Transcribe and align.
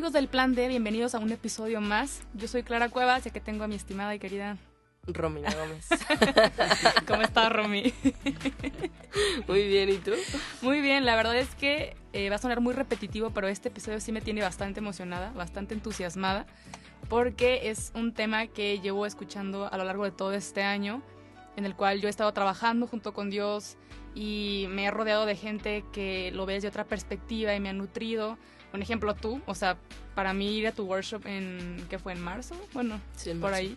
Amigos 0.00 0.14
del 0.14 0.28
Plan 0.28 0.54
D, 0.54 0.66
bienvenidos 0.68 1.14
a 1.14 1.18
un 1.18 1.30
episodio 1.30 1.82
más. 1.82 2.22
Yo 2.32 2.48
soy 2.48 2.62
Clara 2.62 2.88
Cuevas, 2.88 3.22
ya 3.22 3.30
que 3.32 3.40
tengo 3.42 3.64
a 3.64 3.68
mi 3.68 3.74
estimada 3.74 4.14
y 4.14 4.18
querida 4.18 4.56
Romina 5.06 5.50
Gómez. 5.54 5.88
¿Cómo 7.06 7.20
estás, 7.20 7.52
Romy? 7.52 7.92
Muy 9.46 9.68
bien, 9.68 9.90
¿y 9.90 9.96
tú? 9.98 10.12
Muy 10.62 10.80
bien, 10.80 11.04
la 11.04 11.16
verdad 11.16 11.36
es 11.36 11.54
que 11.54 11.98
eh, 12.14 12.30
va 12.30 12.36
a 12.36 12.38
sonar 12.38 12.62
muy 12.62 12.72
repetitivo, 12.72 13.28
pero 13.28 13.46
este 13.46 13.68
episodio 13.68 14.00
sí 14.00 14.10
me 14.10 14.22
tiene 14.22 14.40
bastante 14.40 14.80
emocionada, 14.80 15.32
bastante 15.32 15.74
entusiasmada, 15.74 16.46
porque 17.10 17.68
es 17.68 17.92
un 17.94 18.14
tema 18.14 18.46
que 18.46 18.80
llevo 18.80 19.04
escuchando 19.04 19.70
a 19.70 19.76
lo 19.76 19.84
largo 19.84 20.04
de 20.04 20.12
todo 20.12 20.32
este 20.32 20.62
año, 20.62 21.02
en 21.58 21.66
el 21.66 21.76
cual 21.76 22.00
yo 22.00 22.08
he 22.08 22.10
estado 22.10 22.32
trabajando 22.32 22.86
junto 22.86 23.12
con 23.12 23.28
Dios 23.28 23.76
y 24.14 24.64
me 24.70 24.86
he 24.86 24.90
rodeado 24.90 25.26
de 25.26 25.36
gente 25.36 25.84
que 25.92 26.30
lo 26.32 26.46
ve 26.46 26.54
desde 26.54 26.68
otra 26.68 26.84
perspectiva 26.84 27.54
y 27.54 27.60
me 27.60 27.68
ha 27.68 27.74
nutrido 27.74 28.38
un 28.72 28.82
ejemplo 28.82 29.14
tú, 29.14 29.40
o 29.46 29.54
sea, 29.54 29.76
para 30.14 30.32
mí 30.32 30.56
ir 30.58 30.66
a 30.66 30.72
tu 30.72 30.84
workshop 30.84 31.26
en, 31.26 31.84
¿qué 31.88 31.98
fue? 31.98 32.12
¿En 32.12 32.20
marzo? 32.20 32.54
Bueno, 32.72 33.00
por 33.40 33.54
ahí. 33.54 33.76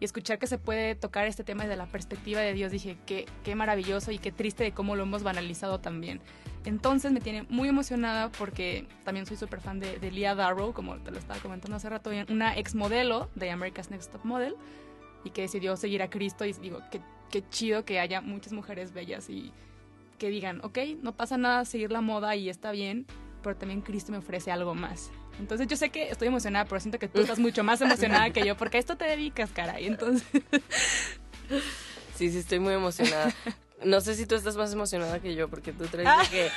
Y 0.00 0.04
escuchar 0.04 0.38
que 0.38 0.46
se 0.46 0.58
puede 0.58 0.94
tocar 0.94 1.26
este 1.26 1.42
tema 1.42 1.64
desde 1.64 1.76
la 1.76 1.86
perspectiva 1.86 2.40
de 2.40 2.54
Dios, 2.54 2.70
dije, 2.70 2.96
qué, 3.04 3.26
qué 3.42 3.56
maravilloso 3.56 4.12
y 4.12 4.18
qué 4.18 4.30
triste 4.30 4.62
de 4.62 4.72
cómo 4.72 4.94
lo 4.94 5.02
hemos 5.02 5.24
banalizado 5.24 5.80
también. 5.80 6.20
Entonces 6.64 7.10
me 7.10 7.20
tiene 7.20 7.44
muy 7.48 7.68
emocionada 7.68 8.30
porque 8.30 8.86
también 9.04 9.26
soy 9.26 9.36
súper 9.36 9.60
fan 9.60 9.80
de, 9.80 9.98
de 9.98 10.10
Leah 10.12 10.36
Darrow, 10.36 10.72
como 10.72 10.96
te 10.98 11.10
lo 11.10 11.18
estaba 11.18 11.40
comentando 11.40 11.76
hace 11.76 11.88
rato, 11.88 12.10
una 12.28 12.56
ex 12.56 12.74
modelo 12.74 13.28
de 13.34 13.50
America's 13.50 13.90
Next 13.90 14.12
Top 14.12 14.24
Model 14.24 14.54
y 15.24 15.30
que 15.30 15.42
decidió 15.42 15.76
seguir 15.76 16.02
a 16.02 16.10
Cristo 16.10 16.44
y 16.44 16.52
digo, 16.52 16.80
qué, 16.90 17.00
qué 17.30 17.42
chido 17.48 17.84
que 17.84 17.98
haya 17.98 18.20
muchas 18.20 18.52
mujeres 18.52 18.92
bellas 18.92 19.28
y 19.28 19.52
que 20.18 20.30
digan, 20.30 20.60
ok, 20.64 20.78
no 21.02 21.12
pasa 21.16 21.38
nada 21.38 21.64
seguir 21.64 21.90
la 21.90 22.00
moda 22.00 22.36
y 22.36 22.48
está 22.48 22.70
bien, 22.70 23.06
pero 23.42 23.56
también 23.56 23.80
Cristo 23.80 24.12
me 24.12 24.18
ofrece 24.18 24.50
algo 24.50 24.74
más. 24.74 25.10
Entonces 25.38 25.66
yo 25.68 25.76
sé 25.76 25.90
que 25.90 26.10
estoy 26.10 26.28
emocionada, 26.28 26.64
pero 26.64 26.80
siento 26.80 26.98
que 26.98 27.08
tú 27.08 27.20
estás 27.20 27.38
mucho 27.38 27.62
más 27.62 27.80
emocionada 27.80 28.30
que 28.30 28.44
yo, 28.44 28.56
porque 28.56 28.76
a 28.78 28.80
esto 28.80 28.96
te 28.96 29.04
dedicas, 29.04 29.50
cara. 29.50 29.80
Y 29.80 29.86
entonces... 29.86 30.26
Sí, 32.16 32.30
sí, 32.30 32.38
estoy 32.38 32.58
muy 32.58 32.74
emocionada. 32.74 33.32
No 33.84 34.00
sé 34.00 34.14
si 34.14 34.26
tú 34.26 34.34
estás 34.34 34.56
más 34.56 34.72
emocionada 34.72 35.20
que 35.20 35.34
yo, 35.34 35.48
porque 35.48 35.72
tú 35.72 35.86
traes 35.86 36.08
ah. 36.08 36.22
que 36.28 36.50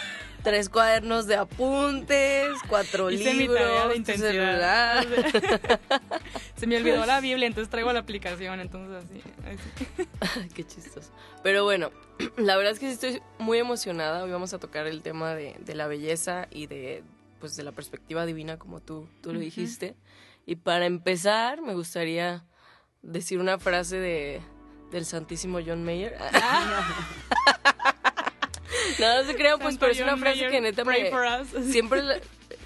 tres 0.43 0.69
cuadernos 0.69 1.27
de 1.27 1.35
apuntes, 1.35 2.49
cuatro 2.67 3.09
libros, 3.09 3.95
mi 3.95 4.03
de 4.03 4.17
celular. 4.17 5.05
Se 6.55 6.67
me 6.67 6.77
olvidó 6.77 7.05
la 7.05 7.21
Biblia, 7.21 7.47
entonces 7.47 7.69
traigo 7.69 7.93
la 7.93 7.99
aplicación, 7.99 8.59
entonces 8.59 9.03
así. 9.03 10.49
Qué 10.53 10.65
chistoso. 10.65 11.11
Pero 11.43 11.63
bueno, 11.63 11.91
la 12.37 12.57
verdad 12.57 12.73
es 12.73 12.79
que 12.79 12.87
sí 12.87 12.93
estoy 12.93 13.21
muy 13.39 13.59
emocionada. 13.59 14.23
Hoy 14.23 14.31
vamos 14.31 14.53
a 14.53 14.59
tocar 14.59 14.87
el 14.87 15.01
tema 15.01 15.35
de, 15.35 15.55
la 15.73 15.87
belleza 15.87 16.47
y 16.49 16.67
de, 16.67 17.03
pues, 17.39 17.55
de 17.55 17.63
la 17.63 17.71
perspectiva 17.71 18.25
divina, 18.25 18.57
como 18.57 18.79
tú, 18.79 19.07
tú 19.21 19.33
lo 19.33 19.39
dijiste. 19.39 19.95
Y 20.45 20.55
para 20.55 20.87
empezar, 20.87 21.61
me 21.61 21.75
gustaría 21.75 22.45
decir 23.03 23.39
una 23.39 23.59
frase 23.59 23.97
de 23.97 24.41
del 24.91 25.05
Santísimo 25.05 25.59
John 25.65 25.83
Mayer. 25.83 26.17
no, 28.99 29.17
no 29.17 29.23
se 29.23 29.35
crean, 29.35 29.59
pues, 29.59 29.77
pero 29.77 29.91
es 29.91 30.01
una 30.01 30.17
frase 30.17 30.49
que 30.49 30.61
neta 30.61 30.83
me, 30.83 31.11
siempre 31.71 32.01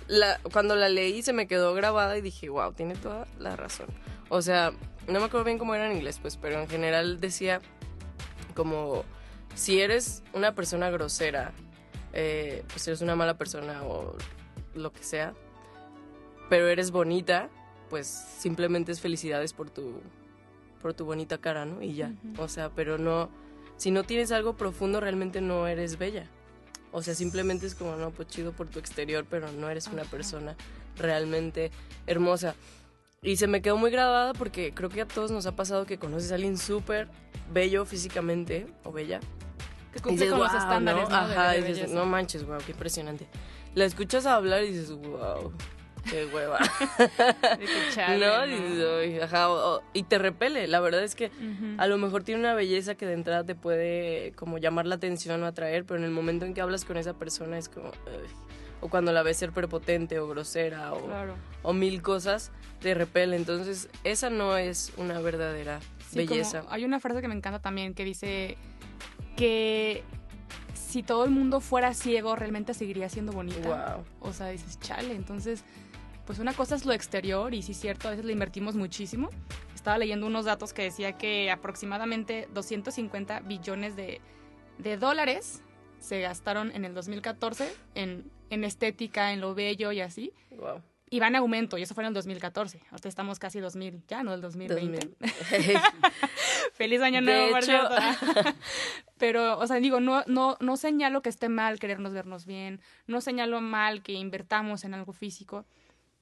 la, 0.08 0.40
cuando 0.52 0.76
la 0.76 0.90
leí 0.90 1.22
se 1.22 1.34
me 1.34 1.48
quedó 1.48 1.74
grabada 1.74 2.18
y 2.18 2.22
dije, 2.22 2.50
wow, 2.50 2.74
tiene 2.74 2.96
toda 2.96 3.28
la 3.40 3.56
razón. 3.56 3.88
O 4.30 4.42
sea, 4.42 4.72
no 5.08 5.20
me 5.20 5.26
acuerdo 5.26 5.46
bien 5.46 5.58
cómo 5.58 5.76
era 5.76 5.90
en 5.90 5.98
inglés, 5.98 6.20
pues, 6.22 6.38
pero 6.38 6.60
en 6.60 6.68
general 6.68 7.20
decía 7.20 7.62
como 8.56 9.04
si 9.54 9.82
eres 9.82 10.24
una 10.34 10.56
persona 10.56 10.90
grosera, 10.90 11.54
eh, 12.14 12.64
pues 12.68 12.88
eres 12.88 13.02
una 13.02 13.16
mala 13.16 13.38
persona 13.38 13.84
o 13.84 14.16
lo 14.74 14.92
que 14.92 15.04
sea, 15.04 15.34
pero 16.50 16.68
eres 16.68 16.92
bonita, 16.92 17.50
pues 17.90 18.08
simplemente 18.08 18.92
es 18.92 19.02
felicidades 19.02 19.54
por 19.54 19.70
tu 19.70 20.02
por 20.86 20.94
tu 20.94 21.04
bonita 21.04 21.40
cara, 21.40 21.66
¿no? 21.66 21.82
Y 21.82 21.96
ya. 21.96 22.14
O 22.38 22.48
sea, 22.48 22.70
pero 22.70 23.00
no, 23.00 23.32
si 23.76 23.90
no 23.90 24.04
tienes 24.04 24.32
algo 24.32 24.54
profundo, 24.56 25.00
realmente 25.00 25.42
no 25.42 25.66
eres 25.66 25.98
bella. 25.98 26.30
O 26.92 27.02
sea, 27.02 27.16
simplemente 27.16 27.66
es 27.66 27.74
como, 27.74 27.96
no, 27.96 28.12
pues 28.12 28.28
chido 28.28 28.52
por 28.52 28.68
tu 28.68 28.78
exterior, 28.78 29.26
pero 29.28 29.52
no 29.52 29.68
eres 29.68 29.88
una 29.88 30.04
persona 30.04 30.56
realmente 30.96 31.72
hermosa. 32.06 32.54
Y 33.24 33.38
se 33.38 33.48
me 33.48 33.64
quedó 33.64 33.78
muy 33.78 33.90
grabada 33.90 34.34
porque 34.34 34.76
creo 34.76 34.90
que 34.90 35.02
a 35.02 35.08
todos 35.08 35.32
nos 35.32 35.48
ha 35.48 35.56
pasado 35.56 35.88
que 35.88 35.98
conoces 35.98 36.32
a 36.32 36.36
alguien 36.36 36.56
súper 36.56 37.08
bello 37.52 37.86
físicamente 37.86 38.68
o 38.84 38.92
bella. 38.92 39.22
Que 39.92 40.02
cumple 40.02 40.30
con 40.30 40.38
los 40.38 40.54
estándares, 40.54 41.10
¿no? 41.10 41.16
Ajá, 41.16 41.58
y 41.58 41.64
dices, 41.64 41.90
no 41.90 42.06
manches, 42.06 42.46
wow, 42.46 42.60
qué 42.64 42.74
impresionante. 42.74 43.26
La 43.74 43.86
escuchas 43.86 44.28
hablar 44.28 44.64
y 44.64 44.68
dices, 44.68 44.92
wow, 44.92 45.52
qué 46.10 46.26
hueva. 46.26 46.60
¿No? 48.20 49.82
y 49.94 50.04
te 50.04 50.18
repele. 50.18 50.68
La 50.68 50.80
verdad 50.80 51.04
es 51.04 51.16
que 51.16 51.32
a 51.78 51.88
lo 51.88 51.98
mejor 51.98 52.24
tiene 52.24 52.40
una 52.40 52.54
belleza 52.54 52.96
que 52.96 53.06
de 53.06 53.14
entrada 53.14 53.44
te 53.44 53.56
puede 53.56 54.34
como 54.36 54.58
llamar 54.58 54.86
la 54.86 54.96
atención 54.96 55.44
o 55.44 55.46
atraer, 55.46 55.86
pero 55.86 56.00
en 56.00 56.06
el 56.06 56.12
momento 56.12 56.46
en 56.46 56.54
que 56.54 56.62
hablas 56.62 56.86
con 56.86 56.98
esa 56.98 57.14
persona 57.14 57.58
es 57.58 57.70
como... 57.70 57.92
o 58.82 58.90
cuando 58.90 59.12
la 59.12 59.24
ves 59.24 59.38
ser 59.38 59.52
prepotente 59.52 60.20
o 60.20 60.28
grosera 60.28 60.94
o, 60.94 61.00
o 61.64 61.74
mil 61.74 62.02
cosas, 62.02 62.52
te 62.80 62.94
repele. 62.94 63.36
Entonces, 63.36 63.90
esa 64.04 64.30
no 64.30 64.58
es 64.58 64.94
una 64.98 65.20
verdadera 65.20 65.80
belleza. 66.14 66.64
hay 66.70 66.86
una 66.86 67.00
frase 67.00 67.22
que 67.22 67.28
me 67.28 67.36
encanta 67.36 67.60
también 67.60 67.94
que 67.94 68.06
dice 68.06 68.58
que 69.36 70.04
si 70.74 71.04
todo 71.04 71.26
el 71.26 71.32
mundo 71.32 71.60
fuera 71.60 71.94
ciego, 71.94 72.36
realmente 72.36 72.74
seguiría 72.74 73.10
siendo 73.10 73.34
bonita. 73.34 73.96
Wow. 73.98 74.30
O 74.30 74.34
sea, 74.34 74.48
dices, 74.48 74.80
chale, 74.80 75.14
entonces 75.14 75.64
pues 76.26 76.40
una 76.40 76.54
cosa 76.54 76.76
es 76.76 76.86
lo 76.86 76.94
exterior 76.94 77.54
y 77.54 77.62
sí 77.62 77.74
es 77.74 77.80
cierto, 77.80 78.08
a 78.08 78.12
veces 78.12 78.26
le 78.26 78.34
invertimos 78.34 78.76
muchísimo. 78.76 79.30
Estaba 79.74 79.98
leyendo 79.98 80.26
unos 80.26 80.46
datos 80.46 80.74
que 80.74 80.84
decía 80.84 81.14
que 81.14 81.52
aproximadamente 81.52 82.48
250 82.54 83.42
billones 83.42 83.96
de, 83.96 84.20
dólares 84.98 85.62
se 86.00 86.22
gastaron 86.22 86.72
en 86.72 86.86
el 86.86 86.94
2014 86.94 87.72
en, 87.94 88.32
en, 88.50 88.64
estética, 88.64 89.34
en 89.34 89.42
lo 89.42 89.54
bello 89.54 89.92
y 89.92 90.02
así. 90.02 90.34
Wow. 90.52 90.82
Y 91.08 91.20
va 91.20 91.28
en 91.28 91.36
aumento, 91.36 91.78
y 91.78 91.84
eso 91.84 91.94
fue 91.94 92.04
en 92.04 92.08
el 92.08 92.14
2014. 92.16 92.82
Ahorita 92.90 93.08
estamos 93.08 93.38
casi 93.38 93.60
2000, 93.60 94.04
ya, 94.08 94.24
¿no? 94.24 94.34
El 94.34 94.42
2020. 94.42 95.12
Feliz 96.74 97.02
año 97.02 97.22
nuevo, 97.22 97.56
Pero, 99.18 99.60
o 99.60 99.68
sea, 99.68 99.78
digo, 99.78 100.00
no, 100.00 100.24
no, 100.26 100.58
no 100.60 100.78
señalo 100.78 101.22
que 101.22 101.30
esté 101.30 101.48
mal 101.48 101.80
querernos 101.80 102.12
vernos 102.12 102.48
bien, 102.48 102.82
no 103.06 103.22
señalo 103.22 103.62
mal 103.62 104.02
que 104.02 104.14
invertamos 104.14 104.84
en 104.84 104.96
algo 104.96 105.14
físico, 105.14 105.66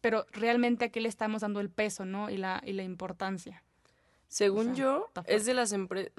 pero 0.04 0.26
realmente 0.34 0.84
a 0.84 0.90
qué 0.90 1.00
le 1.00 1.08
estamos 1.08 1.44
dando 1.44 1.62
el 1.62 1.70
peso, 1.70 2.04
¿no? 2.04 2.30
Y 2.30 2.36
la, 2.36 2.62
y 2.66 2.74
la 2.74 2.84
importancia. 2.84 3.64
Según 4.28 4.76
yo, 4.76 5.10
es 5.28 5.46
de 5.46 5.54
las 5.54 5.74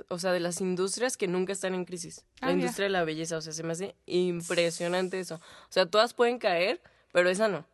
o 0.09 0.19
sea, 0.19 0.33
de 0.33 0.41
las 0.41 0.63
industrias 0.63 1.19
que 1.19 1.29
nunca 1.29 1.53
están 1.53 1.75
en 1.75 1.85
crisis. 1.85 2.25
la 2.41 2.49
ah, 2.49 2.53
industria 2.53 2.85
de 2.85 2.91
la 2.91 3.05
belleza, 3.05 3.37
o 3.37 3.43
sea, 3.43 3.53
se 3.53 3.63
me 3.63 3.73
hace 3.73 3.95
impresionante 4.07 5.21
eso. 5.21 5.35
O 5.35 5.69
sea, 5.69 5.85
todas 5.85 6.15
pueden 6.15 6.39
caer, 6.39 6.81
pero 7.13 7.29
esa 7.29 7.47
no. 7.49 7.67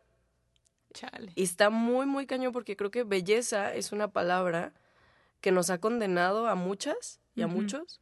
Chale. 0.93 1.31
Y 1.35 1.43
está 1.43 1.69
muy, 1.69 2.05
muy 2.07 2.25
cañón 2.25 2.51
porque 2.51 2.75
creo 2.75 2.91
que 2.91 3.05
belleza 3.05 3.73
es 3.73 3.93
una 3.93 4.09
palabra 4.09 4.73
que 5.39 5.53
nos 5.53 5.69
ha 5.69 5.77
condenado 5.77 6.47
a 6.47 6.55
muchas 6.55 7.21
y 7.35 7.41
a 7.41 7.47
muchos, 7.47 8.01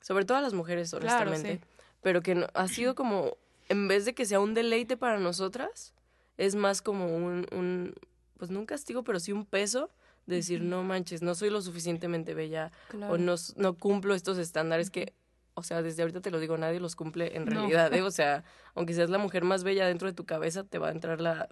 sobre 0.00 0.24
todo 0.24 0.38
a 0.38 0.40
las 0.40 0.54
mujeres, 0.54 0.94
honestamente, 0.94 1.60
pero 2.00 2.22
que 2.22 2.46
ha 2.54 2.68
sido 2.68 2.94
como, 2.94 3.36
en 3.68 3.88
vez 3.88 4.04
de 4.04 4.14
que 4.14 4.24
sea 4.24 4.38
un 4.38 4.54
deleite 4.54 4.96
para 4.96 5.18
nosotras, 5.18 5.94
es 6.38 6.54
más 6.54 6.80
como 6.80 7.14
un, 7.14 7.46
un, 7.52 7.94
pues 8.38 8.50
no 8.50 8.60
un 8.60 8.66
castigo, 8.66 9.04
pero 9.04 9.20
sí 9.20 9.32
un 9.32 9.44
peso 9.44 9.90
de 10.26 10.36
decir, 10.36 10.62
no 10.62 10.82
manches, 10.82 11.20
no 11.20 11.34
soy 11.34 11.50
lo 11.50 11.60
suficientemente 11.60 12.34
bella 12.34 12.70
o 13.08 13.18
no, 13.18 13.34
no 13.56 13.74
cumplo 13.74 14.14
estos 14.14 14.38
estándares 14.38 14.90
que, 14.90 15.14
o 15.54 15.62
sea, 15.62 15.82
desde 15.82 16.02
ahorita 16.02 16.20
te 16.20 16.30
lo 16.30 16.38
digo, 16.38 16.56
nadie 16.56 16.80
los 16.80 16.96
cumple 16.96 17.36
en 17.36 17.46
realidad, 17.46 17.92
¿eh? 17.92 18.02
o 18.02 18.10
sea, 18.10 18.44
aunque 18.74 18.94
seas 18.94 19.10
la 19.10 19.18
mujer 19.18 19.44
más 19.44 19.64
bella 19.64 19.86
dentro 19.86 20.06
de 20.06 20.14
tu 20.14 20.24
cabeza, 20.24 20.64
te 20.64 20.78
va 20.78 20.88
a 20.88 20.92
entrar 20.92 21.20
la 21.20 21.48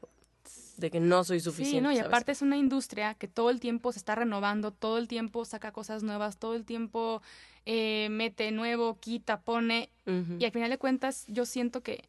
de 0.76 0.90
que 0.90 1.00
no 1.00 1.24
soy 1.24 1.40
suficiente. 1.40 1.78
Sí, 1.78 1.82
no, 1.82 1.90
y 1.90 1.98
aparte 1.98 2.32
es 2.32 2.42
una 2.42 2.58
industria 2.58 3.14
que 3.14 3.28
todo 3.28 3.48
el 3.48 3.60
tiempo 3.60 3.92
se 3.92 3.98
está 3.98 4.14
renovando, 4.14 4.72
todo 4.72 4.98
el 4.98 5.08
tiempo 5.08 5.46
saca 5.46 5.72
cosas 5.72 6.02
nuevas, 6.02 6.36
todo 6.36 6.54
el 6.54 6.66
tiempo 6.66 7.22
eh, 7.64 8.08
mete 8.10 8.50
nuevo, 8.50 8.98
quita, 9.00 9.40
pone, 9.40 9.88
y 10.38 10.44
al 10.44 10.52
final 10.52 10.70
de 10.70 10.78
cuentas 10.78 11.24
yo 11.28 11.46
siento 11.46 11.82
que 11.82 12.04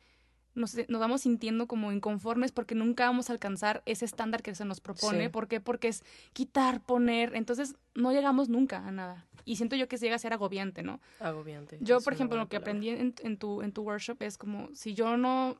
nos, 0.57 0.75
nos, 0.89 0.99
vamos 0.99 1.21
sintiendo 1.21 1.67
como 1.67 1.91
inconformes 1.91 2.51
porque 2.51 2.75
nunca 2.75 3.05
vamos 3.05 3.29
a 3.29 3.33
alcanzar 3.33 3.83
ese 3.85 4.05
estándar 4.05 4.41
que 4.41 4.55
se 4.55 4.65
nos 4.65 4.81
propone. 4.81 5.29
¿Por 5.29 5.47
qué? 5.47 5.61
Porque 5.61 5.87
es 5.87 6.03
quitar, 6.33 6.81
poner. 6.81 7.35
Entonces 7.35 7.75
no 7.95 8.11
llegamos 8.11 8.49
nunca 8.49 8.85
a 8.85 8.91
nada. 8.91 9.25
Y 9.45 9.55
siento 9.55 9.75
yo 9.75 9.87
que 9.87 9.97
llega 9.97 10.15
a 10.15 10.19
ser 10.19 10.33
agobiante, 10.33 10.83
¿no? 10.83 10.99
Agobiante. 11.19 11.77
Yo, 11.79 12.01
por 12.01 12.13
ejemplo, 12.13 12.37
lo 12.37 12.49
que 12.49 12.57
aprendí 12.57 12.89
en, 12.89 13.37
tu, 13.37 13.61
en 13.61 13.71
tu 13.71 13.83
workshop 13.83 14.21
es 14.23 14.37
como 14.37 14.69
si 14.73 14.93
yo 14.93 15.15
no 15.15 15.57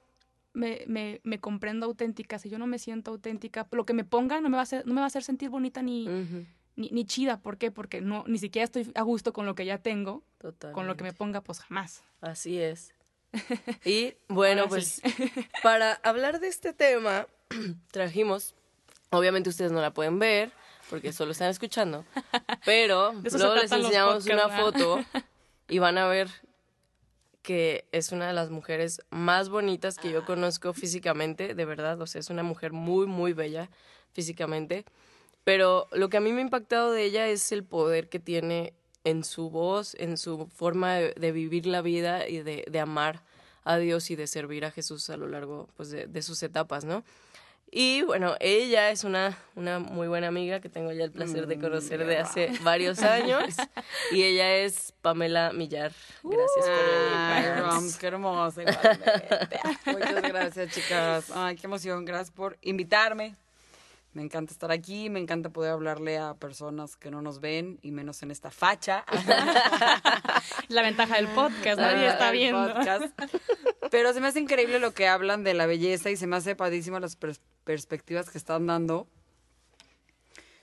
me, 0.53 0.81
me, 0.87 1.21
me, 1.23 1.39
comprendo 1.39 1.85
auténtica, 1.85 2.39
si 2.39 2.49
yo 2.49 2.57
no 2.57 2.67
me 2.67 2.79
siento 2.79 3.11
auténtica, 3.11 3.67
lo 3.71 3.85
que 3.85 3.93
me 3.93 4.03
ponga 4.03 4.41
no 4.41 4.49
me 4.49 4.55
va 4.55 4.61
a 4.61 4.63
hacer, 4.63 4.85
no 4.85 4.93
me 4.93 4.99
va 4.99 5.05
a 5.05 5.07
hacer 5.07 5.23
sentir 5.23 5.49
bonita 5.49 5.81
ni, 5.81 6.05
ni, 6.75 6.89
ni, 6.89 7.05
chida. 7.05 7.39
¿Por 7.39 7.57
qué? 7.57 7.71
Porque 7.71 8.01
no, 8.01 8.25
ni 8.27 8.39
siquiera 8.39 8.65
estoy 8.65 8.91
a 8.95 9.03
gusto 9.03 9.31
con 9.31 9.45
lo 9.45 9.55
que 9.55 9.65
ya 9.65 9.77
tengo. 9.77 10.23
Con 10.73 10.87
lo 10.87 10.97
que 10.97 11.03
me 11.03 11.13
ponga, 11.13 11.41
pues 11.41 11.59
jamás. 11.59 12.03
Así 12.19 12.57
es. 12.59 12.93
Y 13.85 14.13
bueno, 14.27 14.67
pues 14.67 15.01
para 15.63 15.93
hablar 16.03 16.39
de 16.39 16.47
este 16.47 16.73
tema, 16.73 17.27
trajimos, 17.91 18.55
obviamente 19.09 19.49
ustedes 19.49 19.71
no 19.71 19.81
la 19.81 19.93
pueden 19.93 20.19
ver 20.19 20.51
porque 20.89 21.11
solo 21.11 21.31
están 21.31 21.49
escuchando, 21.49 22.05
pero 22.65 23.13
luego 23.13 23.55
les 23.55 23.71
enseñamos 23.71 24.25
una 24.25 24.49
foto 24.49 25.03
y 25.67 25.79
van 25.79 25.97
a 25.97 26.07
ver 26.07 26.29
que 27.41 27.85
es 27.91 28.11
una 28.11 28.27
de 28.27 28.33
las 28.33 28.49
mujeres 28.49 29.01
más 29.09 29.49
bonitas 29.49 29.97
que 29.97 30.11
yo 30.11 30.25
conozco 30.25 30.73
físicamente, 30.73 31.55
de 31.55 31.65
verdad, 31.65 31.99
o 32.01 32.07
sea, 32.07 32.19
es 32.19 32.29
una 32.29 32.43
mujer 32.43 32.73
muy, 32.73 33.05
muy 33.05 33.33
bella 33.33 33.69
físicamente, 34.11 34.85
pero 35.43 35.87
lo 35.91 36.09
que 36.09 36.17
a 36.17 36.21
mí 36.21 36.33
me 36.33 36.39
ha 36.39 36.43
impactado 36.43 36.91
de 36.91 37.03
ella 37.03 37.27
es 37.27 37.51
el 37.53 37.63
poder 37.63 38.09
que 38.09 38.19
tiene 38.19 38.73
en 39.07 39.23
su 39.23 39.49
voz, 39.49 39.95
en 39.95 40.17
su 40.17 40.47
forma 40.47 40.95
de, 40.95 41.31
vivir 41.31 41.65
la 41.65 41.81
vida 41.81 42.27
y 42.27 42.39
de, 42.43 42.65
de, 42.69 42.79
amar 42.79 43.23
a 43.63 43.77
Dios 43.77 44.11
y 44.11 44.15
de 44.17 44.27
servir 44.27 44.65
a 44.65 44.71
Jesús 44.71 45.09
a 45.09 45.15
lo 45.15 45.27
largo 45.27 45.69
pues, 45.77 45.89
de, 45.89 46.07
de, 46.07 46.21
sus 46.21 46.43
etapas, 46.43 46.83
¿no? 46.83 47.05
Y 47.71 48.01
bueno, 48.03 48.35
ella 48.39 48.91
es 48.91 49.03
una, 49.03 49.37
una 49.55 49.79
muy 49.79 50.07
buena 50.07 50.27
amiga 50.27 50.59
que 50.59 50.69
tengo 50.69 50.91
ya 50.91 51.03
el 51.03 51.11
placer 51.11 51.47
de 51.47 51.59
conocer 51.59 52.05
de 52.05 52.17
hace 52.17 52.51
varios 52.63 52.99
años. 52.99 53.55
Y 54.11 54.23
ella 54.23 54.55
es 54.57 54.93
Pamela 55.01 55.51
Millar. 55.51 55.91
Gracias 56.23 56.65
por 56.65 57.75
venir. 57.75 57.93
qué 57.99 58.07
hermosa. 58.07 58.61
Muchas 59.85 60.21
gracias, 60.21 60.73
chicas. 60.73 61.31
Ay, 61.35 61.57
qué 61.57 61.67
emoción. 61.67 62.05
Gracias 62.05 62.31
por 62.31 62.57
invitarme. 62.61 63.35
Me 64.17 64.23
encanta 64.23 64.51
estar 64.51 64.71
aquí, 64.71 65.11
me 65.11 65.19
encanta 65.19 65.51
poder 65.51 65.73
hablarle 65.73 66.17
a 66.17 66.33
personas 66.33 66.95
que 66.95 67.11
no 67.11 67.21
nos 67.21 67.39
ven 67.39 67.77
y 67.83 67.91
menos 67.91 68.23
en 68.23 68.31
esta 68.31 68.49
facha. 68.49 69.05
La 70.69 70.81
ventaja 70.81 71.17
del 71.17 71.27
podcast, 71.27 71.79
nadie 71.79 72.07
está 72.07 72.31
viendo. 72.31 72.73
Pero 73.91 74.13
se 74.13 74.19
me 74.19 74.29
hace 74.29 74.39
increíble 74.39 74.79
lo 74.79 74.91
que 74.91 75.07
hablan 75.07 75.43
de 75.43 75.53
la 75.53 75.67
belleza 75.67 76.09
y 76.09 76.15
se 76.15 76.25
me 76.25 76.35
hace 76.35 76.55
padísimo 76.55 76.99
las 76.99 77.15
perspectivas 77.63 78.31
que 78.31 78.39
están 78.39 78.65
dando. 78.65 79.07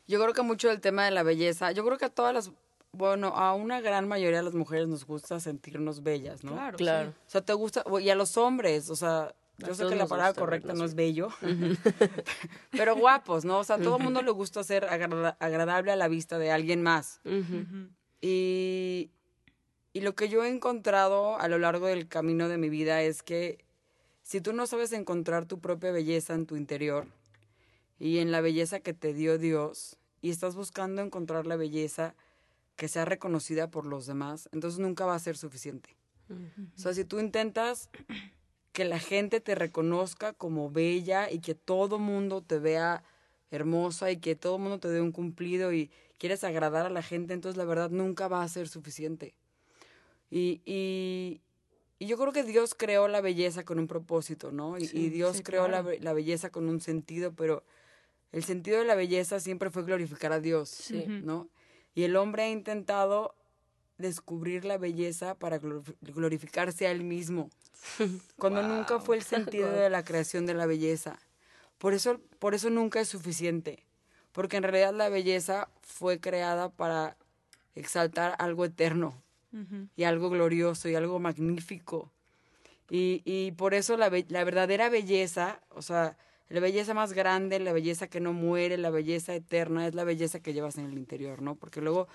Yo 0.08 0.20
creo 0.20 0.34
que 0.34 0.42
mucho 0.42 0.66
del 0.66 0.80
tema 0.80 1.04
de 1.04 1.12
la 1.12 1.22
belleza, 1.22 1.70
yo 1.70 1.84
creo 1.84 1.96
que 1.96 2.06
a 2.06 2.10
todas 2.10 2.34
las, 2.34 2.50
bueno, 2.90 3.28
a 3.28 3.54
una 3.54 3.80
gran 3.80 4.08
mayoría 4.08 4.38
de 4.38 4.44
las 4.46 4.54
mujeres 4.54 4.88
nos 4.88 5.06
gusta 5.06 5.38
sentirnos 5.38 6.02
bellas, 6.02 6.42
¿no? 6.42 6.54
Claro, 6.54 6.76
claro. 6.76 7.10
O 7.10 7.30
sea, 7.30 7.40
te 7.40 7.52
gusta, 7.52 7.84
y 8.00 8.10
a 8.10 8.16
los 8.16 8.36
hombres, 8.36 8.90
o 8.90 8.96
sea, 8.96 9.32
yo 9.58 9.74
sé 9.74 9.86
que 9.86 9.96
la 9.96 10.06
palabra 10.06 10.34
correcta 10.34 10.74
no 10.74 10.84
es 10.84 10.94
bello, 10.94 11.28
pero 12.70 12.96
guapos, 12.96 13.44
¿no? 13.44 13.58
O 13.58 13.64
sea, 13.64 13.76
a 13.76 13.78
todo 13.78 13.96
el 13.96 14.02
mundo 14.02 14.22
le 14.22 14.30
gusta 14.30 14.64
ser 14.64 14.84
agradable 14.84 15.92
a 15.92 15.96
la 15.96 16.08
vista 16.08 16.38
de 16.38 16.50
alguien 16.50 16.82
más. 16.82 17.20
y, 18.20 19.10
y 19.92 20.00
lo 20.00 20.14
que 20.14 20.28
yo 20.28 20.44
he 20.44 20.48
encontrado 20.48 21.38
a 21.38 21.48
lo 21.48 21.58
largo 21.58 21.86
del 21.86 22.08
camino 22.08 22.48
de 22.48 22.58
mi 22.58 22.68
vida 22.68 23.02
es 23.02 23.22
que 23.22 23.64
si 24.22 24.40
tú 24.40 24.52
no 24.52 24.66
sabes 24.66 24.92
encontrar 24.92 25.46
tu 25.46 25.60
propia 25.60 25.92
belleza 25.92 26.34
en 26.34 26.46
tu 26.46 26.56
interior 26.56 27.06
y 27.98 28.18
en 28.18 28.32
la 28.32 28.40
belleza 28.40 28.80
que 28.80 28.94
te 28.94 29.14
dio 29.14 29.38
Dios, 29.38 29.98
y 30.24 30.30
estás 30.30 30.56
buscando 30.56 31.02
encontrar 31.02 31.46
la 31.46 31.56
belleza 31.56 32.14
que 32.76 32.88
sea 32.88 33.04
reconocida 33.04 33.70
por 33.70 33.84
los 33.84 34.06
demás, 34.06 34.48
entonces 34.52 34.80
nunca 34.80 35.04
va 35.04 35.14
a 35.14 35.18
ser 35.18 35.36
suficiente. 35.36 35.98
O 36.30 36.78
sea, 36.78 36.94
si 36.94 37.04
tú 37.04 37.20
intentas 37.20 37.90
que 38.74 38.84
la 38.84 38.98
gente 38.98 39.40
te 39.40 39.54
reconozca 39.54 40.32
como 40.32 40.68
bella 40.68 41.30
y 41.30 41.38
que 41.38 41.54
todo 41.54 42.00
mundo 42.00 42.42
te 42.42 42.58
vea 42.58 43.04
hermosa 43.52 44.10
y 44.10 44.16
que 44.16 44.34
todo 44.34 44.58
mundo 44.58 44.80
te 44.80 44.88
dé 44.88 45.00
un 45.00 45.12
cumplido 45.12 45.72
y 45.72 45.92
quieres 46.18 46.42
agradar 46.42 46.84
a 46.84 46.90
la 46.90 47.00
gente, 47.00 47.34
entonces 47.34 47.56
la 47.56 47.66
verdad 47.66 47.90
nunca 47.90 48.26
va 48.26 48.42
a 48.42 48.48
ser 48.48 48.66
suficiente. 48.66 49.32
Y, 50.28 50.60
y, 50.64 51.40
yo 52.00 52.18
creo 52.18 52.32
que 52.32 52.42
Dios 52.42 52.74
creó 52.74 53.06
la 53.06 53.20
belleza 53.20 53.64
con 53.64 53.78
un 53.78 53.86
propósito, 53.86 54.50
¿no? 54.50 54.76
Y, 54.76 54.86
Dios 55.08 55.40
creó 55.44 55.68
la, 55.68 55.86
la, 56.00 56.12
belleza 56.12 56.50
con 56.50 56.68
un 56.68 56.80
sentido, 56.80 57.32
pero 57.32 57.62
el 58.32 58.42
sentido 58.42 58.80
de 58.80 58.86
la 58.86 58.96
belleza 58.96 59.38
siempre 59.38 59.70
fue 59.70 59.84
glorificar 59.84 60.32
a 60.32 60.40
Dios, 60.40 60.90
¿no? 61.22 61.48
Y 61.94 62.02
el 62.02 62.16
hombre 62.16 62.42
ha 62.42 62.50
intentado 62.50 63.36
descubrir 63.98 64.64
la 64.64 64.78
belleza 64.78 65.34
para 65.34 65.58
glorificarse 66.00 66.86
a 66.86 66.90
él 66.90 67.04
mismo, 67.04 67.50
cuando 68.38 68.62
nunca 68.62 68.98
fue 69.00 69.16
el 69.16 69.22
sentido 69.22 69.70
de 69.70 69.90
la 69.90 70.04
creación 70.04 70.46
de 70.46 70.54
la 70.54 70.66
belleza. 70.66 71.18
Por 71.78 71.94
eso, 71.94 72.20
por 72.38 72.54
eso 72.54 72.70
nunca 72.70 73.00
es 73.00 73.08
suficiente, 73.08 73.84
porque 74.32 74.56
en 74.56 74.62
realidad 74.62 74.94
la 74.94 75.08
belleza 75.08 75.68
fue 75.82 76.18
creada 76.20 76.70
para 76.70 77.16
exaltar 77.74 78.34
algo 78.38 78.64
eterno 78.64 79.20
y 79.94 80.02
algo 80.02 80.30
glorioso 80.30 80.88
y 80.88 80.96
algo 80.96 81.20
magnífico. 81.20 82.10
Y, 82.90 83.22
y 83.24 83.52
por 83.52 83.72
eso 83.72 83.96
la, 83.96 84.10
la 84.28 84.44
verdadera 84.44 84.88
belleza, 84.88 85.60
o 85.70 85.80
sea, 85.80 86.16
la 86.48 86.60
belleza 86.60 86.92
más 86.92 87.12
grande, 87.12 87.58
la 87.60 87.72
belleza 87.72 88.08
que 88.08 88.20
no 88.20 88.32
muere, 88.32 88.76
la 88.76 88.90
belleza 88.90 89.34
eterna, 89.34 89.86
es 89.86 89.94
la 89.94 90.04
belleza 90.04 90.40
que 90.40 90.52
llevas 90.52 90.76
en 90.76 90.86
el 90.86 90.98
interior, 90.98 91.40
¿no? 91.40 91.54
Porque 91.54 91.80
luego 91.80 92.08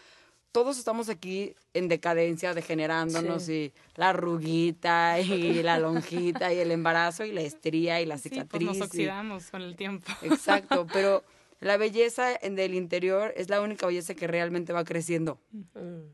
todos 0.51 0.77
estamos 0.77 1.09
aquí 1.09 1.55
en 1.73 1.87
decadencia, 1.87 2.53
degenerándonos 2.53 3.47
y 3.49 3.73
la 3.95 4.13
ruguita 4.13 5.19
y 5.19 5.61
la 5.61 5.77
lonjita 5.77 6.53
y 6.53 6.59
el 6.59 6.71
embarazo 6.71 7.23
y 7.23 7.31
la 7.31 7.41
estría 7.41 8.01
y 8.01 8.05
la 8.05 8.17
cicatriz. 8.17 8.61
Sí, 8.61 8.65
pues 8.65 8.77
nos 8.77 8.87
oxidamos 8.87 9.51
con 9.51 9.61
el 9.61 9.75
tiempo. 9.75 10.11
Exacto, 10.23 10.87
pero 10.93 11.23
la 11.59 11.77
belleza 11.77 12.37
del 12.41 12.73
interior 12.73 13.33
es 13.37 13.49
la 13.49 13.61
única 13.61 13.85
belleza 13.85 14.15
que 14.15 14.27
realmente 14.27 14.73
va 14.73 14.83
creciendo. 14.83 15.39
Mm. 15.51 16.09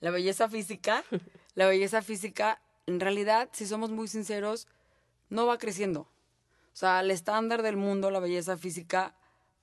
La 0.00 0.10
belleza 0.10 0.48
física, 0.48 1.04
la 1.54 1.66
belleza 1.66 2.00
física, 2.02 2.60
en 2.86 3.00
realidad, 3.00 3.50
si 3.52 3.66
somos 3.66 3.90
muy 3.90 4.08
sinceros, 4.08 4.66
no 5.28 5.46
va 5.46 5.58
creciendo. 5.58 6.02
O 6.02 6.76
sea, 6.78 7.00
el 7.00 7.10
estándar 7.10 7.62
del 7.62 7.76
mundo, 7.76 8.10
la 8.10 8.20
belleza 8.20 8.56
física, 8.56 9.14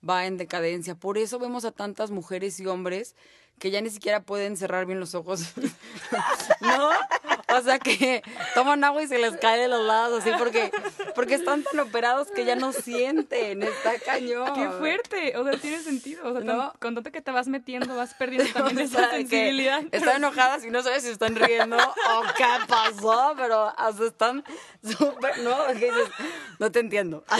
va 0.07 0.25
en 0.25 0.37
decadencia. 0.37 0.95
Por 0.95 1.17
eso 1.17 1.39
vemos 1.39 1.65
a 1.65 1.71
tantas 1.71 2.11
mujeres 2.11 2.59
y 2.59 2.67
hombres 2.67 3.15
que 3.59 3.71
ya 3.71 3.81
ni 3.81 3.89
siquiera 3.89 4.21
pueden 4.21 4.57
cerrar 4.57 4.85
bien 4.85 4.99
los 4.99 5.15
ojos. 5.15 5.53
¿No? 6.61 6.89
O 7.57 7.61
sea 7.61 7.79
que 7.79 8.23
toman 8.53 8.83
agua 8.83 9.03
y 9.03 9.07
se 9.07 9.17
les 9.17 9.37
cae 9.37 9.59
de 9.59 9.67
los 9.67 9.85
lados, 9.85 10.21
así 10.21 10.31
porque, 10.37 10.71
porque 11.13 11.35
están 11.35 11.63
tan 11.63 11.79
operados 11.79 12.29
que 12.29 12.45
ya 12.45 12.55
no 12.55 12.71
sienten. 12.71 13.63
Está 13.63 13.99
cañón. 13.99 14.53
Qué 14.53 14.69
fuerte. 14.77 15.37
O 15.37 15.43
sea, 15.43 15.57
tiene 15.57 15.79
sentido. 15.79 16.27
O 16.27 16.33
sea, 16.33 16.41
¿No? 16.41 16.73
con 16.79 16.95
tanto 16.95 17.11
que 17.11 17.21
te 17.21 17.31
vas 17.31 17.47
metiendo, 17.47 17.95
vas 17.95 18.13
perdiendo 18.13 18.49
también 18.53 18.79
esa 18.79 19.11
sensibilidad. 19.11 19.81
Están 19.91 20.17
enojadas 20.17 20.65
y 20.65 20.69
no 20.69 20.83
sabes 20.83 21.03
si 21.03 21.09
están 21.09 21.35
riendo 21.35 21.77
o 21.77 22.23
qué 22.37 22.45
pasó, 22.67 23.33
pero 23.37 23.73
hasta 23.77 24.05
están 24.05 24.43
súper. 24.83 25.39
No, 25.39 25.57
no 26.59 26.71
te 26.71 26.79
entiendo. 26.79 27.23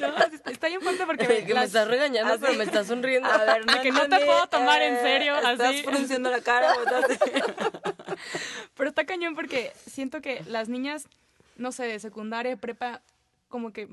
No, 0.00 0.08
está 0.50 0.68
bien 0.68 0.80
fuerte 0.80 1.04
porque. 1.06 1.26
Que 1.46 1.54
me 1.54 1.64
estás 1.64 1.86
regañando, 1.88 2.38
pero 2.40 2.54
me 2.54 2.64
estás 2.64 2.86
sonriendo. 2.86 3.28
A 3.28 3.38
ver, 3.38 3.66
no, 3.66 3.80
que 3.80 3.92
no 3.92 4.08
te 4.08 4.24
puedo 4.24 4.46
tomar 4.48 4.82
en 4.82 4.98
serio. 5.00 5.36
Estás 5.36 5.60
así. 5.60 5.82
pronunciando 5.82 6.30
la 6.30 6.40
cara. 6.40 6.74
Pero 8.74 8.90
está 8.90 9.06
cañón 9.06 9.34
porque 9.34 9.72
siento 9.86 10.20
que 10.20 10.42
las 10.48 10.68
niñas, 10.68 11.08
no 11.56 11.72
sé, 11.72 11.84
de 11.84 11.98
secundaria, 11.98 12.56
prepa, 12.56 13.02
como 13.48 13.72
que 13.72 13.88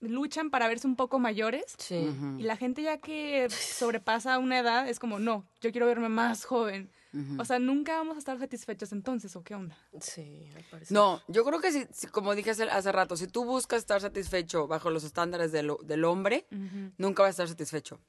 luchan 0.00 0.50
para 0.50 0.68
verse 0.68 0.86
un 0.86 0.96
poco 0.96 1.18
mayores. 1.18 1.74
Sí. 1.78 2.08
Y 2.38 2.42
la 2.42 2.56
gente 2.56 2.82
ya 2.82 2.98
que 2.98 3.48
sobrepasa 3.50 4.38
una 4.38 4.58
edad 4.58 4.88
es 4.88 4.98
como, 4.98 5.18
no, 5.18 5.44
yo 5.60 5.72
quiero 5.72 5.86
verme 5.86 6.08
más 6.08 6.44
joven. 6.44 6.90
O 7.38 7.44
sea, 7.44 7.60
nunca 7.60 7.96
vamos 7.96 8.16
a 8.16 8.18
estar 8.18 8.36
satisfechos 8.40 8.90
entonces, 8.90 9.36
¿o 9.36 9.44
qué 9.44 9.54
onda? 9.54 9.78
Sí, 10.00 10.50
me 10.52 10.64
parece. 10.64 10.92
No, 10.92 11.22
yo 11.28 11.44
creo 11.44 11.60
que 11.60 11.70
si, 11.70 12.08
como 12.08 12.34
dije 12.34 12.50
hace, 12.50 12.64
hace, 12.64 12.90
rato, 12.90 13.16
si 13.16 13.28
tú 13.28 13.44
buscas 13.44 13.78
estar 13.78 14.00
satisfecho 14.00 14.66
bajo 14.66 14.90
los 14.90 15.04
estándares 15.04 15.52
del, 15.52 15.74
del 15.84 16.04
hombre, 16.04 16.44
nunca 16.98 17.22
vas 17.22 17.28
a 17.28 17.30
estar 17.30 17.48
satisfecho. 17.48 18.00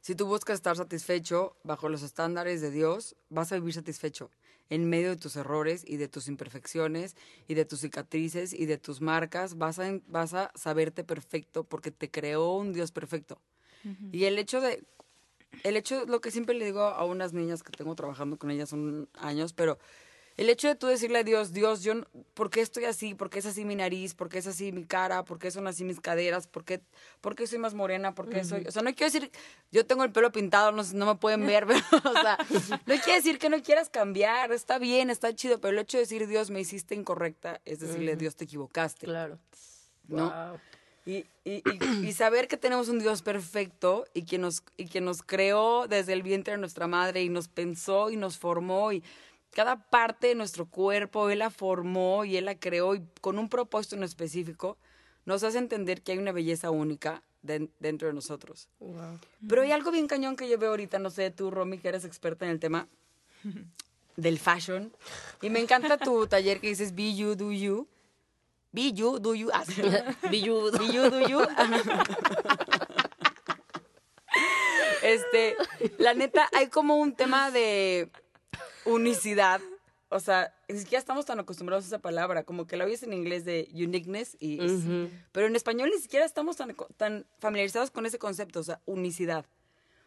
Si 0.00 0.14
tú 0.14 0.26
buscas 0.26 0.54
estar 0.54 0.76
satisfecho 0.76 1.56
bajo 1.64 1.88
los 1.88 2.02
estándares 2.02 2.60
de 2.60 2.70
Dios, 2.70 3.16
vas 3.28 3.50
a 3.50 3.56
vivir 3.56 3.74
satisfecho 3.74 4.30
en 4.70 4.88
medio 4.88 5.10
de 5.10 5.16
tus 5.16 5.36
errores 5.36 5.84
y 5.86 5.96
de 5.96 6.08
tus 6.08 6.28
imperfecciones 6.28 7.16
y 7.48 7.54
de 7.54 7.64
tus 7.64 7.80
cicatrices 7.80 8.52
y 8.52 8.66
de 8.66 8.78
tus 8.78 9.00
marcas. 9.00 9.58
Vas 9.58 9.78
a, 9.78 10.00
vas 10.08 10.34
a 10.34 10.50
saberte 10.54 11.04
perfecto 11.04 11.64
porque 11.64 11.90
te 11.90 12.10
creó 12.10 12.52
un 12.54 12.72
Dios 12.72 12.92
perfecto. 12.92 13.40
Y 14.10 14.24
el 14.24 14.36
hecho 14.36 14.60
de, 14.60 14.82
el 15.62 15.76
hecho, 15.76 16.06
lo 16.06 16.20
que 16.20 16.32
siempre 16.32 16.56
le 16.56 16.64
digo 16.64 16.82
a 16.82 17.04
unas 17.04 17.32
niñas 17.32 17.62
que 17.62 17.70
tengo 17.70 17.94
trabajando 17.94 18.36
con 18.36 18.50
ellas 18.50 18.68
son 18.68 19.08
años, 19.14 19.52
pero 19.52 19.78
el 20.36 20.50
hecho 20.50 20.68
de 20.68 20.74
tú 20.74 20.86
decirle 20.86 21.20
a 21.20 21.24
Dios, 21.24 21.52
Dios, 21.52 21.82
yo, 21.82 21.94
¿por 22.34 22.50
qué 22.50 22.60
estoy 22.60 22.84
así? 22.84 23.14
¿Por 23.14 23.30
qué 23.30 23.38
es 23.38 23.46
así 23.46 23.64
mi 23.64 23.74
nariz? 23.74 24.14
¿Por 24.14 24.28
qué 24.28 24.38
es 24.38 24.46
así 24.46 24.70
mi 24.70 24.84
cara? 24.84 25.24
¿Por 25.24 25.38
qué 25.38 25.50
son 25.50 25.66
así 25.66 25.82
mis 25.82 25.98
caderas? 25.98 26.46
¿Por 26.46 26.64
qué, 26.64 26.82
por 27.22 27.34
qué 27.34 27.46
soy 27.46 27.58
más 27.58 27.72
morena? 27.72 28.14
¿Por 28.14 28.28
qué 28.28 28.44
soy...? 28.44 28.64
O 28.68 28.70
sea, 28.70 28.82
no 28.82 28.94
quiero 28.94 29.10
decir, 29.10 29.30
yo 29.72 29.86
tengo 29.86 30.04
el 30.04 30.12
pelo 30.12 30.32
pintado, 30.32 30.72
no, 30.72 30.82
no 30.92 31.06
me 31.06 31.14
pueden 31.14 31.46
ver, 31.46 31.66
pero, 31.66 31.80
o 32.04 32.12
sea, 32.12 32.36
no 32.84 32.94
quiere 32.96 33.14
decir 33.14 33.38
que 33.38 33.48
no 33.48 33.62
quieras 33.62 33.88
cambiar, 33.88 34.52
está 34.52 34.78
bien, 34.78 35.08
está 35.08 35.34
chido, 35.34 35.58
pero 35.58 35.72
el 35.72 35.78
hecho 35.78 35.96
de 35.96 36.02
decir, 36.02 36.26
Dios, 36.26 36.50
me 36.50 36.60
hiciste 36.60 36.94
incorrecta, 36.94 37.62
es 37.64 37.80
decirle, 37.80 38.16
Dios, 38.16 38.36
te 38.36 38.44
equivocaste. 38.44 39.06
Claro. 39.06 39.38
¿No? 40.08 40.60
Y, 41.06 41.24
y, 41.44 41.62
y, 42.02 42.12
saber 42.14 42.48
que 42.48 42.56
tenemos 42.56 42.88
un 42.88 42.98
Dios 42.98 43.22
perfecto 43.22 44.06
y 44.12 44.24
que, 44.24 44.38
nos, 44.38 44.64
y 44.76 44.86
que 44.88 45.00
nos 45.00 45.22
creó 45.22 45.86
desde 45.86 46.12
el 46.12 46.24
vientre 46.24 46.54
de 46.54 46.58
nuestra 46.58 46.88
madre 46.88 47.22
y 47.22 47.28
nos 47.28 47.46
pensó 47.46 48.10
y 48.10 48.16
nos 48.16 48.38
formó 48.38 48.92
y 48.92 49.04
cada 49.56 49.76
parte 49.88 50.26
de 50.26 50.34
nuestro 50.34 50.66
cuerpo, 50.66 51.30
Él 51.30 51.38
la 51.38 51.48
formó 51.48 52.26
y 52.26 52.36
Él 52.36 52.44
la 52.44 52.58
creó 52.58 52.94
y 52.94 53.02
con 53.22 53.38
un 53.38 53.48
propósito 53.48 53.96
en 53.96 54.02
específico, 54.02 54.76
nos 55.24 55.42
hace 55.44 55.56
entender 55.56 56.02
que 56.02 56.12
hay 56.12 56.18
una 56.18 56.30
belleza 56.30 56.70
única 56.70 57.22
dentro 57.40 58.06
de 58.06 58.12
nosotros. 58.12 58.68
Pero 59.48 59.62
hay 59.62 59.72
algo 59.72 59.90
bien 59.92 60.08
cañón 60.08 60.36
que 60.36 60.46
yo 60.46 60.58
veo 60.58 60.68
ahorita, 60.72 60.98
no 60.98 61.08
sé, 61.08 61.30
tú, 61.30 61.50
Romy, 61.50 61.78
que 61.78 61.88
eres 61.88 62.04
experta 62.04 62.44
en 62.44 62.50
el 62.50 62.60
tema 62.60 62.86
del 64.16 64.38
fashion. 64.38 64.92
Y 65.40 65.48
me 65.48 65.60
encanta 65.60 65.96
tu 65.96 66.26
taller 66.26 66.60
que 66.60 66.68
dices 66.68 66.94
Be 66.94 67.14
You, 67.14 67.34
Do 67.34 67.50
You. 67.50 67.88
Be 68.72 68.92
You, 68.92 69.18
Do 69.20 69.34
You. 69.34 69.48
be 70.30 70.42
You, 70.42 70.70
Be 70.70 70.92
You, 70.92 71.08
Do 71.08 71.26
You. 71.26 71.40
este, 75.02 75.56
la 75.96 76.12
neta, 76.12 76.46
hay 76.52 76.68
como 76.68 76.96
un 76.96 77.14
tema 77.14 77.50
de 77.50 78.10
unicidad. 78.86 79.60
O 80.08 80.20
sea, 80.20 80.54
ni 80.68 80.78
siquiera 80.78 81.00
estamos 81.00 81.26
tan 81.26 81.40
acostumbrados 81.40 81.84
a 81.84 81.88
esa 81.88 81.98
palabra, 81.98 82.44
como 82.44 82.66
que 82.66 82.76
la 82.76 82.84
oyes 82.84 83.02
en 83.02 83.12
inglés 83.12 83.44
de 83.44 83.68
uniqueness, 83.74 84.36
y, 84.38 84.58
pero 85.32 85.48
en 85.48 85.56
español 85.56 85.90
ni 85.92 86.00
siquiera 86.00 86.24
estamos 86.24 86.56
tan, 86.56 86.76
tan 86.96 87.26
familiarizados 87.40 87.90
con 87.90 88.06
ese 88.06 88.18
concepto, 88.18 88.60
o 88.60 88.62
sea, 88.62 88.80
unicidad. 88.86 89.44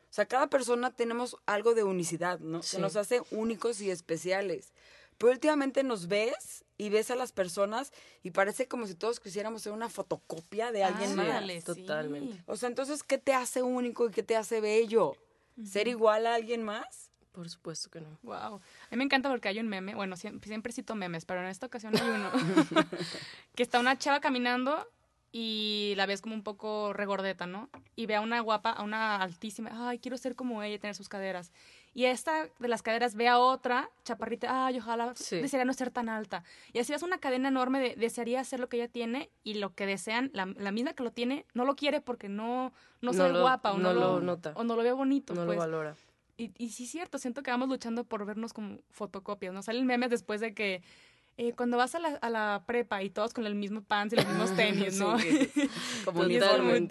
O 0.09 0.13
sea, 0.13 0.25
cada 0.25 0.47
persona 0.47 0.91
tenemos 0.91 1.35
algo 1.45 1.75
de 1.75 1.83
unicidad, 1.83 2.39
¿no? 2.39 2.61
Que 2.61 2.79
nos 2.79 2.95
hace 2.95 3.21
únicos 3.31 3.79
y 3.81 3.91
especiales. 3.91 4.73
Pero 5.19 5.33
últimamente 5.33 5.83
nos 5.83 6.07
ves 6.07 6.63
y 6.77 6.89
ves 6.89 7.11
a 7.11 7.15
las 7.15 7.33
personas 7.33 7.91
y 8.23 8.31
parece 8.31 8.67
como 8.69 8.87
si 8.87 8.95
todos 8.95 9.19
quisiéramos 9.19 9.61
ser 9.63 9.73
una 9.73 9.89
fotocopia 9.89 10.71
de 10.71 10.85
alguien 10.85 11.09
más. 11.17 11.27
Totalmente. 11.75 12.41
O 12.47 12.55
sea, 12.55 12.69
entonces, 12.69 13.03
¿qué 13.03 13.17
te 13.17 13.33
hace 13.33 13.61
único 13.61 14.07
y 14.07 14.11
qué 14.11 14.23
te 14.23 14.37
hace 14.37 14.61
bello? 14.61 15.15
¿Ser 15.63 15.89
igual 15.89 16.25
a 16.25 16.35
alguien 16.35 16.63
más? 16.63 17.08
Por 17.39 17.49
supuesto 17.49 17.89
que 17.89 18.01
no. 18.01 18.19
Wow. 18.23 18.35
A 18.35 18.59
mí 18.91 18.97
me 18.97 19.05
encanta 19.05 19.29
porque 19.29 19.47
hay 19.47 19.61
un 19.61 19.69
meme, 19.69 19.95
bueno, 19.95 20.17
siempre, 20.17 20.73
cito 20.73 20.93
memes, 20.93 21.23
pero 21.23 21.39
en 21.39 21.47
esta 21.47 21.67
ocasión 21.67 21.95
hay 21.95 22.05
uno, 22.05 22.29
que 23.55 23.63
está 23.63 23.79
una 23.79 23.97
chava 23.97 24.19
caminando 24.19 24.85
y 25.31 25.93
la 25.95 26.05
ves 26.05 26.19
como 26.19 26.35
un 26.35 26.43
poco 26.43 26.91
regordeta, 26.91 27.47
¿no? 27.47 27.69
Y 27.95 28.07
ve 28.07 28.15
a 28.15 28.19
una 28.19 28.41
guapa, 28.41 28.71
a 28.71 28.83
una 28.83 29.21
altísima, 29.21 29.69
ay, 29.71 29.99
quiero 29.99 30.17
ser 30.17 30.35
como 30.35 30.61
ella 30.63 30.75
y 30.75 30.79
tener 30.79 30.95
sus 30.95 31.07
caderas. 31.07 31.53
Y 31.93 32.05
esta 32.05 32.49
de 32.59 32.67
las 32.67 32.81
caderas 32.81 33.15
ve 33.15 33.29
a 33.29 33.39
otra 33.39 33.89
chaparrita, 34.03 34.65
ay, 34.65 34.79
ojalá 34.79 35.13
desearía 35.13 35.63
no 35.63 35.71
ser 35.71 35.91
tan 35.91 36.09
alta. 36.09 36.43
Y 36.73 36.79
así 36.79 36.91
es 36.91 37.03
una 37.03 37.19
cadena 37.19 37.47
enorme 37.47 37.79
de 37.79 37.95
desearía 37.95 38.41
hacer 38.41 38.59
lo 38.59 38.67
que 38.67 38.75
ella 38.75 38.89
tiene 38.89 39.29
y 39.45 39.53
lo 39.53 39.73
que 39.73 39.85
desean, 39.85 40.29
la, 40.33 40.45
misma 40.45 40.91
que 40.91 41.03
lo 41.03 41.11
tiene, 41.11 41.45
no 41.53 41.63
lo 41.63 41.77
quiere 41.77 42.01
porque 42.01 42.27
no, 42.27 42.73
no, 42.99 43.13
soy 43.13 43.31
guapa 43.31 43.71
o 43.71 43.77
no, 43.77 43.93
lo, 43.93 44.19
nota. 44.19 44.51
O 44.57 44.65
no 44.65 44.75
lo 44.75 44.83
ve 44.83 44.91
bonito. 44.91 45.33
No 45.33 45.45
lo 45.45 45.47
pues. 45.47 45.57
valora 45.57 45.95
y, 46.39 46.53
y 46.57 46.69
sí 46.69 46.85
es 46.85 46.91
cierto, 46.91 47.17
siento 47.17 47.43
que 47.43 47.51
vamos 47.51 47.67
luchando 47.67 48.05
por 48.05 48.25
vernos 48.25 48.53
como 48.53 48.79
fotocopias, 48.91 49.53
¿no? 49.53 49.61
Salen 49.61 49.85
memes 49.85 50.09
después 50.09 50.39
de 50.39 50.53
que 50.53 50.81
eh, 51.37 51.53
cuando 51.53 51.77
vas 51.77 51.95
a 51.95 51.99
la, 51.99 52.09
a 52.15 52.29
la, 52.29 52.63
prepa 52.65 53.03
y 53.03 53.09
todos 53.09 53.33
con 53.33 53.45
el 53.45 53.55
mismo 53.55 53.81
pants 53.81 54.13
y 54.13 54.15
los 54.15 54.25
mismos 54.25 54.55
tenis, 54.55 54.97
¿no? 54.97 55.19
Sí, 55.19 55.51
como 56.05 56.23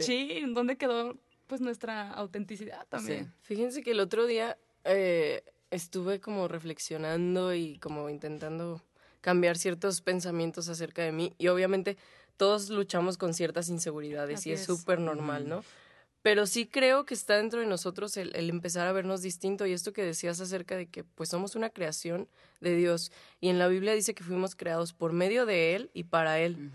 sí, 0.00 0.42
¿dónde 0.48 0.76
quedó 0.76 1.18
pues 1.46 1.62
nuestra 1.62 2.10
autenticidad 2.10 2.86
también? 2.88 3.32
Fíjense 3.40 3.82
que 3.82 3.92
el 3.92 4.00
otro 4.00 4.26
día 4.26 4.58
eh, 4.84 5.42
estuve 5.70 6.20
como 6.20 6.46
reflexionando 6.46 7.54
y 7.54 7.78
como 7.78 8.10
intentando 8.10 8.82
cambiar 9.22 9.56
ciertos 9.56 10.02
pensamientos 10.02 10.68
acerca 10.68 11.02
de 11.02 11.12
mí 11.12 11.34
y 11.38 11.48
obviamente 11.48 11.96
todos 12.36 12.68
luchamos 12.68 13.16
con 13.16 13.34
ciertas 13.34 13.68
inseguridades 13.70 14.46
y 14.46 14.52
es 14.52 14.64
súper 14.64 15.00
normal, 15.00 15.48
¿no? 15.48 15.64
Pero 16.22 16.46
sí 16.46 16.66
creo 16.66 17.04
que 17.04 17.14
está 17.14 17.36
dentro 17.36 17.60
de 17.60 17.66
nosotros 17.66 18.16
el, 18.16 18.34
empezar 18.50 18.86
a 18.86 18.92
vernos 18.92 19.22
distinto 19.22 19.66
y 19.66 19.72
esto 19.72 19.92
que 19.92 20.02
decías 20.02 20.40
acerca 20.40 20.76
de 20.76 20.86
que 20.86 21.04
pues 21.04 21.28
somos 21.28 21.54
una 21.54 21.70
creación 21.70 22.28
de 22.60 22.74
Dios 22.74 23.12
y 23.40 23.48
en 23.48 23.58
la 23.58 23.68
Biblia 23.68 23.94
dice 23.94 24.14
que 24.14 24.24
fuimos 24.24 24.56
creados 24.56 24.92
por 24.92 25.12
medio 25.12 25.46
de 25.46 25.76
Él 25.76 25.90
y 25.94 26.04
para 26.04 26.40
Él. 26.40 26.70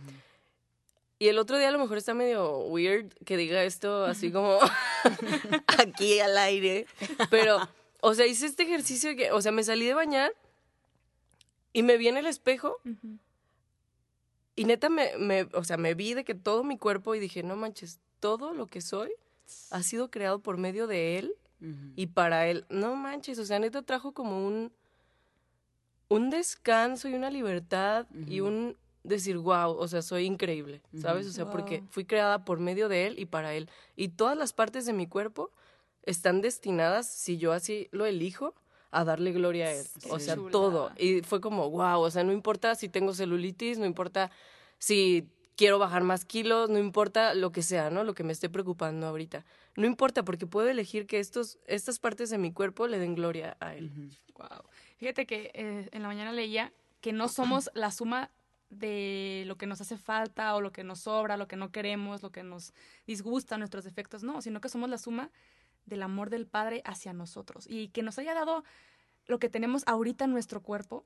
Y 1.20 1.28
el 1.28 1.38
otro 1.38 1.58
día 1.58 1.70
a 1.70 1.72
lo 1.72 1.80
mejor 1.80 1.98
está 1.98 2.14
medio 2.14 2.60
weird 2.60 3.14
que 3.26 3.38
diga 3.38 3.64
esto 3.64 4.06
así 4.06 4.32
como 4.32 4.60
aquí 5.78 6.20
al 6.20 6.38
aire, 6.38 6.86
pero, 7.30 7.60
o 8.02 8.14
sea, 8.14 8.26
hice 8.26 8.46
este 8.46 8.64
ejercicio 8.64 9.16
que, 9.16 9.32
o 9.32 9.42
sea, 9.42 9.52
me 9.52 9.64
salí 9.64 9.86
de 9.86 9.94
bañar 9.94 10.34
y 11.74 11.84
me 11.84 11.98
vi 11.98 12.08
en 12.08 12.18
el 12.18 12.28
espejo 12.28 12.78
y 14.56 14.66
neta 14.66 14.90
me, 14.90 15.18
me, 15.18 15.44
o 15.54 15.64
sea, 15.64 15.78
me 15.78 15.94
vi 15.94 16.14
de 16.14 16.24
que 16.24 16.36
todo 16.36 16.64
mi 16.64 16.78
cuerpo 16.78 17.14
y 17.14 17.20
dije, 17.20 17.44
no 17.44 17.56
manches, 17.56 18.00
todo 18.20 18.54
lo 18.54 18.68
que 18.68 18.82
soy 18.82 19.12
ha 19.72 19.84
sido 19.84 20.10
creado 20.10 20.40
por 20.40 20.58
medio 20.58 20.88
de 20.88 21.20
él 21.20 21.36
y 21.96 22.08
para 22.08 22.48
él. 22.48 22.66
No 22.70 22.96
manches, 22.96 23.40
o 23.40 23.46
sea, 23.46 23.58
neta 23.58 23.82
trajo 23.82 24.14
como 24.14 24.46
un, 24.46 24.74
un 26.10 26.30
descanso 26.30 27.08
y 27.08 27.14
una 27.14 27.30
libertad 27.30 28.06
y 28.28 28.42
un 28.42 28.78
decir, 29.04 29.38
wow, 29.38 29.72
o 29.72 29.88
sea, 29.88 30.02
soy 30.02 30.26
increíble, 30.26 30.82
¿sabes? 31.02 31.28
O 31.28 31.32
sea, 31.32 31.50
porque 31.50 31.84
fui 31.90 32.06
creada 32.06 32.46
por 32.46 32.60
medio 32.60 32.90
de 32.90 33.08
él 33.08 33.20
y 33.20 33.26
para 33.26 33.54
él. 33.54 33.70
Y 33.96 34.10
todas 34.10 34.38
las 34.38 34.54
partes 34.54 34.86
de 34.86 34.94
mi 34.94 35.08
cuerpo 35.08 35.52
están 36.04 36.42
destinadas, 36.42 37.08
si 37.08 37.38
yo 37.38 37.54
así 37.54 37.88
lo 37.92 38.06
elijo, 38.06 38.56
a 38.92 39.04
darle 39.04 39.32
gloria 39.32 39.68
a 39.68 39.72
él. 39.74 39.86
o 40.10 40.20
sea, 40.20 40.36
todo. 40.52 40.92
Y 40.98 41.22
fue 41.22 41.42
como, 41.42 41.70
wow, 41.70 42.00
o 42.00 42.12
sea, 42.12 42.24
no 42.24 42.32
importa 42.32 42.76
si 42.76 42.90
tengo 42.90 43.14
celulitis, 43.14 43.80
no 43.80 43.86
importa 43.86 44.30
si 44.78 45.28
quiero 45.55 45.79
bajar 45.79 46.03
más 46.03 46.25
kilos, 46.25 46.69
no 46.69 46.79
importa 46.79 47.33
lo 47.33 47.51
que 47.51 47.62
sea, 47.62 47.89
¿no? 47.89 48.03
Lo 48.03 48.13
que 48.13 48.24
me 48.24 48.33
esté 48.33 48.50
preocupando 48.50 49.07
ahorita. 49.07 49.45
No 49.75 49.86
importa 49.86 50.24
porque 50.24 50.48
puedo 50.48 50.69
elegir 50.69 51.07
que 51.07 51.19
estos, 51.19 51.60
estas 51.67 52.00
partes 52.00 52.29
de 52.29 52.38
mi 52.38 52.51
cuerpo 52.51 52.88
le 52.88 53.00
den 53.00 53.15
gloria 53.15 53.57
a 53.60 53.75
él. 53.75 53.91
Wow. 54.36 54.63
Fíjate 54.98 55.25
que 55.25 55.51
eh, 55.53 55.89
en 55.91 56.01
la 56.01 56.07
mañana 56.07 56.31
leía 56.31 56.74
que 57.01 57.13
no 57.13 57.27
somos 57.27 57.69
la 57.74 57.91
suma 57.91 58.31
de 58.69 59.43
lo 59.45 59.57
que 59.57 59.67
nos 59.67 59.81
hace 59.81 59.98
falta 59.98 60.55
o 60.55 60.62
lo 60.62 60.72
que 60.72 60.83
nos 60.83 61.01
sobra, 61.01 61.38
lo 61.38 61.48
que 61.48 61.55
no 61.55 61.72
queremos, 61.72 62.24
lo 62.24 62.31
que 62.31 62.43
nos 62.43 62.74
disgusta, 63.05 63.57
nuestros 63.57 63.83
defectos, 63.83 64.24
no, 64.24 64.41
sino 64.41 64.62
que 64.62 64.69
somos 64.69 64.89
la 64.89 64.98
suma 64.98 65.29
del 65.86 66.01
amor 66.01 66.29
del 66.29 66.48
Padre 66.48 66.81
hacia 66.86 67.13
nosotros 67.13 67.65
y 67.69 67.89
que 67.89 68.03
nos 68.03 68.17
haya 68.17 68.33
dado 68.33 68.63
lo 69.25 69.39
que 69.39 69.50
tenemos 69.50 69.83
ahorita 69.86 70.25
en 70.25 70.31
nuestro 70.31 70.62
cuerpo 70.62 71.05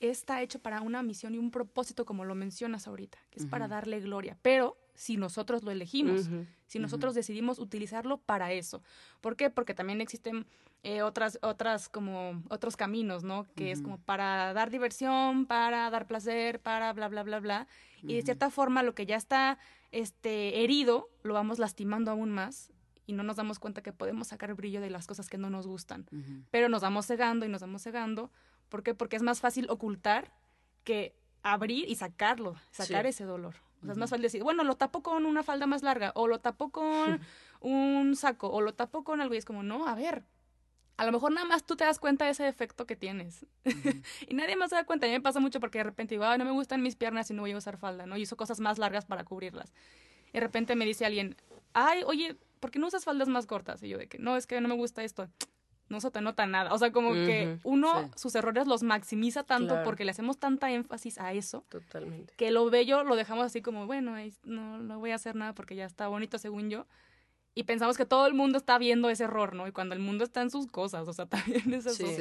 está 0.00 0.42
hecho 0.42 0.60
para 0.60 0.80
una 0.80 1.02
misión 1.02 1.34
y 1.34 1.38
un 1.38 1.50
propósito, 1.50 2.04
como 2.04 2.24
lo 2.24 2.34
mencionas 2.34 2.86
ahorita, 2.86 3.18
que 3.30 3.40
es 3.40 3.46
para 3.46 3.68
darle 3.68 4.00
gloria. 4.00 4.38
Pero 4.42 4.76
si 4.94 5.16
nosotros 5.16 5.62
lo 5.62 5.70
elegimos, 5.70 6.28
si 6.66 6.78
nosotros 6.78 7.14
decidimos 7.14 7.58
utilizarlo 7.58 8.18
para 8.18 8.52
eso. 8.52 8.82
¿Por 9.20 9.36
qué? 9.36 9.50
Porque 9.50 9.74
también 9.74 10.00
existen 10.00 10.46
eh, 10.82 11.02
otras, 11.02 11.38
otras 11.42 11.88
como 11.88 12.42
otros 12.48 12.76
caminos, 12.76 13.24
¿no? 13.24 13.46
Que 13.56 13.72
es 13.72 13.82
como 13.82 13.98
para 13.98 14.52
dar 14.52 14.70
diversión, 14.70 15.46
para 15.46 15.90
dar 15.90 16.06
placer, 16.06 16.60
para 16.60 16.92
bla, 16.92 17.08
bla, 17.08 17.22
bla, 17.22 17.40
bla. 17.40 17.68
Y 18.02 18.14
de 18.14 18.22
cierta 18.22 18.50
forma 18.50 18.82
lo 18.82 18.94
que 18.94 19.06
ya 19.06 19.16
está 19.16 19.58
este, 19.90 20.62
herido, 20.62 21.08
lo 21.22 21.34
vamos 21.34 21.58
lastimando 21.58 22.10
aún 22.10 22.30
más 22.30 22.70
y 23.06 23.12
no 23.12 23.22
nos 23.22 23.36
damos 23.36 23.58
cuenta 23.58 23.82
que 23.82 23.92
podemos 23.92 24.28
sacar 24.28 24.54
brillo 24.54 24.80
de 24.80 24.90
las 24.90 25.06
cosas 25.06 25.28
que 25.28 25.38
no 25.38 25.48
nos 25.48 25.66
gustan. 25.66 26.06
Pero 26.50 26.68
nos 26.68 26.82
vamos 26.82 27.06
cegando 27.06 27.46
y 27.46 27.48
nos 27.48 27.62
vamos 27.62 27.82
cegando 27.82 28.30
¿Por 28.68 28.82
qué? 28.82 28.94
Porque 28.94 29.16
es 29.16 29.22
más 29.22 29.40
fácil 29.40 29.68
ocultar 29.70 30.32
que 30.84 31.14
abrir 31.42 31.88
y 31.88 31.94
sacarlo, 31.96 32.56
sacar 32.70 33.06
ese 33.06 33.24
dolor. 33.24 33.56
O 33.80 33.84
sea, 33.84 33.92
es 33.92 33.98
más 33.98 34.10
fácil 34.10 34.22
decir, 34.22 34.42
bueno, 34.42 34.64
lo 34.64 34.76
tapo 34.76 35.02
con 35.02 35.24
una 35.24 35.42
falda 35.42 35.66
más 35.66 35.82
larga, 35.82 36.12
o 36.14 36.26
lo 36.26 36.40
tapo 36.40 36.70
con 36.70 37.20
un 37.60 38.16
saco, 38.16 38.50
o 38.50 38.60
lo 38.60 38.74
tapo 38.74 39.04
con 39.04 39.20
algo. 39.20 39.34
Y 39.34 39.38
es 39.38 39.44
como, 39.44 39.62
no, 39.62 39.86
a 39.86 39.94
ver, 39.94 40.24
a 40.96 41.06
lo 41.06 41.12
mejor 41.12 41.32
nada 41.32 41.46
más 41.46 41.64
tú 41.64 41.76
te 41.76 41.84
das 41.84 42.00
cuenta 42.00 42.24
de 42.24 42.32
ese 42.32 42.42
defecto 42.42 42.86
que 42.86 42.96
tienes. 42.96 43.46
y 44.28 44.34
nadie 44.34 44.56
más 44.56 44.70
se 44.70 44.76
da 44.76 44.84
cuenta. 44.84 45.06
A 45.06 45.08
mí 45.08 45.14
me 45.14 45.20
pasa 45.20 45.38
mucho 45.38 45.60
porque 45.60 45.78
de 45.78 45.84
repente 45.84 46.14
digo, 46.14 46.24
ay, 46.24 46.38
no 46.38 46.44
me 46.44 46.50
gustan 46.50 46.82
mis 46.82 46.96
piernas 46.96 47.30
y 47.30 47.34
no 47.34 47.42
voy 47.42 47.52
a 47.52 47.56
usar 47.56 47.76
falda, 47.76 48.06
¿no? 48.06 48.16
Y 48.16 48.24
uso 48.24 48.36
cosas 48.36 48.58
más 48.58 48.78
largas 48.78 49.04
para 49.04 49.24
cubrirlas. 49.24 49.72
Y 50.30 50.32
de 50.32 50.40
repente 50.40 50.74
me 50.74 50.84
dice 50.84 51.06
alguien, 51.06 51.36
ay, 51.72 52.02
oye, 52.04 52.36
¿por 52.58 52.72
qué 52.72 52.80
no 52.80 52.88
usas 52.88 53.04
faldas 53.04 53.28
más 53.28 53.46
cortas? 53.46 53.82
Y 53.84 53.88
yo 53.88 53.98
de 53.98 54.08
que, 54.08 54.18
no, 54.18 54.36
es 54.36 54.46
que 54.48 54.60
no 54.60 54.68
me 54.68 54.74
gusta 54.74 55.04
esto 55.04 55.28
no 55.88 56.00
se 56.00 56.10
te 56.10 56.20
nota 56.20 56.46
nada. 56.46 56.72
O 56.72 56.78
sea, 56.78 56.92
como 56.92 57.12
que 57.12 57.58
uno 57.64 58.10
sus 58.16 58.34
errores 58.34 58.66
los 58.66 58.82
maximiza 58.82 59.44
tanto 59.44 59.82
porque 59.84 60.04
le 60.04 60.10
hacemos 60.10 60.38
tanta 60.38 60.70
énfasis 60.70 61.18
a 61.18 61.32
eso. 61.32 61.64
Totalmente. 61.68 62.34
Que 62.36 62.50
lo 62.50 62.68
bello 62.70 63.04
lo 63.04 63.16
dejamos 63.16 63.46
así 63.46 63.62
como, 63.62 63.86
bueno, 63.86 64.14
no, 64.44 64.78
no 64.78 64.98
voy 64.98 65.10
a 65.10 65.16
hacer 65.16 65.34
nada 65.36 65.54
porque 65.54 65.74
ya 65.74 65.86
está 65.86 66.08
bonito 66.08 66.38
según 66.38 66.70
yo. 66.70 66.86
Y 67.54 67.64
pensamos 67.64 67.96
que 67.96 68.04
todo 68.04 68.26
el 68.26 68.34
mundo 68.34 68.58
está 68.58 68.78
viendo 68.78 69.10
ese 69.10 69.24
error, 69.24 69.54
¿no? 69.54 69.66
Y 69.66 69.72
cuando 69.72 69.94
el 69.94 70.00
mundo 70.00 70.22
está 70.24 70.42
en 70.42 70.50
sus 70.50 70.66
cosas, 70.68 71.08
o 71.08 71.12
sea, 71.12 71.26
también 71.26 71.72
es 71.74 71.86
eso. 71.86 72.06
Sí. 72.06 72.14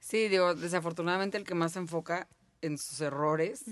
Sí, 0.00 0.28
digo, 0.28 0.54
desafortunadamente 0.54 1.36
el 1.36 1.44
que 1.44 1.54
más 1.54 1.72
se 1.72 1.80
enfoca 1.80 2.28
en 2.62 2.78
sus 2.78 3.00
errores 3.00 3.64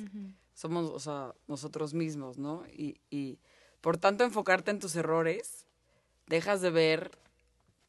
somos, 0.54 0.90
o 0.90 0.98
sea, 0.98 1.34
nosotros 1.46 1.94
mismos, 1.94 2.38
¿no? 2.38 2.64
Y, 2.72 3.00
y 3.10 3.38
por 3.80 3.98
tanto 3.98 4.24
enfocarte 4.24 4.70
en 4.70 4.78
tus 4.78 4.96
errores, 4.96 5.66
dejas 6.26 6.60
de 6.60 6.70
ver 6.70 7.18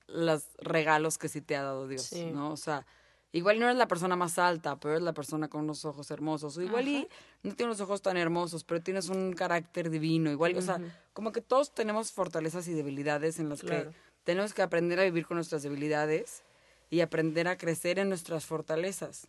los 0.07 0.43
regalos 0.57 1.17
que 1.17 1.29
sí 1.29 1.41
te 1.41 1.55
ha 1.55 1.63
dado 1.63 1.87
Dios, 1.87 2.11
¿no? 2.13 2.51
O 2.51 2.57
sea, 2.57 2.85
igual 3.31 3.59
no 3.59 3.65
eres 3.65 3.77
la 3.77 3.87
persona 3.87 4.15
más 4.15 4.37
alta, 4.39 4.79
pero 4.79 4.93
eres 4.93 5.03
la 5.03 5.13
persona 5.13 5.47
con 5.47 5.61
unos 5.61 5.85
ojos 5.85 6.09
hermosos. 6.11 6.57
O 6.57 6.61
igual 6.61 6.87
y 6.87 7.07
no 7.43 7.55
tienes 7.55 7.77
unos 7.77 7.81
ojos 7.81 8.01
tan 8.01 8.17
hermosos, 8.17 8.63
pero 8.63 8.81
tienes 8.81 9.09
un 9.09 9.33
carácter 9.33 9.89
divino. 9.89 10.31
Igual, 10.31 10.57
o 10.57 10.61
sea, 10.61 10.79
como 11.13 11.31
que 11.31 11.41
todos 11.41 11.73
tenemos 11.73 12.11
fortalezas 12.11 12.67
y 12.67 12.73
debilidades 12.73 13.39
en 13.39 13.49
las 13.49 13.61
que 13.61 13.89
tenemos 14.23 14.53
que 14.53 14.61
aprender 14.61 14.99
a 14.99 15.03
vivir 15.03 15.25
con 15.25 15.35
nuestras 15.35 15.63
debilidades 15.63 16.43
y 16.89 17.01
aprender 17.01 17.47
a 17.47 17.57
crecer 17.57 17.99
en 17.99 18.09
nuestras 18.09 18.45
fortalezas. 18.45 19.27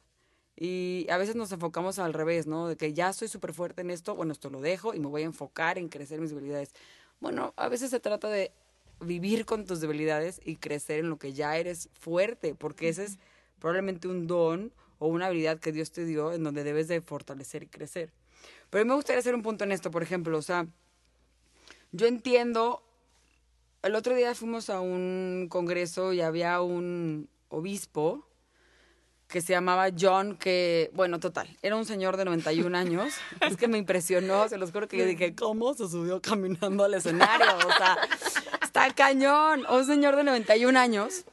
Y 0.59 1.07
a 1.11 1.19
veces 1.19 1.37
nos 1.37 1.53
enfocamos 1.53 1.99
al 1.99 2.15
revés, 2.15 2.47
¿no? 2.47 2.67
De 2.67 2.77
que 2.77 2.95
ya 2.95 3.13
soy 3.13 3.29
súper 3.29 3.53
fuerte 3.53 3.83
en 3.83 3.91
esto, 3.91 4.15
bueno, 4.15 4.33
esto 4.33 4.49
lo 4.49 4.63
dejo 4.63 4.95
y 4.95 5.01
me 5.01 5.09
voy 5.09 5.23
a 5.23 5.27
enfocar 5.27 5.77
en 5.77 5.89
crecer 5.89 6.19
mis 6.19 6.31
debilidades. 6.31 6.71
Bueno, 7.21 7.53
a 7.57 7.69
veces 7.69 7.91
se 7.91 8.01
trata 8.01 8.29
de 8.29 8.53
vivir 9.01 9.45
con 9.45 9.67
tus 9.67 9.81
debilidades 9.81 10.41
y 10.45 10.57
crecer 10.57 11.01
en 11.01 11.11
lo 11.11 11.19
que 11.19 11.33
ya 11.33 11.57
eres 11.57 11.89
fuerte, 11.93 12.55
porque 12.55 12.89
ese 12.89 13.05
es 13.05 13.19
probablemente 13.59 14.09
un 14.09 14.27
don 14.27 14.73
o 14.99 15.09
una 15.09 15.27
habilidad 15.27 15.59
que 15.59 15.73
Dios 15.73 15.91
te 15.93 16.05
dio 16.05 16.33
en 16.33 16.45
donde 16.45 16.65
debes 16.65 16.89
de 16.89 17.01
fortalecer 17.01 17.63
y 17.63 17.67
crecer. 17.67 18.13
Pero 18.71 18.85
me 18.85 18.95
gustaría 18.95 19.21
hacer 19.21 19.35
un 19.35 19.43
punto 19.43 19.65
en 19.65 19.73
esto, 19.73 19.91
por 19.91 20.03
ejemplo, 20.03 20.39
o 20.39 20.43
sea, 20.43 20.67
yo 21.93 22.07
entiendo, 22.07 22.83
el 23.83 23.95
otro 23.95 24.15
día 24.15 24.35
fuimos 24.35 24.71
a 24.71 24.81
un 24.81 25.47
congreso 25.51 26.13
y 26.13 26.21
había 26.21 26.61
un 26.61 27.29
obispo 27.49 28.27
que 29.29 29.41
se 29.41 29.53
llamaba 29.53 29.89
John, 29.99 30.37
que, 30.37 30.91
bueno, 30.95 31.19
total, 31.19 31.49
era 31.63 31.77
un 31.77 31.85
señor 31.85 32.17
de 32.17 32.25
91 32.25 32.77
años. 32.77 33.15
es 33.41 33.57
que 33.57 33.67
me 33.67 33.79
impresionó, 33.79 34.49
se 34.49 34.57
los 34.57 34.71
juro 34.71 34.87
que 34.87 34.99
yo 34.99 35.05
dije, 35.05 35.35
¿cómo 35.35 35.75
se 35.75 35.89
subió 35.89 36.21
caminando 36.23 36.85
al 36.85 36.95
escenario? 36.95 37.57
O 37.57 37.77
sea, 37.77 37.99
está 38.77 38.95
cañón. 38.95 39.65
Un 39.71 39.87
señor 39.87 40.17
de 40.17 40.25
91 40.25 40.79
años 40.79 41.25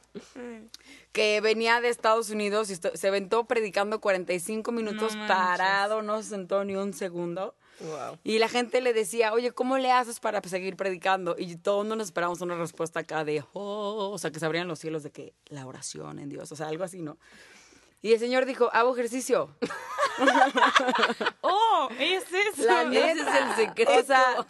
que 1.12 1.40
venía 1.40 1.80
de 1.80 1.88
Estados 1.88 2.30
Unidos 2.30 2.70
y 2.70 2.76
se 2.76 3.08
aventó 3.08 3.44
predicando 3.44 4.00
45 4.00 4.72
minutos 4.72 5.14
parado, 5.28 6.02
no 6.02 6.22
se 6.22 6.30
sentó 6.30 6.64
ni 6.64 6.74
un 6.74 6.92
segundo. 6.94 7.54
Y 8.22 8.38
la 8.38 8.48
gente 8.48 8.80
le 8.80 8.92
decía, 8.92 9.32
oye, 9.32 9.52
¿cómo 9.52 9.78
le 9.78 9.90
haces 9.90 10.20
para 10.20 10.40
seguir 10.42 10.76
predicando? 10.76 11.36
Y 11.38 11.56
todos 11.56 11.84
nos 11.84 12.00
esperamos 12.00 12.40
una 12.40 12.56
respuesta 12.56 13.00
acá 13.00 13.24
de, 13.24 13.44
oh, 13.52 14.10
o 14.12 14.18
sea, 14.18 14.30
que 14.30 14.40
se 14.40 14.46
abrían 14.46 14.68
los 14.68 14.78
cielos 14.78 15.02
de 15.02 15.10
que 15.10 15.34
la 15.46 15.66
oración 15.66 16.18
en 16.18 16.28
Dios, 16.28 16.50
o 16.50 16.56
sea, 16.56 16.68
algo 16.68 16.84
así, 16.84 17.02
¿no? 17.02 17.18
Y 18.00 18.12
el 18.12 18.18
señor 18.18 18.46
dijo, 18.46 18.70
hago 18.72 18.94
ejercicio. 18.94 19.50
oh, 21.40 21.88
ese 21.98 22.16
es, 22.16 22.58
ese 22.58 23.10
es 23.10 23.18
el 23.18 23.54
secreto. 23.56 23.92
O 23.92 24.02
sea, 24.02 24.46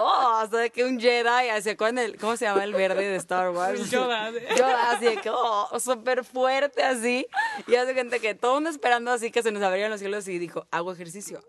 oh, 0.00 0.42
o 0.44 0.50
sea, 0.50 0.68
que 0.68 0.84
un 0.84 0.98
Jedi, 0.98 1.62
¿se 1.62 1.76
el, 1.80 2.16
¿cómo 2.18 2.36
se 2.36 2.46
llama 2.46 2.64
el 2.64 2.72
verde 2.72 3.02
de 3.02 3.16
Star 3.16 3.50
Wars? 3.50 3.90
Yoda. 3.90 4.30
Yoda, 4.56 4.92
así 4.92 5.06
de 5.06 5.16
que, 5.18 5.30
oh, 5.30 5.68
súper 5.78 6.24
fuerte 6.24 6.82
así. 6.82 7.26
Y 7.66 7.74
hace 7.76 7.94
gente 7.94 8.20
que 8.20 8.34
todo 8.34 8.54
mundo 8.54 8.70
esperando 8.70 9.10
así 9.12 9.30
que 9.30 9.42
se 9.42 9.52
nos 9.52 9.62
abrieran 9.62 9.90
los 9.90 10.00
cielos 10.00 10.26
y 10.28 10.38
dijo, 10.38 10.66
hago 10.70 10.92
ejercicio. 10.92 11.42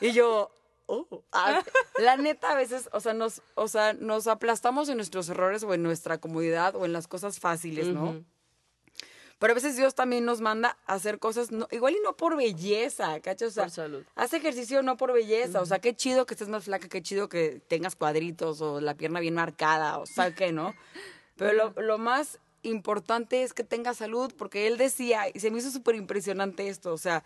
Y 0.00 0.12
yo, 0.12 0.50
oh, 0.86 1.24
ah, 1.32 1.62
la 1.98 2.16
neta 2.16 2.52
a 2.52 2.54
veces, 2.54 2.88
o 2.92 3.00
sea, 3.00 3.14
nos, 3.14 3.42
o 3.54 3.68
sea, 3.68 3.92
nos 3.92 4.26
aplastamos 4.26 4.88
en 4.88 4.96
nuestros 4.96 5.28
errores 5.28 5.62
o 5.62 5.74
en 5.74 5.82
nuestra 5.82 6.18
comodidad 6.18 6.74
o 6.76 6.84
en 6.84 6.92
las 6.92 7.08
cosas 7.08 7.38
fáciles, 7.40 7.88
¿no? 7.88 8.24
Pero 9.38 9.50
a 9.50 9.54
veces 9.54 9.76
Dios 9.76 9.94
también 9.94 10.24
nos 10.24 10.40
manda 10.40 10.78
a 10.86 10.94
hacer 10.94 11.18
cosas, 11.18 11.52
no, 11.52 11.68
igual 11.70 11.94
y 11.94 12.00
no 12.02 12.16
por 12.16 12.36
belleza, 12.36 13.18
sea, 13.22 13.64
por 13.64 13.70
salud. 13.70 14.04
Haz 14.14 14.32
ejercicio 14.32 14.82
no 14.82 14.96
por 14.96 15.12
belleza. 15.12 15.60
O 15.60 15.66
sea, 15.66 15.78
qué 15.78 15.94
chido 15.94 16.24
que 16.24 16.34
estés 16.34 16.48
más 16.48 16.64
flaca, 16.64 16.88
qué 16.88 17.02
chido 17.02 17.28
que 17.28 17.60
tengas 17.68 17.96
cuadritos 17.96 18.62
o 18.62 18.80
la 18.80 18.94
pierna 18.94 19.20
bien 19.20 19.34
marcada, 19.34 19.98
o 19.98 20.06
sea, 20.06 20.34
qué, 20.34 20.52
¿no? 20.52 20.74
Pero 21.36 21.52
lo, 21.52 21.82
lo 21.82 21.98
más 21.98 22.38
importante 22.62 23.42
es 23.42 23.52
que 23.52 23.62
tengas 23.62 23.98
salud, 23.98 24.32
porque 24.36 24.66
él 24.66 24.78
decía, 24.78 25.24
y 25.32 25.40
se 25.40 25.50
me 25.50 25.58
hizo 25.58 25.70
súper 25.70 25.96
impresionante 25.96 26.68
esto, 26.68 26.92
o 26.92 26.98
sea, 26.98 27.22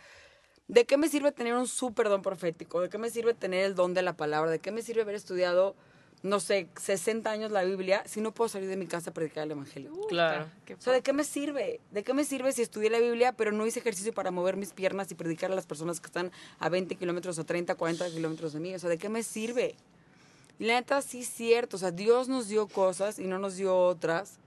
¿de 0.67 0.85
qué 0.87 0.97
me 0.97 1.09
sirve 1.09 1.31
tener 1.31 1.55
un 1.55 1.69
súper 1.69 2.09
don 2.09 2.23
profético? 2.23 2.81
¿De 2.81 2.89
qué 2.89 2.99
me 2.99 3.11
sirve 3.11 3.35
tener 3.35 3.65
el 3.65 3.77
don 3.77 3.95
de 3.95 4.03
la 4.03 4.17
palabra? 4.17 4.51
¿De 4.51 4.59
qué 4.59 4.73
me 4.73 4.83
sirve 4.83 5.03
haber 5.03 5.15
estudiado 5.15 5.77
no 6.23 6.39
sé, 6.39 6.69
60 6.77 7.31
años 7.31 7.51
la 7.51 7.65
Biblia 7.65 8.03
si 8.07 8.21
no 8.21 8.33
puedo 8.33 8.49
salir 8.49 8.69
de 8.69 8.77
mi 8.77 8.87
casa 8.87 9.11
a 9.11 9.15
predicar 9.15 9.45
el 9.45 9.53
Evangelio? 9.53 9.93
Claro. 10.09 10.47
O 10.79 10.81
sea, 10.81 10.93
¿de 10.93 11.03
qué 11.03 11.13
me 11.13 11.25
sirve? 11.25 11.81
¿De 11.91 12.03
qué 12.03 12.13
me 12.13 12.25
sirve 12.25 12.53
si 12.53 12.63
estudié 12.63 12.91
la 12.91 12.99
Biblia 12.99 13.33
pero 13.33 13.53
no 13.53 13.67
hice 13.67 13.81
ejercicio 13.81 14.13
para 14.13 14.31
mover 14.31 14.57
mis 14.57 14.73
piernas 14.73 15.11
y 15.11 15.15
predicar 15.15 15.51
a 15.51 15.55
las 15.55 15.67
personas 15.67 16.01
que 16.01 16.07
están 16.07 16.31
a 16.59 16.69
20 16.69 16.95
kilómetros 16.97 17.39
o 17.39 17.45
30, 17.45 17.75
40 17.75 18.11
kilómetros 18.11 18.53
de 18.53 18.61
mí? 18.61 18.75
O 18.75 18.79
sea, 18.79 18.91
¿de 18.91 18.99
qué 18.99 19.09
me 19.09 19.23
sirve? 19.23 19.77
Y 20.59 20.67
la 20.67 20.75
neta, 20.75 21.01
sí 21.01 21.21
es 21.21 21.29
cierto. 21.29 21.77
O 21.77 21.81
sea, 21.81 21.91
Dios 21.91 22.29
nos 22.29 22.49
dio 22.49 22.69
cosas 22.69 23.19
y 23.19 23.27
no 23.27 23.39
nos 23.39 23.57
dio 23.57 23.77
otras. 23.77 24.39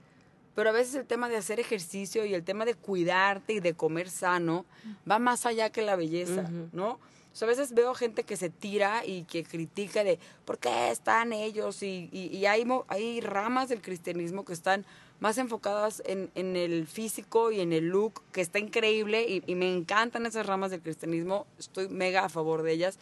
Pero 0.54 0.70
a 0.70 0.72
veces 0.72 0.94
el 0.94 1.06
tema 1.06 1.28
de 1.28 1.36
hacer 1.36 1.58
ejercicio 1.58 2.24
y 2.24 2.34
el 2.34 2.44
tema 2.44 2.64
de 2.64 2.74
cuidarte 2.74 3.54
y 3.54 3.60
de 3.60 3.74
comer 3.74 4.08
sano 4.08 4.64
va 5.10 5.18
más 5.18 5.46
allá 5.46 5.70
que 5.70 5.82
la 5.82 5.96
belleza, 5.96 6.48
¿no? 6.72 7.00
A 7.42 7.46
veces 7.46 7.74
veo 7.74 7.94
gente 7.94 8.22
que 8.24 8.36
se 8.36 8.48
tira 8.50 9.04
y 9.04 9.24
que 9.24 9.44
critica 9.44 10.04
de 10.04 10.18
por 10.44 10.58
qué 10.58 10.90
están 10.90 11.32
ellos 11.32 11.82
y, 11.82 12.08
y, 12.12 12.46
hay, 12.46 12.64
hay 12.88 13.20
ramas 13.20 13.68
del 13.68 13.82
cristianismo 13.82 14.44
que 14.44 14.52
están 14.52 14.86
más 15.20 15.38
enfocadas 15.38 16.02
en, 16.06 16.30
en, 16.34 16.56
el 16.56 16.86
físico 16.86 17.50
y 17.50 17.60
en 17.60 17.72
el 17.72 17.88
look, 17.88 18.22
que 18.32 18.40
está 18.40 18.58
increíble 18.58 19.26
y, 19.28 19.42
y, 19.46 19.54
me 19.54 19.72
encantan 19.74 20.26
esas 20.26 20.46
ramas 20.46 20.70
del 20.70 20.82
cristianismo, 20.82 21.46
estoy 21.58 21.88
mega 21.88 22.24
a 22.24 22.28
favor 22.28 22.62
de 22.62 22.72
ellas, 22.72 22.98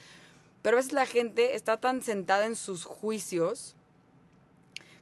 pero 0.63 0.77
a 0.77 0.81
veces 0.81 0.93
la 0.93 1.07
gente 1.07 1.55
está 1.57 1.79
tan 1.79 2.03
sentada 2.03 2.47
en 2.47 2.57
sus 2.57 2.85
juicios 2.85 3.77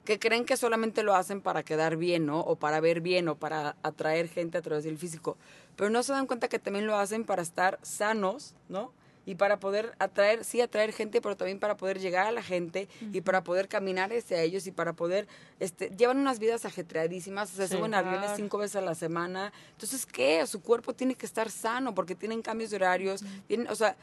que 0.04 0.18
creen 0.18 0.44
que 0.44 0.56
solamente 0.56 1.02
lo 1.02 1.14
hacen 1.14 1.40
para 1.40 1.62
quedar 1.62 1.96
bien, 1.96 2.26
¿no? 2.26 2.40
O 2.40 2.56
para 2.56 2.80
ver 2.80 3.00
bien 3.00 3.28
o 3.28 3.36
para 3.36 3.76
atraer 3.82 4.28
gente 4.28 4.58
a 4.58 4.62
través 4.62 4.82
del 4.84 4.98
físico, 4.98 5.36
pero 5.76 5.90
no 5.90 6.02
se 6.02 6.12
dan 6.12 6.26
cuenta 6.26 6.48
que 6.48 6.58
también 6.58 6.86
lo 6.86 6.96
hacen 6.96 7.24
para 7.24 7.42
estar 7.42 7.78
sanos, 7.82 8.54
¿no? 8.68 8.92
Y 9.26 9.34
para 9.34 9.60
poder 9.60 9.94
atraer, 9.98 10.44
sí, 10.44 10.60
atraer 10.60 10.92
gente, 10.92 11.20
pero 11.20 11.36
también 11.36 11.58
para 11.58 11.76
poder 11.76 11.98
llegar 11.98 12.26
a 12.26 12.32
la 12.32 12.42
gente 12.42 12.88
y 13.12 13.20
para 13.20 13.44
poder 13.44 13.68
caminar 13.68 14.12
hacia 14.12 14.40
ellos 14.40 14.66
y 14.66 14.72
para 14.72 14.94
poder, 14.94 15.28
este, 15.58 15.90
llevan 15.90 16.18
unas 16.18 16.38
vidas 16.38 16.64
ajetreadísimas, 16.64 17.50
se 17.50 17.68
suben 17.68 17.94
aviones 17.94 18.32
cinco 18.36 18.58
veces 18.58 18.76
a 18.76 18.80
la 18.80 18.94
semana. 18.94 19.52
Entonces, 19.72 20.06
¿qué? 20.06 20.46
Su 20.46 20.62
cuerpo 20.62 20.94
tiene 20.94 21.14
que 21.14 21.26
estar 21.26 21.50
sano 21.50 21.94
porque 21.94 22.14
tienen 22.14 22.42
cambios 22.42 22.70
de 22.70 22.76
horarios, 22.76 23.22
tienen, 23.46 23.68
o 23.68 23.74
sea, 23.74 23.96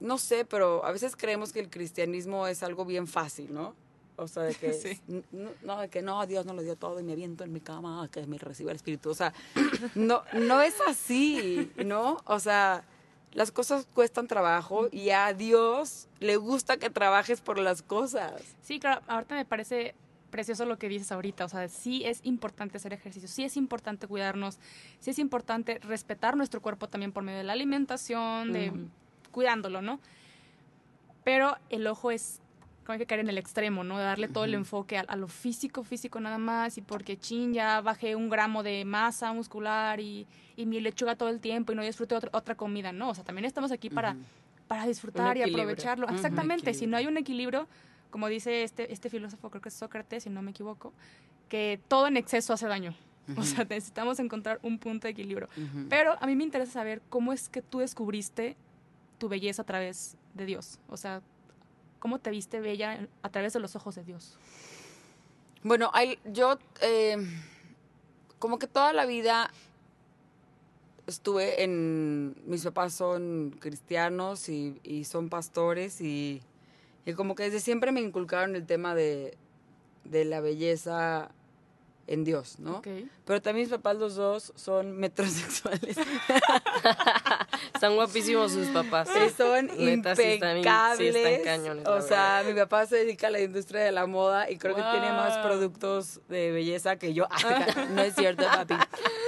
no 0.00 0.18
sé, 0.18 0.44
pero 0.44 0.84
a 0.84 0.92
veces 0.92 1.16
creemos 1.16 1.52
que 1.52 1.60
el 1.60 1.70
cristianismo 1.70 2.46
es 2.46 2.62
algo 2.62 2.84
bien 2.84 3.06
fácil, 3.06 3.52
¿no? 3.52 3.74
O 4.16 4.28
sea, 4.28 4.44
de 4.44 4.54
que, 4.54 4.98
no, 5.62 5.80
de 5.80 5.88
que 5.88 6.02
no, 6.02 6.26
Dios 6.26 6.46
no 6.46 6.54
lo 6.54 6.62
dio 6.62 6.76
todo 6.76 6.98
y 7.00 7.02
me 7.02 7.12
aviento 7.12 7.44
en 7.44 7.52
mi 7.52 7.60
cama 7.60 8.08
que 8.10 8.26
me 8.26 8.38
reciba 8.38 8.70
el 8.70 8.76
espíritu. 8.76 9.10
O 9.10 9.14
sea, 9.14 9.32
no, 9.94 10.22
no 10.32 10.62
es 10.62 10.74
así, 10.88 11.70
¿no? 11.84 12.18
O 12.24 12.40
sea, 12.40 12.84
las 13.36 13.52
cosas 13.52 13.86
cuestan 13.92 14.28
trabajo 14.28 14.88
y 14.90 15.10
a 15.10 15.34
Dios 15.34 16.08
le 16.20 16.36
gusta 16.36 16.78
que 16.78 16.88
trabajes 16.88 17.42
por 17.42 17.58
las 17.58 17.82
cosas. 17.82 18.32
Sí, 18.62 18.80
claro, 18.80 19.02
ahorita 19.08 19.34
me 19.34 19.44
parece 19.44 19.94
precioso 20.30 20.64
lo 20.64 20.78
que 20.78 20.88
dices 20.88 21.12
ahorita, 21.12 21.44
o 21.44 21.48
sea, 21.50 21.68
sí 21.68 22.02
es 22.06 22.20
importante 22.22 22.78
hacer 22.78 22.94
ejercicio, 22.94 23.28
sí 23.28 23.44
es 23.44 23.58
importante 23.58 24.06
cuidarnos, 24.06 24.58
sí 25.00 25.10
es 25.10 25.18
importante 25.18 25.78
respetar 25.80 26.34
nuestro 26.34 26.62
cuerpo 26.62 26.88
también 26.88 27.12
por 27.12 27.24
medio 27.24 27.36
de 27.36 27.44
la 27.44 27.52
alimentación, 27.52 28.54
de 28.54 28.72
cuidándolo, 29.32 29.82
¿no? 29.82 30.00
Pero 31.22 31.58
el 31.68 31.86
ojo 31.86 32.10
es 32.10 32.40
hay 32.92 32.98
que 32.98 33.06
caer 33.06 33.20
en 33.20 33.28
el 33.28 33.38
extremo, 33.38 33.84
¿no? 33.84 33.98
De 33.98 34.04
darle 34.04 34.28
todo 34.28 34.44
el 34.44 34.54
enfoque 34.54 34.98
a, 34.98 35.16
lo 35.16 35.28
físico, 35.28 35.84
físico 35.84 36.20
nada 36.20 36.38
más, 36.38 36.78
y 36.78 36.82
porque 36.82 37.18
chin, 37.18 37.52
ya 37.52 37.80
bajé 37.80 38.16
un 38.16 38.28
gramo 38.28 38.62
de 38.62 38.84
masa 38.84 39.32
muscular 39.32 40.00
y, 40.00 40.26
y 40.56 40.66
mi 40.66 40.80
lechuga 40.80 41.16
todo 41.16 41.28
el 41.28 41.40
tiempo 41.40 41.72
y 41.72 41.76
no 41.76 41.82
disfruté 41.82 42.14
otra, 42.14 42.30
otra 42.32 42.54
comida, 42.54 42.92
¿no? 42.92 43.10
O 43.10 43.14
sea, 43.14 43.24
también 43.24 43.44
estamos 43.44 43.72
aquí 43.72 43.90
para, 43.90 44.16
para 44.68 44.86
disfrutar 44.86 45.36
y 45.36 45.42
aprovecharlo. 45.42 46.08
Exactamente, 46.08 46.74
si 46.74 46.86
no 46.86 46.96
hay 46.96 47.06
un 47.06 47.16
equilibrio, 47.16 47.66
como 48.10 48.28
dice 48.28 48.62
este, 48.62 48.92
este 48.92 49.10
filósofo, 49.10 49.50
creo 49.50 49.62
que 49.62 49.68
es 49.68 49.74
Sócrates, 49.74 50.24
si 50.24 50.30
no 50.30 50.42
me 50.42 50.50
equivoco, 50.52 50.92
que 51.48 51.80
todo 51.88 52.06
en 52.06 52.16
exceso 52.16 52.52
hace 52.52 52.66
daño. 52.66 52.94
O 53.36 53.42
sea, 53.42 53.64
necesitamos 53.64 54.20
encontrar 54.20 54.60
un 54.62 54.78
punto 54.78 55.08
de 55.08 55.12
equilibrio. 55.12 55.48
Pero 55.88 56.16
a 56.20 56.26
mí 56.26 56.36
me 56.36 56.44
interesa 56.44 56.72
saber 56.72 57.02
cómo 57.08 57.32
es 57.32 57.48
que 57.48 57.60
tú 57.60 57.80
descubriste 57.80 58.56
tu 59.18 59.28
belleza 59.28 59.62
a 59.62 59.64
través 59.64 60.16
de 60.34 60.46
Dios. 60.46 60.78
O 60.88 60.96
sea, 60.96 61.22
¿Cómo 61.98 62.18
te 62.18 62.30
viste 62.30 62.60
bella 62.60 63.08
a 63.22 63.28
través 63.30 63.52
de 63.52 63.60
los 63.60 63.76
ojos 63.76 63.94
de 63.94 64.04
Dios? 64.04 64.38
Bueno, 65.62 65.90
yo 66.26 66.58
eh, 66.80 67.16
como 68.38 68.58
que 68.58 68.66
toda 68.66 68.92
la 68.92 69.06
vida 69.06 69.50
estuve 71.06 71.62
en... 71.62 72.36
Mis 72.46 72.64
papás 72.64 72.94
son 72.94 73.56
cristianos 73.58 74.48
y, 74.48 75.04
son 75.04 75.28
pastores 75.28 76.00
y, 76.00 76.42
como 77.16 77.34
que 77.34 77.44
desde 77.44 77.60
siempre 77.60 77.92
me 77.92 78.00
inculcaron 78.00 78.56
el 78.56 78.66
tema 78.66 78.94
de, 78.94 79.36
de 80.04 80.24
la 80.24 80.40
belleza 80.40 81.30
en 82.06 82.24
Dios, 82.24 82.58
¿no? 82.58 82.82
Pero 83.24 83.42
también 83.42 83.66
mis 83.66 83.76
papás 83.76 83.96
los 83.96 84.14
dos 84.14 84.52
son 84.54 84.96
metrosexuales. 84.96 85.96
están 87.74 87.94
guapísimos 87.94 88.52
sus 88.52 88.68
papás. 88.68 89.08
Sí, 89.12 89.34
son 89.36 89.70
impecables. 89.80 91.16
o 91.86 92.02
sea, 92.02 92.42
mi 92.46 92.54
papá 92.54 92.86
se 92.86 92.96
dedica 92.96 93.28
a 93.28 93.30
la 93.30 93.40
industria 93.40 93.82
de 93.82 93.92
la 93.92 94.06
moda 94.06 94.50
y 94.50 94.56
creo 94.56 94.74
que 94.74 94.82
tiene 94.82 95.12
más 95.12 95.38
productos 95.38 96.20
de 96.28 96.50
belleza 96.50 96.96
que 96.96 97.14
yo. 97.14 97.26
no 97.90 98.02
es 98.02 98.14
cierto, 98.14 98.44
papi. 98.44 98.74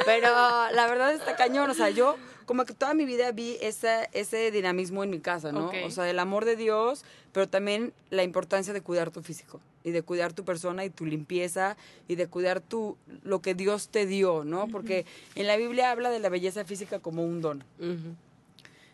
Pero 0.04 0.28
la 0.28 0.86
verdad 0.86 1.12
está 1.12 1.36
cañón. 1.36 1.70
O 1.70 1.74
sea, 1.74 1.90
yo 1.90 2.16
como 2.46 2.64
que 2.64 2.74
toda 2.74 2.94
mi 2.94 3.04
vida 3.04 3.30
vi 3.32 3.58
ese, 3.60 4.08
ese 4.12 4.50
dinamismo 4.50 5.04
en 5.04 5.10
mi 5.10 5.20
casa, 5.20 5.52
¿no? 5.52 5.70
O 5.84 5.90
sea, 5.90 6.08
el 6.08 6.18
amor 6.18 6.44
de 6.44 6.56
Dios, 6.56 7.04
pero 7.32 7.48
también 7.48 7.92
la 8.10 8.22
importancia 8.22 8.72
de 8.72 8.80
cuidar 8.80 9.10
tu 9.10 9.22
físico 9.22 9.60
y 9.84 9.90
de 9.90 10.02
cuidar 10.02 10.32
tu 10.32 10.44
persona 10.44 10.84
y 10.84 10.90
tu 10.90 11.06
limpieza 11.06 11.76
y 12.08 12.16
de 12.16 12.26
cuidar 12.26 12.60
tu 12.60 12.96
lo 13.22 13.40
que 13.40 13.54
Dios 13.54 13.88
te 13.88 14.06
dio, 14.06 14.44
¿no? 14.44 14.68
Porque 14.68 15.06
en 15.34 15.46
la 15.46 15.56
Biblia 15.56 15.90
habla 15.90 16.10
de 16.10 16.18
la 16.18 16.28
belleza 16.28 16.64
física 16.64 16.98
como 16.98 17.24
un 17.24 17.40
don. 17.40 17.64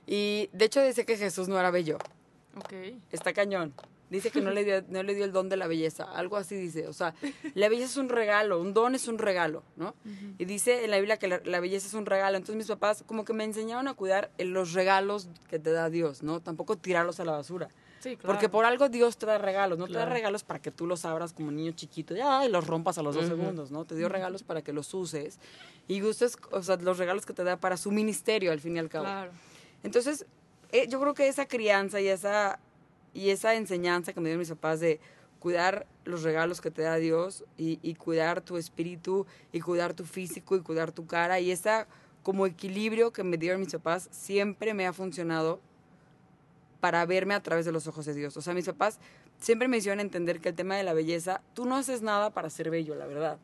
Y 0.06 0.50
de 0.52 0.64
hecho 0.64 0.82
dice 0.82 1.04
que 1.04 1.16
Jesús 1.16 1.48
no 1.48 1.58
era 1.58 1.70
bello. 1.70 1.98
Ok. 2.56 2.72
Está 3.10 3.32
cañón. 3.32 3.72
Dice 4.10 4.30
que 4.30 4.40
no 4.40 4.50
le, 4.50 4.64
dio, 4.64 4.84
no 4.90 5.02
le 5.02 5.14
dio 5.14 5.24
el 5.24 5.32
don 5.32 5.48
de 5.48 5.56
la 5.56 5.66
belleza, 5.66 6.04
algo 6.04 6.36
así 6.36 6.54
dice. 6.54 6.86
O 6.86 6.92
sea, 6.92 7.14
la 7.54 7.68
belleza 7.68 7.88
es 7.88 7.96
un 7.96 8.08
regalo, 8.08 8.60
un 8.60 8.72
don 8.72 8.94
es 8.94 9.08
un 9.08 9.18
regalo, 9.18 9.64
¿no? 9.76 9.94
Y 10.38 10.44
dice 10.44 10.84
en 10.84 10.90
la 10.90 10.98
Biblia 10.98 11.16
que 11.16 11.26
la, 11.26 11.60
belleza 11.60 11.88
es 11.88 11.94
un 11.94 12.06
regalo. 12.06 12.36
Entonces 12.36 12.56
mis 12.56 12.68
papás 12.68 13.02
como 13.06 13.24
que 13.24 13.32
me 13.32 13.44
enseñaron 13.44 13.88
a 13.88 13.94
cuidar 13.94 14.30
los 14.38 14.72
regalos 14.72 15.28
que 15.48 15.58
te 15.58 15.72
da 15.72 15.90
Dios, 15.90 16.22
¿no? 16.22 16.40
Tampoco 16.40 16.76
tirarlos 16.76 17.18
a 17.18 17.24
la 17.24 17.32
basura. 17.32 17.70
Sí, 18.04 18.18
claro. 18.18 18.34
Porque 18.34 18.50
por 18.50 18.66
algo 18.66 18.90
Dios 18.90 19.16
te 19.16 19.24
da 19.24 19.38
regalos, 19.38 19.78
no 19.78 19.86
te 19.86 19.94
da 19.94 20.04
regalos 20.04 20.44
para 20.44 20.60
que 20.60 20.70
tú 20.70 20.86
los 20.86 21.06
abras 21.06 21.32
como 21.32 21.50
niño 21.50 21.72
chiquito 21.72 22.14
y, 22.14 22.48
los 22.50 22.66
rompas 22.66 22.98
a 22.98 23.02
los 23.02 23.14
dos 23.14 23.26
segundos, 23.26 23.70
¿no? 23.70 23.86
Te 23.86 23.96
dio 23.96 24.10
regalos 24.10 24.42
para 24.42 24.60
que 24.60 24.74
los 24.74 24.92
uses 24.92 25.38
y 25.88 26.00
gustes, 26.00 26.36
o 26.50 26.62
sea, 26.62 26.76
los 26.76 26.98
regalos 26.98 27.24
que 27.24 27.32
te 27.32 27.44
da 27.44 27.56
para 27.56 27.78
su 27.78 27.90
ministerio 27.90 28.52
al 28.52 28.60
fin 28.60 28.76
y 28.76 28.78
al 28.78 28.90
cabo. 28.90 29.06
Claro. 29.06 29.30
Entonces, 29.82 30.26
eh, 30.70 30.86
yo 30.86 31.00
creo 31.00 31.14
que 31.14 31.28
esa 31.28 31.46
crianza 31.46 31.98
y 31.98 32.08
esa 32.08 32.58
y 33.14 33.30
esa 33.30 33.54
enseñanza 33.54 34.12
que 34.12 34.20
me 34.20 34.28
dieron 34.28 34.40
mis 34.40 34.50
papás 34.50 34.80
de 34.80 35.00
cuidar 35.38 35.86
los 36.04 36.24
regalos 36.24 36.60
que 36.60 36.70
te 36.70 36.82
da 36.82 36.96
Dios 36.96 37.42
y, 37.56 37.94
cuidar 37.94 38.42
tu 38.42 38.58
espíritu 38.58 39.24
y 39.50 39.60
cuidar 39.60 39.94
tu 39.94 40.04
físico 40.04 40.56
y 40.56 40.60
cuidar 40.60 40.92
tu 40.92 41.06
cara 41.06 41.40
y 41.40 41.50
esa 41.50 41.86
como 42.22 42.44
equilibrio 42.44 43.14
que 43.14 43.24
me 43.24 43.38
dieron 43.38 43.60
mis 43.60 43.72
papás 43.72 44.10
siempre 44.10 44.74
me 44.74 44.86
ha 44.86 44.92
funcionado 44.92 45.58
para 46.84 47.06
verme 47.06 47.32
a 47.32 47.42
través 47.42 47.64
de 47.64 47.72
los 47.72 47.86
ojos 47.86 48.04
de 48.04 48.12
Dios. 48.12 48.36
O 48.36 48.42
sea, 48.42 48.52
mis 48.52 48.66
papás 48.66 48.98
siempre 49.38 49.68
me 49.68 49.78
hicieron 49.78 50.00
entender 50.00 50.38
que 50.38 50.50
el 50.50 50.54
tema 50.54 50.76
de 50.76 50.82
la 50.82 50.92
belleza, 50.92 51.40
tú 51.54 51.64
no 51.64 51.76
haces 51.76 52.02
nada 52.02 52.28
para 52.28 52.50
ser 52.50 52.68
bello, 52.68 52.94
la 52.94 53.06
verdad. 53.06 53.38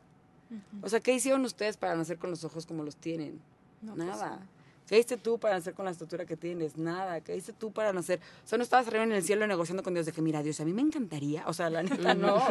O 0.83 0.89
sea, 0.89 0.99
¿qué 0.99 1.11
hicieron 1.11 1.43
ustedes 1.43 1.75
para 1.75 1.95
nacer 1.95 2.19
con 2.19 2.29
los 2.29 2.43
ojos 2.43 2.67
como 2.67 2.83
los 2.83 2.97
tienen? 2.97 3.41
Pues 3.83 3.97
nada. 3.97 4.41
¿Qué 4.91 4.97
hiciste 4.97 5.15
tú 5.15 5.39
para 5.39 5.55
nacer 5.55 5.73
con 5.73 5.85
la 5.85 5.91
estatura 5.91 6.25
que 6.25 6.35
tienes? 6.35 6.75
Nada. 6.75 7.21
¿Qué 7.21 7.33
hiciste 7.33 7.53
tú 7.53 7.71
para 7.71 7.93
nacer? 7.93 8.19
O 8.43 8.47
sea, 8.49 8.57
no 8.57 8.63
estabas 8.65 8.89
arriba 8.89 9.05
en 9.05 9.13
el 9.13 9.23
cielo 9.23 9.47
negociando 9.47 9.83
con 9.83 9.93
Dios 9.93 10.05
de 10.05 10.11
que, 10.11 10.21
mira, 10.21 10.43
Dios, 10.43 10.59
a 10.59 10.65
mí 10.65 10.73
me 10.73 10.81
encantaría. 10.81 11.47
O 11.47 11.53
sea, 11.53 11.69
la 11.69 11.81
neta, 11.83 12.13
no. 12.13 12.43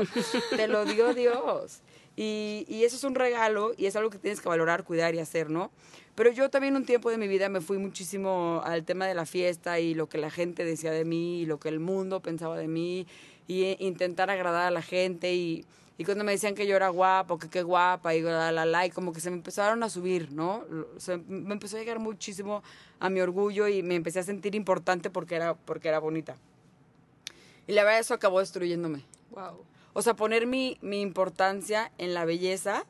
Te 0.57 0.66
lo 0.66 0.87
dio 0.87 1.12
Dios. 1.12 1.81
Y, 2.16 2.64
y, 2.66 2.85
eso 2.85 2.96
es 2.96 3.05
un 3.05 3.14
regalo 3.14 3.72
y 3.76 3.85
es 3.85 3.94
algo 3.94 4.09
que 4.09 4.16
tienes 4.16 4.40
que 4.40 4.48
valorar, 4.48 4.85
cuidar 4.85 5.14
y 5.14 5.18
hacer, 5.18 5.50
¿no? 5.50 5.70
Pero 6.14 6.33
yo 6.33 6.48
también 6.48 6.76
un 6.76 6.87
tiempo 6.87 7.11
de 7.11 7.18
mi 7.18 7.29
vida 7.29 7.50
me 7.50 7.61
fui 7.61 7.76
muchísimo 7.76 8.62
al 8.64 8.85
tema 8.85 9.07
de 9.07 9.12
la 9.12 9.26
fiesta 9.26 9.79
y 9.79 9.92
lo 9.92 10.09
que 10.09 10.16
la 10.16 10.31
gente 10.31 10.64
decía 10.64 10.92
de 10.92 11.05
mí 11.05 11.42
y 11.42 11.44
lo 11.46 11.61
que 11.61 11.68
el 11.68 11.79
mundo 11.79 12.20
pensaba 12.20 12.57
de 12.57 12.68
mí 12.68 13.07
y 13.48 13.64
eh, 13.64 13.76
intentar 13.81 14.31
agradar 14.31 14.66
a 14.66 14.70
la 14.70 14.81
gente 14.81 15.35
y 15.35 15.66
y 16.01 16.05
cuando 16.07 16.25
me 16.25 16.33
decían 16.33 16.55
que 16.55 16.67
yo 16.67 16.77
era 16.77 16.89
guapo, 16.89 17.39
que 17.39 17.51
qué 17.51 17.63
guapa, 17.63 18.15
y 18.15 18.23
la, 18.23 18.51
la, 18.51 18.65
la, 18.65 18.87
y 18.87 18.91
como 18.91 19.13
que 19.13 19.21
se 19.21 19.29
me 19.29 19.37
empezaron 19.37 19.83
a 19.83 19.91
subir, 19.91 20.33
¿no? 20.33 20.65
me 21.29 21.53
empezó 21.53 21.77
a 21.77 21.81
llegar 21.81 21.99
muchísimo 21.99 22.63
a 23.01 23.11
mi 23.11 23.21
orgullo 23.21 23.69
y 23.69 23.83
me 23.83 23.97
empecé 23.97 24.21
a 24.21 24.23
sentir 24.23 24.55
importante 24.55 25.11
porque 25.11 25.35
era, 25.35 25.53
porque 25.53 25.89
era 25.89 25.99
bonita. 25.99 26.37
Y 27.67 27.73
la 27.73 27.85
verdad 27.85 28.01
eso 28.01 28.15
acabó 28.15 28.41
destruyéndome. 28.41 29.05
Wow. 29.33 29.63
O 29.93 30.01
sea, 30.01 30.17
poner 30.17 30.47
mi, 30.47 30.79
mi 30.81 31.03
importancia 31.03 31.93
en 31.99 32.15
la 32.15 32.25
belleza, 32.25 32.87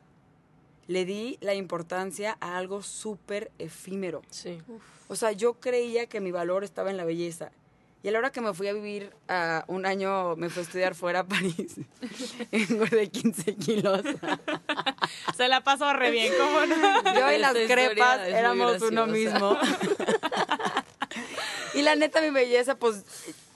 le 0.87 1.05
di 1.05 1.37
la 1.41 1.55
importancia 1.55 2.37
a 2.39 2.59
algo 2.59 2.81
súper 2.81 3.51
efímero. 3.59 4.23
Sí. 4.31 4.63
O 5.09 5.17
sea, 5.17 5.33
yo 5.33 5.55
creía 5.55 6.07
que 6.07 6.21
mi 6.21 6.31
valor 6.31 6.63
estaba 6.63 6.93
en 6.93 6.97
la 6.97 7.05
belleza. 7.05 7.51
Y 8.03 8.09
a 8.09 8.13
la 8.13 8.19
hora 8.19 8.31
que 8.31 8.41
me 8.41 8.55
fui 8.55 8.67
a 8.69 8.73
vivir 8.73 9.13
a 9.29 9.65
un 9.67 9.85
año, 9.85 10.35
me 10.37 10.49
fui 10.49 10.61
a 10.61 10.65
estudiar 10.65 10.95
fuera 10.95 11.21
a 11.21 11.25
París. 11.25 11.77
Engordé 12.53 13.11
15 13.11 13.57
kilos. 13.57 14.03
Se 15.37 15.49
la 15.49 15.63
pasó 15.63 15.93
re 15.93 16.11
bien, 16.11 16.33
¿cómo 16.39 16.65
no? 16.67 17.15
Yo 17.15 17.31
y 17.31 17.39
las 17.39 17.53
crepas 17.53 18.27
éramos 18.27 18.81
uno 18.81 19.07
mismo. 19.07 19.59
y 21.75 21.83
la 21.83 21.95
neta, 21.95 22.23
mi 22.23 22.31
belleza, 22.31 22.77
pues 22.77 23.05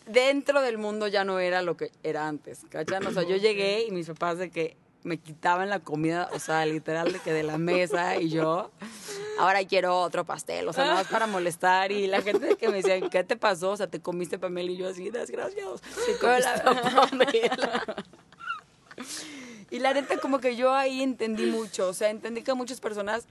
dentro 0.06 0.60
del 0.60 0.76
mundo 0.76 1.08
ya 1.08 1.24
no 1.24 1.38
era 1.38 1.62
lo 1.62 1.78
que 1.78 1.90
era 2.02 2.28
antes. 2.28 2.60
¿Cachan? 2.68 3.06
O 3.06 3.12
sea, 3.12 3.22
yo 3.22 3.36
llegué 3.36 3.86
y 3.88 3.92
mis 3.92 4.08
papás 4.08 4.36
de 4.36 4.50
que 4.50 4.76
me 5.04 5.18
quitaban 5.18 5.68
la 5.68 5.80
comida, 5.80 6.30
o 6.32 6.38
sea, 6.38 6.64
literal 6.64 7.12
de 7.12 7.20
que 7.20 7.32
de 7.32 7.42
la 7.42 7.58
mesa 7.58 8.16
y 8.16 8.30
yo 8.30 8.70
ahora 9.38 9.62
quiero 9.64 10.00
otro 10.00 10.24
pastel, 10.24 10.66
o 10.66 10.72
sea, 10.72 10.84
nada 10.84 10.96
más 10.96 11.08
para 11.08 11.26
molestar. 11.26 11.92
Y 11.92 12.06
la 12.06 12.22
gente 12.22 12.56
que 12.56 12.68
me 12.68 12.76
decía, 12.76 12.98
¿qué 13.10 13.22
te 13.22 13.36
pasó? 13.36 13.72
O 13.72 13.76
sea, 13.76 13.86
te 13.86 14.00
comiste 14.00 14.38
Pamela 14.38 14.70
y 14.70 14.78
yo 14.78 14.88
así, 14.88 15.10
desgraciados. 15.10 15.82
y 19.70 19.78
la 19.78 19.92
neta, 19.92 20.16
como 20.18 20.40
que 20.40 20.56
yo 20.56 20.72
ahí 20.72 21.02
entendí 21.02 21.46
mucho, 21.46 21.88
o 21.88 21.92
sea, 21.92 22.08
entendí 22.08 22.42
que 22.42 22.54
muchas 22.54 22.80
personas 22.80 23.26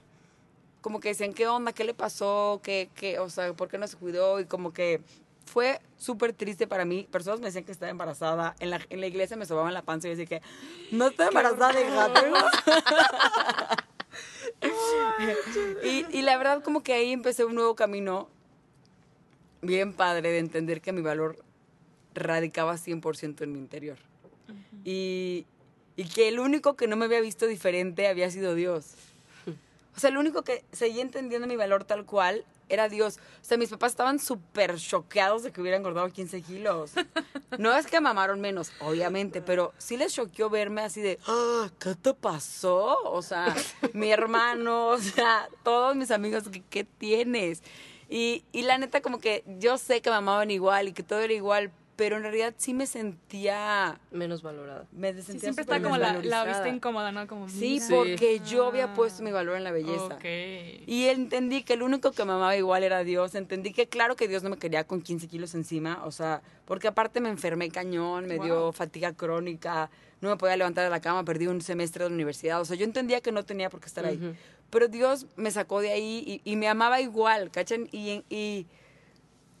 como 0.80 1.00
que 1.00 1.08
decían, 1.08 1.32
¿qué 1.32 1.48
onda? 1.48 1.72
¿Qué 1.72 1.82
le 1.82 1.94
pasó? 1.94 2.60
¿Qué, 2.62 2.90
qué? 2.94 3.18
O 3.18 3.30
sea, 3.30 3.52
¿por 3.54 3.68
qué 3.68 3.78
no 3.78 3.88
se 3.88 3.96
cuidó? 3.96 4.38
Y 4.38 4.44
como 4.44 4.74
que 4.74 5.00
fue 5.44 5.80
súper 5.96 6.32
triste 6.32 6.66
para 6.66 6.84
mí. 6.84 7.06
Personas 7.10 7.40
me 7.40 7.46
decían 7.46 7.64
que 7.64 7.72
estaba 7.72 7.90
embarazada. 7.90 8.54
En 8.60 8.70
la, 8.70 8.80
en 8.90 9.00
la 9.00 9.06
iglesia 9.06 9.36
me 9.36 9.46
sobaban 9.46 9.74
la 9.74 9.82
panza 9.82 10.08
y 10.08 10.10
decía 10.14 10.26
que 10.26 10.42
no 10.90 11.08
estoy 11.08 11.28
embarazada, 11.28 11.80
hija. 11.80 12.10
y, 15.84 16.18
y 16.18 16.22
la 16.22 16.36
verdad 16.36 16.62
como 16.62 16.82
que 16.82 16.92
ahí 16.94 17.12
empecé 17.12 17.44
un 17.44 17.54
nuevo 17.54 17.74
camino 17.74 18.28
bien 19.62 19.92
padre 19.92 20.30
de 20.30 20.38
entender 20.38 20.80
que 20.80 20.92
mi 20.92 21.02
valor 21.02 21.36
radicaba 22.14 22.74
100% 22.74 23.42
en 23.42 23.52
mi 23.52 23.58
interior. 23.58 23.98
y, 24.84 25.46
y 25.96 26.04
que 26.04 26.28
el 26.28 26.40
único 26.40 26.74
que 26.74 26.86
no 26.86 26.96
me 26.96 27.04
había 27.06 27.20
visto 27.20 27.46
diferente 27.46 28.08
había 28.08 28.30
sido 28.30 28.54
Dios. 28.54 28.94
O 29.96 30.00
sea, 30.00 30.10
el 30.10 30.16
único 30.16 30.42
que 30.42 30.64
seguía 30.72 31.02
entendiendo 31.02 31.46
mi 31.46 31.56
valor 31.56 31.84
tal 31.84 32.04
cual 32.04 32.44
era 32.68 32.88
Dios. 32.88 33.18
O 33.40 33.44
sea, 33.44 33.58
mis 33.58 33.70
papás 33.70 33.92
estaban 33.92 34.18
súper 34.18 34.76
choqueados 34.76 35.42
de 35.42 35.52
que 35.52 35.60
hubiera 35.60 35.76
engordado 35.76 36.08
15 36.10 36.42
kilos. 36.42 36.92
No 37.58 37.76
es 37.76 37.86
que 37.86 38.00
mamaron 38.00 38.40
menos, 38.40 38.72
obviamente, 38.80 39.40
pero 39.40 39.72
sí 39.78 39.96
les 39.96 40.12
choqueó 40.14 40.50
verme 40.50 40.82
así 40.82 41.00
de, 41.00 41.18
ah, 41.26 41.68
¿qué 41.78 41.94
te 41.94 42.14
pasó? 42.14 42.96
O 43.04 43.22
sea, 43.22 43.54
mi 43.92 44.10
hermano, 44.10 44.88
o 44.88 44.98
sea, 44.98 45.48
todos 45.62 45.94
mis 45.94 46.10
amigos, 46.10 46.44
¿qué, 46.50 46.62
qué 46.68 46.84
tienes? 46.84 47.62
Y, 48.08 48.44
y 48.52 48.62
la 48.62 48.78
neta, 48.78 49.00
como 49.00 49.18
que 49.18 49.44
yo 49.58 49.78
sé 49.78 50.00
que 50.00 50.10
mamaban 50.10 50.50
igual 50.50 50.88
y 50.88 50.92
que 50.92 51.02
todo 51.02 51.20
era 51.20 51.32
igual, 51.32 51.72
pero 51.96 52.16
en 52.16 52.22
realidad 52.22 52.54
sí 52.56 52.74
me 52.74 52.86
sentía 52.86 54.00
menos 54.10 54.42
valorada. 54.42 54.86
Me 54.92 55.12
sentía 55.14 55.40
siempre 55.40 55.62
está 55.62 55.80
como 55.80 55.96
la, 55.96 56.14
la, 56.22 56.44
vista 56.44 56.68
incómoda, 56.68 57.12
¿no? 57.12 57.26
Como, 57.26 57.48
sí, 57.48 57.80
porque 57.88 58.40
yo 58.44 58.66
había 58.66 58.86
ah. 58.86 58.94
puesto 58.94 59.22
mi 59.22 59.30
valor 59.30 59.56
en 59.56 59.64
la 59.64 59.70
belleza. 59.70 60.18
Y 60.22 61.04
entendí 61.06 61.62
que 61.62 61.74
el 61.74 61.82
único 61.82 62.10
que 62.12 62.24
me 62.24 62.32
amaba 62.32 62.56
igual 62.56 62.82
era 62.82 63.04
Dios. 63.04 63.34
Entendí 63.34 63.72
que 63.72 63.86
claro 63.86 64.16
que 64.16 64.26
Dios 64.26 64.42
no 64.42 64.50
me 64.50 64.58
quería 64.58 64.84
con 64.84 65.02
15 65.02 65.28
kilos 65.28 65.54
encima, 65.54 66.04
o 66.04 66.10
sea, 66.10 66.42
porque 66.64 66.88
aparte 66.88 67.20
me 67.20 67.28
enfermé 67.28 67.70
cañón, 67.70 68.26
me 68.26 68.38
dio 68.38 68.72
fatiga 68.72 69.12
crónica, 69.12 69.90
no 70.20 70.30
me 70.30 70.36
podía 70.36 70.56
levantar 70.56 70.84
de 70.84 70.90
la 70.90 71.00
cama, 71.00 71.24
perdí 71.24 71.46
un 71.46 71.60
semestre 71.60 72.04
de 72.04 72.10
la 72.10 72.14
universidad, 72.14 72.60
o 72.60 72.64
sea, 72.64 72.76
yo 72.76 72.84
entendía 72.84 73.20
que 73.20 73.30
no 73.30 73.44
tenía 73.44 73.70
por 73.70 73.80
qué 73.80 73.86
estar 73.86 74.04
ahí. 74.04 74.36
Pero 74.70 74.88
Dios 74.88 75.26
me 75.36 75.52
sacó 75.52 75.80
de 75.80 75.92
ahí 75.92 76.42
y, 76.44 76.50
y 76.50 76.56
me 76.56 76.66
amaba 76.66 77.00
igual, 77.00 77.50
¿cachan? 77.52 77.88
y, 77.92 78.24
y 78.28 78.66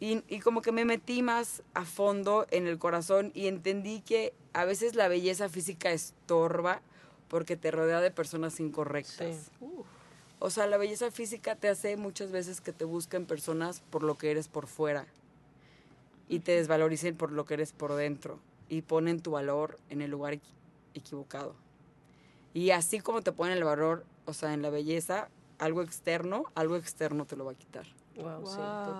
y, 0.00 0.40
como 0.40 0.60
que 0.60 0.72
me 0.72 0.84
metí 0.84 1.22
más 1.22 1.62
a 1.72 1.84
fondo 1.84 2.46
en 2.50 2.66
el 2.66 2.78
corazón 2.78 3.30
y 3.34 3.46
entendí 3.46 4.00
que 4.00 4.34
a 4.52 4.64
veces 4.64 4.94
la 4.94 5.08
belleza 5.08 5.48
física 5.48 5.92
estorba 5.92 6.82
porque 7.28 7.56
te 7.56 7.70
rodea 7.70 8.00
de 8.00 8.10
personas 8.10 8.60
incorrectas. 8.60 9.50
O 10.40 10.50
sea, 10.50 10.66
la 10.66 10.76
belleza 10.76 11.10
física 11.10 11.56
te 11.56 11.68
hace 11.68 11.96
muchas 11.96 12.32
veces 12.32 12.60
que 12.60 12.72
te 12.72 12.84
busquen 12.84 13.24
personas 13.24 13.82
por 13.90 14.02
lo 14.02 14.18
que 14.18 14.30
eres 14.30 14.48
por 14.48 14.66
fuera 14.66 15.06
y 16.28 16.40
te 16.40 16.52
desvaloricen 16.52 17.16
por 17.16 17.32
lo 17.32 17.46
que 17.46 17.54
eres 17.54 17.72
por 17.72 17.94
dentro 17.94 18.38
y 18.68 18.82
ponen 18.82 19.20
tu 19.20 19.30
valor 19.30 19.78
en 19.88 20.02
el 20.02 20.10
lugar 20.10 20.38
equivocado. 20.92 21.54
Y 22.52 22.70
así 22.70 23.00
como 23.00 23.22
te 23.22 23.32
ponen 23.32 23.56
el 23.56 23.64
valor, 23.64 24.04
o 24.26 24.34
sea, 24.34 24.52
en 24.52 24.60
la 24.60 24.70
belleza, 24.70 25.28
algo 25.58 25.82
externo, 25.82 26.44
algo 26.54 26.76
externo 26.76 27.24
te 27.24 27.36
lo 27.36 27.44
va 27.44 27.52
a 27.52 27.56
quitar 27.56 27.86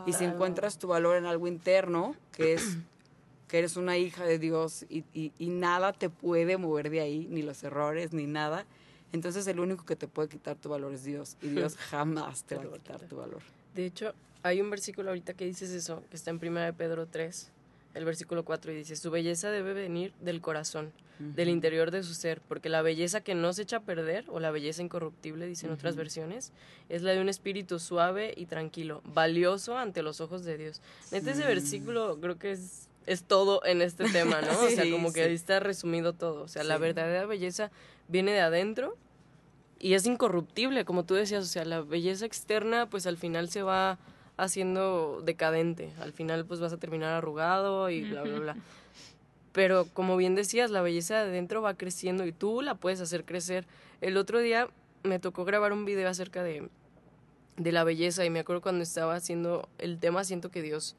y 0.07 0.13
si 0.13 0.25
encuentras 0.25 0.79
tu 0.79 0.89
valor 0.89 1.17
en 1.17 1.27
algo 1.27 1.47
interno, 1.47 2.15
que 2.33 2.55
es 2.55 2.77
que 3.49 3.59
eres 3.59 3.77
una 3.77 3.97
hija 3.97 4.25
de 4.25 4.39
Dios 4.39 4.85
y, 4.89 5.05
y, 5.13 5.49
nada 5.49 5.93
te 5.93 6.11
puede 6.11 6.57
mover 6.57 6.91
de 6.91 7.01
ahí, 7.01 7.27
ni 7.31 7.43
los 7.43 7.63
errores, 7.63 8.13
ni 8.13 8.27
nada, 8.27 8.67
entonces 9.13 9.47
el 9.47 9.61
único 9.61 9.85
que 9.85 9.97
te 9.97 10.09
puede 10.09 10.29
quitar 10.29 10.57
tu 10.57 10.69
valor 10.69 10.93
es 10.93 11.05
Dios. 11.05 11.37
Y 11.41 11.49
Dios 11.51 11.77
jamás 11.77 12.45
te 12.45 12.57
va 12.57 12.65
a 12.65 12.73
quitar 12.73 13.01
tu 13.03 13.17
valor. 13.17 13.43
De 13.75 13.87
hecho, 13.87 14.13
hay 14.43 14.61
un 14.61 14.71
versículo 14.71 15.11
ahorita 15.11 15.35
que 15.35 15.45
dices 15.45 15.71
eso, 15.71 16.03
que 16.11 16.17
está 16.17 16.31
en 16.31 16.41
1 16.43 16.61
de 16.61 16.73
Pedro 16.73 17.07
3, 17.07 17.51
el 17.95 18.05
versículo 18.05 18.45
4, 18.45 18.73
y 18.73 18.77
dice, 18.77 18.97
su 18.97 19.11
belleza 19.11 19.51
debe 19.51 19.73
venir 19.73 20.13
del 20.21 20.41
corazón, 20.41 20.93
del 21.19 21.49
interior 21.49 21.91
de 21.91 22.03
su 22.03 22.15
ser, 22.15 22.41
porque 22.49 22.69
la 22.69 22.83
belleza 22.83 23.21
que 23.21 23.35
no 23.35 23.53
se 23.53 23.63
echa 23.63 23.79
a 23.79 23.81
perder, 23.81 24.25
o 24.29 24.41
la 24.41 24.51
belleza 24.51 24.83
incorruptible, 24.83 25.47
dicen 25.47 25.71
otras 25.71 25.97
versiones, 25.97 26.53
es 26.89 27.03
la 27.03 27.13
de 27.13 27.21
un 27.21 27.29
espíritu 27.29 27.79
suave 27.79 28.35
y 28.37 28.47
tranquilo, 28.47 29.01
valioso 29.05 29.79
ante 29.79 30.03
los 30.03 30.21
ojos 30.21 30.45
de 30.45 30.59
Dios. 30.59 30.81
Neta, 31.13 31.31
ese 31.31 31.45
versículo 31.45 32.19
creo 32.21 32.39
que 32.39 32.53
es, 32.53 32.89
es 33.07 33.23
todo 33.23 33.65
en 33.65 33.81
este 33.81 34.05
tema, 34.11 34.41
¿no? 34.41 34.65
o 34.65 34.71
sea, 34.71 34.91
como 34.91 35.13
que 35.13 35.23
ahí 35.23 35.35
está 35.35 35.61
resumido 35.61 36.13
todo. 36.13 36.43
O 36.43 36.49
sea, 36.49 36.65
la 36.65 36.79
verdadera 36.79 37.27
belleza 37.27 37.71
viene 38.09 38.33
de 38.33 38.41
adentro 38.41 38.97
y 39.79 39.95
es 39.95 40.07
incorruptible, 40.07 40.85
como 40.85 41.05
tú 41.05 41.15
decías, 41.15 41.45
o 41.45 41.49
sea, 41.49 41.65
la 41.65 41.81
belleza 41.81 42.27
externa 42.27 42.89
pues 42.89 43.07
al 43.07 43.19
final 43.19 43.49
se 43.51 43.63
va 43.63 43.99
haciendo 44.37 45.23
decadente, 45.25 45.93
al 46.01 46.13
final 46.13 46.45
pues 46.45 46.59
vas 46.59 46.73
a 46.73 46.79
terminar 46.79 47.13
arrugado 47.13 47.89
y 47.91 48.03
bla, 48.03 48.23
bla, 48.23 48.39
bla. 48.39 48.57
Pero 49.55 49.87
como 49.95 50.17
bien 50.17 50.35
decías, 50.35 50.73
la 50.73 50.83
belleza 50.83 51.15
de 51.15 51.31
adentro 51.31 51.63
va 51.63 51.75
creciendo 51.75 52.27
y 52.27 52.33
tú 52.33 52.61
la 52.61 52.75
puedes 52.75 53.01
hacer 53.01 53.25
crecer. 53.25 53.67
El 54.01 54.17
otro 54.17 54.41
día 54.41 54.69
me 55.05 55.21
tocó 55.21 55.45
grabar 55.45 55.73
un 55.73 55.85
video 55.85 56.09
acerca 56.09 56.43
de, 56.43 56.69
de 57.57 57.73
la 57.73 57.85
belleza 57.85 58.25
y 58.25 58.31
me 58.31 58.41
acuerdo 58.41 58.63
cuando 58.63 58.83
estaba 58.83 59.15
haciendo 59.15 59.69
el 59.79 60.01
tema, 60.01 60.25
siento 60.25 60.51
que 60.51 60.61
Dios 60.61 60.97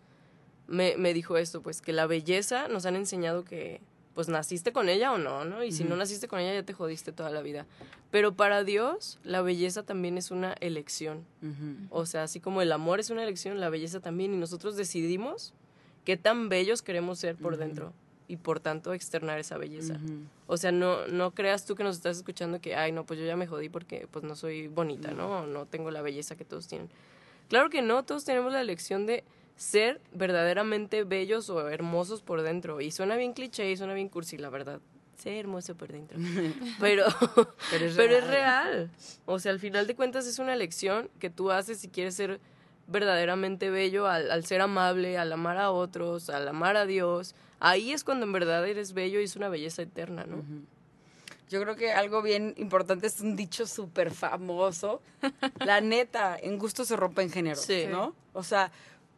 me, 0.67 0.95
me 0.95 1.13
dijo 1.13 1.35
esto, 1.35 1.61
pues 1.61 1.81
que 1.81 1.91
la 1.91 2.07
belleza 2.07 2.69
nos 2.69 2.85
han 2.85 2.95
enseñado 2.95 3.43
que 3.43 3.81
pues 4.13 4.29
naciste 4.29 4.71
con 4.71 4.87
ella 4.87 5.11
o 5.11 5.17
no, 5.17 5.43
¿no? 5.43 5.61
Y 5.65 5.73
si 5.73 5.83
no 5.83 5.97
naciste 5.97 6.29
con 6.29 6.39
ella 6.39 6.53
ya 6.53 6.63
te 6.63 6.71
jodiste 6.71 7.11
toda 7.11 7.31
la 7.31 7.41
vida. 7.41 7.65
Pero 8.09 8.35
para 8.35 8.63
Dios 8.63 9.19
la 9.25 9.41
belleza 9.41 9.83
también 9.83 10.17
es 10.17 10.31
una 10.31 10.53
elección. 10.61 11.25
O 11.89 12.05
sea, 12.05 12.23
así 12.23 12.39
como 12.39 12.61
el 12.61 12.71
amor 12.71 13.01
es 13.01 13.09
una 13.09 13.23
elección, 13.23 13.59
la 13.59 13.69
belleza 13.69 13.99
también. 13.99 14.33
Y 14.33 14.37
nosotros 14.37 14.77
decidimos 14.77 15.53
qué 16.05 16.15
tan 16.15 16.47
bellos 16.47 16.81
queremos 16.81 17.19
ser 17.19 17.35
por 17.35 17.57
dentro 17.57 17.91
y 18.27 18.38
por 18.38 18.59
tanto 18.59 18.93
externar 18.93 19.39
esa 19.39 19.57
belleza. 19.57 19.99
O 20.47 20.57
sea, 20.57 20.71
no, 20.71 21.07
no 21.07 21.31
creas 21.31 21.65
tú 21.65 21.75
que 21.75 21.83
nos 21.83 21.97
estás 21.97 22.17
escuchando 22.17 22.59
que, 22.59 22.75
ay, 22.75 22.91
no, 22.91 23.05
pues 23.05 23.19
yo 23.19 23.25
ya 23.25 23.35
me 23.35 23.47
jodí 23.47 23.69
porque 23.69 24.07
pues 24.09 24.23
no 24.23 24.35
soy 24.35 24.67
bonita, 24.67 25.11
¿no? 25.11 25.41
O 25.41 25.45
no 25.45 25.65
tengo 25.65 25.91
la 25.91 26.01
belleza 26.01 26.35
que 26.35 26.45
todos 26.45 26.67
tienen. 26.67 26.89
Claro 27.49 27.69
que 27.69 27.81
no, 27.81 28.03
todos 28.03 28.25
tenemos 28.25 28.51
la 28.51 28.61
elección 28.61 29.05
de 29.05 29.23
ser 29.55 30.01
verdaderamente 30.13 31.03
bellos 31.03 31.49
o 31.49 31.67
hermosos 31.69 32.21
por 32.21 32.41
dentro. 32.41 32.81
Y 32.81 32.91
suena 32.91 33.15
bien 33.15 33.33
cliché 33.33 33.71
y 33.71 33.77
suena 33.77 33.93
bien 33.93 34.09
cursi, 34.09 34.38
la 34.38 34.49
verdad. 34.49 34.79
Ser 35.17 35.33
hermoso 35.33 35.75
por 35.75 35.91
dentro. 35.91 36.17
Pero, 36.79 37.05
pero, 37.71 37.85
es, 37.85 38.27
real. 38.27 38.91
O 39.25 39.39
sea, 39.39 39.51
al 39.53 39.59
final 39.59 39.88
de 39.88 39.95
cuentas 39.95 40.27
es 40.27 40.39
una 40.39 40.53
elección 40.53 41.09
que 41.19 41.29
tú 41.29 41.51
haces 41.51 41.79
si 41.79 41.88
quieres 41.88 42.15
ser 42.15 42.41
verdaderamente 42.88 43.69
bello 43.69 44.07
al, 44.07 44.45
ser 44.45 44.61
amable, 44.61 45.17
al 45.17 45.31
amar 45.31 45.57
a 45.57 45.71
otros, 45.71 46.29
al 46.29 46.47
amar 46.47 46.75
a 46.75 46.85
Dios. 46.85 47.33
Ahí 47.59 47.91
es 47.91 48.03
cuando 48.03 48.25
en 48.25 48.31
verdad 48.31 48.67
eres 48.67 48.93
bello 48.93 49.19
y 49.19 49.23
es 49.23 49.35
una 49.35 49.49
belleza 49.49 49.81
eterna, 49.81 50.25
¿no? 50.25 50.43
Yo 51.49 51.61
creo 51.61 51.75
que 51.75 51.91
algo 51.91 52.21
bien 52.21 52.53
importante 52.57 53.07
es 53.07 53.21
un 53.21 53.35
dicho 53.35 53.67
súper 53.67 54.11
famoso. 54.11 55.01
La 55.65 55.79
neta, 55.79 56.37
en 56.41 56.57
gusto 56.57 56.85
se 56.85 56.95
rompen 56.95 57.29
géneros, 57.29 57.67
¿no? 57.89 58.15
O 58.33 58.43
sea, 58.43 58.71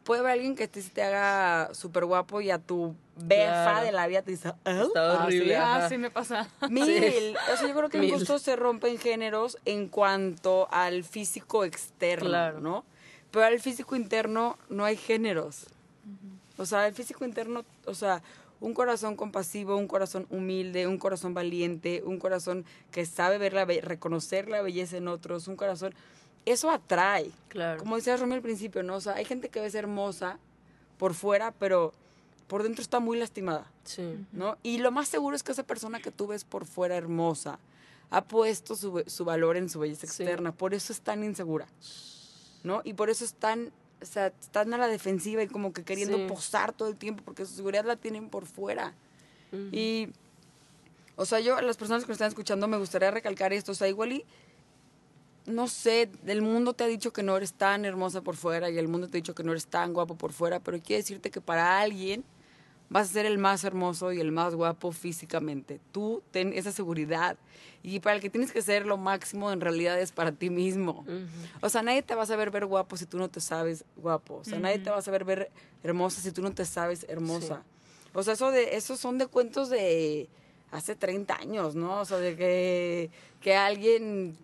puede 0.04 0.20
haber 0.20 0.32
alguien 0.32 0.54
que 0.54 0.68
te, 0.68 0.82
te 0.82 1.02
haga 1.02 1.74
súper 1.74 2.04
guapo 2.04 2.40
y 2.40 2.50
a 2.50 2.58
tu 2.58 2.94
befa 3.16 3.82
de 3.82 3.92
la 3.92 4.06
vida 4.06 4.22
te 4.22 4.30
dice, 4.30 4.50
¿Oh? 4.64 4.70
Está 4.70 5.24
horrible. 5.24 5.56
Ah, 5.56 5.86
sí, 5.88 5.98
me 5.98 6.10
pasa. 6.10 6.48
Mil. 6.70 7.36
O 7.52 7.56
sea, 7.56 7.68
yo 7.68 7.74
creo 7.74 7.88
que 7.88 7.98
el 7.98 8.10
gusto 8.12 8.38
se 8.38 8.56
rompe 8.56 8.88
en 8.88 8.98
géneros 8.98 9.58
en 9.64 9.88
cuanto 9.88 10.68
al 10.70 11.04
físico 11.04 11.64
externo, 11.64 12.52
¿no? 12.60 12.84
Pero 13.30 13.44
al 13.44 13.60
físico 13.60 13.96
interno 13.96 14.58
no 14.68 14.84
hay 14.84 14.96
géneros. 14.96 15.66
O 16.58 16.66
sea, 16.66 16.86
el 16.86 16.94
físico 16.94 17.24
interno, 17.24 17.64
o 17.86 17.94
sea, 17.94 18.22
un 18.60 18.74
corazón 18.74 19.16
compasivo, 19.16 19.76
un 19.76 19.88
corazón 19.88 20.26
humilde, 20.30 20.86
un 20.86 20.98
corazón 20.98 21.32
valiente, 21.32 22.02
un 22.04 22.18
corazón 22.18 22.64
que 22.90 23.06
sabe 23.06 23.38
ver 23.38 23.52
la 23.52 23.64
reconocer 23.64 24.48
la 24.48 24.60
belleza 24.60 24.96
en 24.96 25.08
otros, 25.08 25.48
un 25.48 25.56
corazón 25.56 25.94
eso 26.44 26.70
atrae. 26.70 27.30
Claro. 27.48 27.78
Como 27.78 27.96
decía 27.96 28.16
Romeo 28.16 28.36
al 28.36 28.42
principio, 28.42 28.82
¿no? 28.82 28.96
O 28.96 29.00
sea, 29.00 29.14
hay 29.14 29.24
gente 29.24 29.48
que 29.48 29.60
ve 29.60 29.70
hermosa 29.74 30.38
por 30.98 31.14
fuera, 31.14 31.52
pero 31.52 31.92
por 32.46 32.62
dentro 32.62 32.82
está 32.82 33.00
muy 33.00 33.18
lastimada. 33.18 33.70
Sí. 33.84 34.26
¿No? 34.32 34.56
Y 34.62 34.78
lo 34.78 34.90
más 34.90 35.08
seguro 35.08 35.36
es 35.36 35.42
que 35.42 35.52
esa 35.52 35.62
persona 35.62 36.00
que 36.00 36.10
tú 36.10 36.26
ves 36.26 36.44
por 36.44 36.64
fuera 36.64 36.96
hermosa 36.96 37.58
ha 38.10 38.24
puesto 38.24 38.74
su, 38.74 39.04
su 39.06 39.24
valor 39.24 39.56
en 39.56 39.68
su 39.68 39.78
belleza 39.78 40.06
externa. 40.06 40.52
Por 40.52 40.74
eso 40.74 40.92
es 40.92 41.00
tan 41.00 41.22
insegura. 41.22 41.68
¿No? 42.64 42.80
Y 42.82 42.94
por 42.94 43.10
eso 43.10 43.24
es 43.24 43.34
tan, 43.34 43.70
o 44.00 44.06
sea, 44.06 44.28
están 44.40 44.72
a 44.74 44.78
la 44.78 44.88
defensiva 44.88 45.42
y 45.42 45.48
como 45.48 45.72
que 45.72 45.82
queriendo 45.82 46.26
posar 46.26 46.72
todo 46.72 46.88
el 46.88 46.96
tiempo 46.96 47.22
porque 47.24 47.44
su 47.44 47.54
seguridad 47.54 47.84
la 47.84 47.96
tienen 47.96 48.28
por 48.28 48.46
fuera. 48.46 48.94
Y, 49.72 50.08
o 51.16 51.24
sea, 51.24 51.40
yo 51.40 51.56
a 51.56 51.62
las 51.62 51.76
personas 51.76 52.04
que 52.04 52.08
me 52.08 52.12
están 52.12 52.28
escuchando 52.28 52.68
me 52.68 52.76
gustaría 52.76 53.10
recalcar 53.10 53.52
esto. 53.52 53.72
O 53.72 53.74
sea, 53.74 53.88
igual 53.88 54.12
y 54.12 54.24
no 55.46 55.66
sé, 55.66 56.10
el 56.26 56.42
mundo 56.42 56.74
te 56.74 56.84
ha 56.84 56.86
dicho 56.86 57.12
que 57.12 57.22
no 57.22 57.36
eres 57.36 57.54
tan 57.54 57.84
hermosa 57.84 58.20
por 58.20 58.36
fuera 58.36 58.68
y 58.70 58.78
el 58.78 58.86
mundo 58.86 59.08
te 59.08 59.16
ha 59.16 59.20
dicho 59.20 59.34
que 59.34 59.42
no 59.42 59.52
eres 59.52 59.66
tan 59.66 59.94
guapo 59.94 60.14
por 60.14 60.32
fuera, 60.32 60.60
pero 60.60 60.78
quiero 60.78 61.00
decirte 61.00 61.30
que 61.30 61.40
para 61.40 61.80
alguien 61.80 62.22
vas 62.90 63.10
a 63.10 63.12
ser 63.12 63.26
el 63.26 63.38
más 63.38 63.64
hermoso 63.64 64.12
y 64.12 64.20
el 64.20 64.32
más 64.32 64.54
guapo 64.54 64.92
físicamente. 64.92 65.80
Tú 65.92 66.22
ten 66.30 66.52
esa 66.52 66.72
seguridad. 66.72 67.36
Y 67.82 68.00
para 68.00 68.16
el 68.16 68.22
que 68.22 68.30
tienes 68.30 68.52
que 68.52 68.60
ser 68.60 68.86
lo 68.86 68.96
máximo 68.96 69.52
en 69.52 69.60
realidad 69.60 70.00
es 70.00 70.10
para 70.10 70.32
ti 70.32 70.50
mismo. 70.50 71.04
O 71.60 71.68
sea, 71.68 71.82
nadie 71.82 72.02
te 72.02 72.14
va 72.14 72.22
a 72.22 72.26
saber 72.26 72.50
ver 72.50 72.66
guapo 72.66 72.96
si 72.96 73.06
tú 73.06 73.18
no 73.18 73.28
te 73.28 73.40
sabes 73.40 73.84
guapo. 73.96 74.36
O 74.36 74.44
sea, 74.44 74.58
nadie 74.58 74.78
te 74.78 74.90
va 74.90 74.98
a 74.98 75.02
saber 75.02 75.24
ver 75.24 75.50
hermosa 75.82 76.20
si 76.20 76.32
tú 76.32 76.42
no 76.42 76.52
te 76.52 76.64
sabes 76.64 77.06
hermosa. 77.08 77.62
O 78.14 78.22
sea, 78.22 78.34
eso 78.34 78.50
de 78.50 78.76
esos 78.76 78.98
son 78.98 79.18
de 79.18 79.26
cuentos 79.26 79.70
de 79.70 80.28
hace 80.70 80.96
30 80.96 81.34
años, 81.36 81.74
¿no? 81.74 82.00
O 82.00 82.04
sea, 82.04 82.18
de 82.18 82.36
que, 82.36 83.10
que 83.40 83.54
alguien 83.54 84.36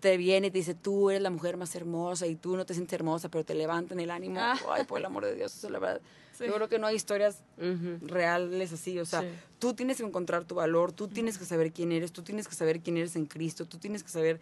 te 0.00 0.16
viene 0.16 0.48
y 0.48 0.50
te 0.50 0.58
dice, 0.58 0.74
tú 0.74 1.10
eres 1.10 1.22
la 1.22 1.30
mujer 1.30 1.56
más 1.56 1.74
hermosa 1.74 2.26
y 2.26 2.36
tú 2.36 2.56
no 2.56 2.64
te 2.64 2.74
sientes 2.74 2.92
hermosa, 2.94 3.28
pero 3.28 3.44
te 3.44 3.54
levantan 3.54 4.00
el 4.00 4.10
ánimo. 4.10 4.40
Ah. 4.40 4.56
Ay, 4.70 4.84
por 4.84 4.98
el 4.98 5.04
amor 5.04 5.24
de 5.24 5.34
Dios, 5.34 5.54
eso 5.54 5.66
es 5.66 5.72
la 5.72 5.78
verdad. 5.78 6.00
Yo 6.40 6.54
creo 6.54 6.68
que 6.68 6.78
no 6.78 6.86
hay 6.86 6.96
historias 6.96 7.42
reales 8.02 8.72
así. 8.72 8.98
O 8.98 9.04
sea, 9.04 9.24
tú 9.58 9.74
tienes 9.74 9.98
que 9.98 10.04
encontrar 10.04 10.44
tu 10.44 10.54
valor, 10.54 10.92
tú 10.92 11.08
tienes 11.08 11.38
que 11.38 11.44
saber 11.44 11.72
quién 11.72 11.92
eres, 11.92 12.12
tú 12.12 12.22
tienes 12.22 12.48
que 12.48 12.54
saber 12.54 12.80
quién 12.80 12.96
eres 12.96 13.16
en 13.16 13.26
Cristo, 13.26 13.66
tú 13.66 13.78
tienes 13.78 14.02
que 14.02 14.10
saber 14.10 14.40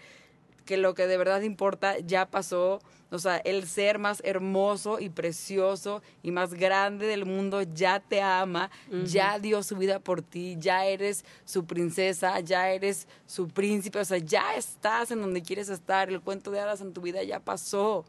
que 0.66 0.76
lo 0.76 0.94
que 0.94 1.06
de 1.06 1.16
verdad 1.16 1.42
importa 1.42 1.98
ya 2.00 2.26
pasó, 2.26 2.80
o 3.10 3.18
sea, 3.18 3.36
el 3.36 3.66
ser 3.68 4.00
más 4.00 4.20
hermoso 4.24 4.98
y 4.98 5.08
precioso 5.08 6.02
y 6.24 6.32
más 6.32 6.54
grande 6.54 7.06
del 7.06 7.24
mundo 7.24 7.62
ya 7.62 8.00
te 8.00 8.20
ama, 8.20 8.70
ya 9.04 9.38
dio 9.38 9.62
su 9.62 9.76
vida 9.76 10.00
por 10.00 10.22
ti, 10.22 10.56
ya 10.58 10.84
eres 10.84 11.24
su 11.44 11.64
princesa, 11.66 12.40
ya 12.40 12.70
eres 12.70 13.06
su 13.26 13.46
príncipe, 13.46 14.00
o 14.00 14.04
sea, 14.04 14.18
ya 14.18 14.56
estás 14.56 15.12
en 15.12 15.22
donde 15.22 15.40
quieres 15.40 15.68
estar, 15.68 16.08
el 16.08 16.20
cuento 16.20 16.50
de 16.50 16.58
hadas 16.58 16.80
en 16.80 16.92
tu 16.92 17.00
vida 17.00 17.22
ya 17.22 17.38
pasó. 17.38 18.04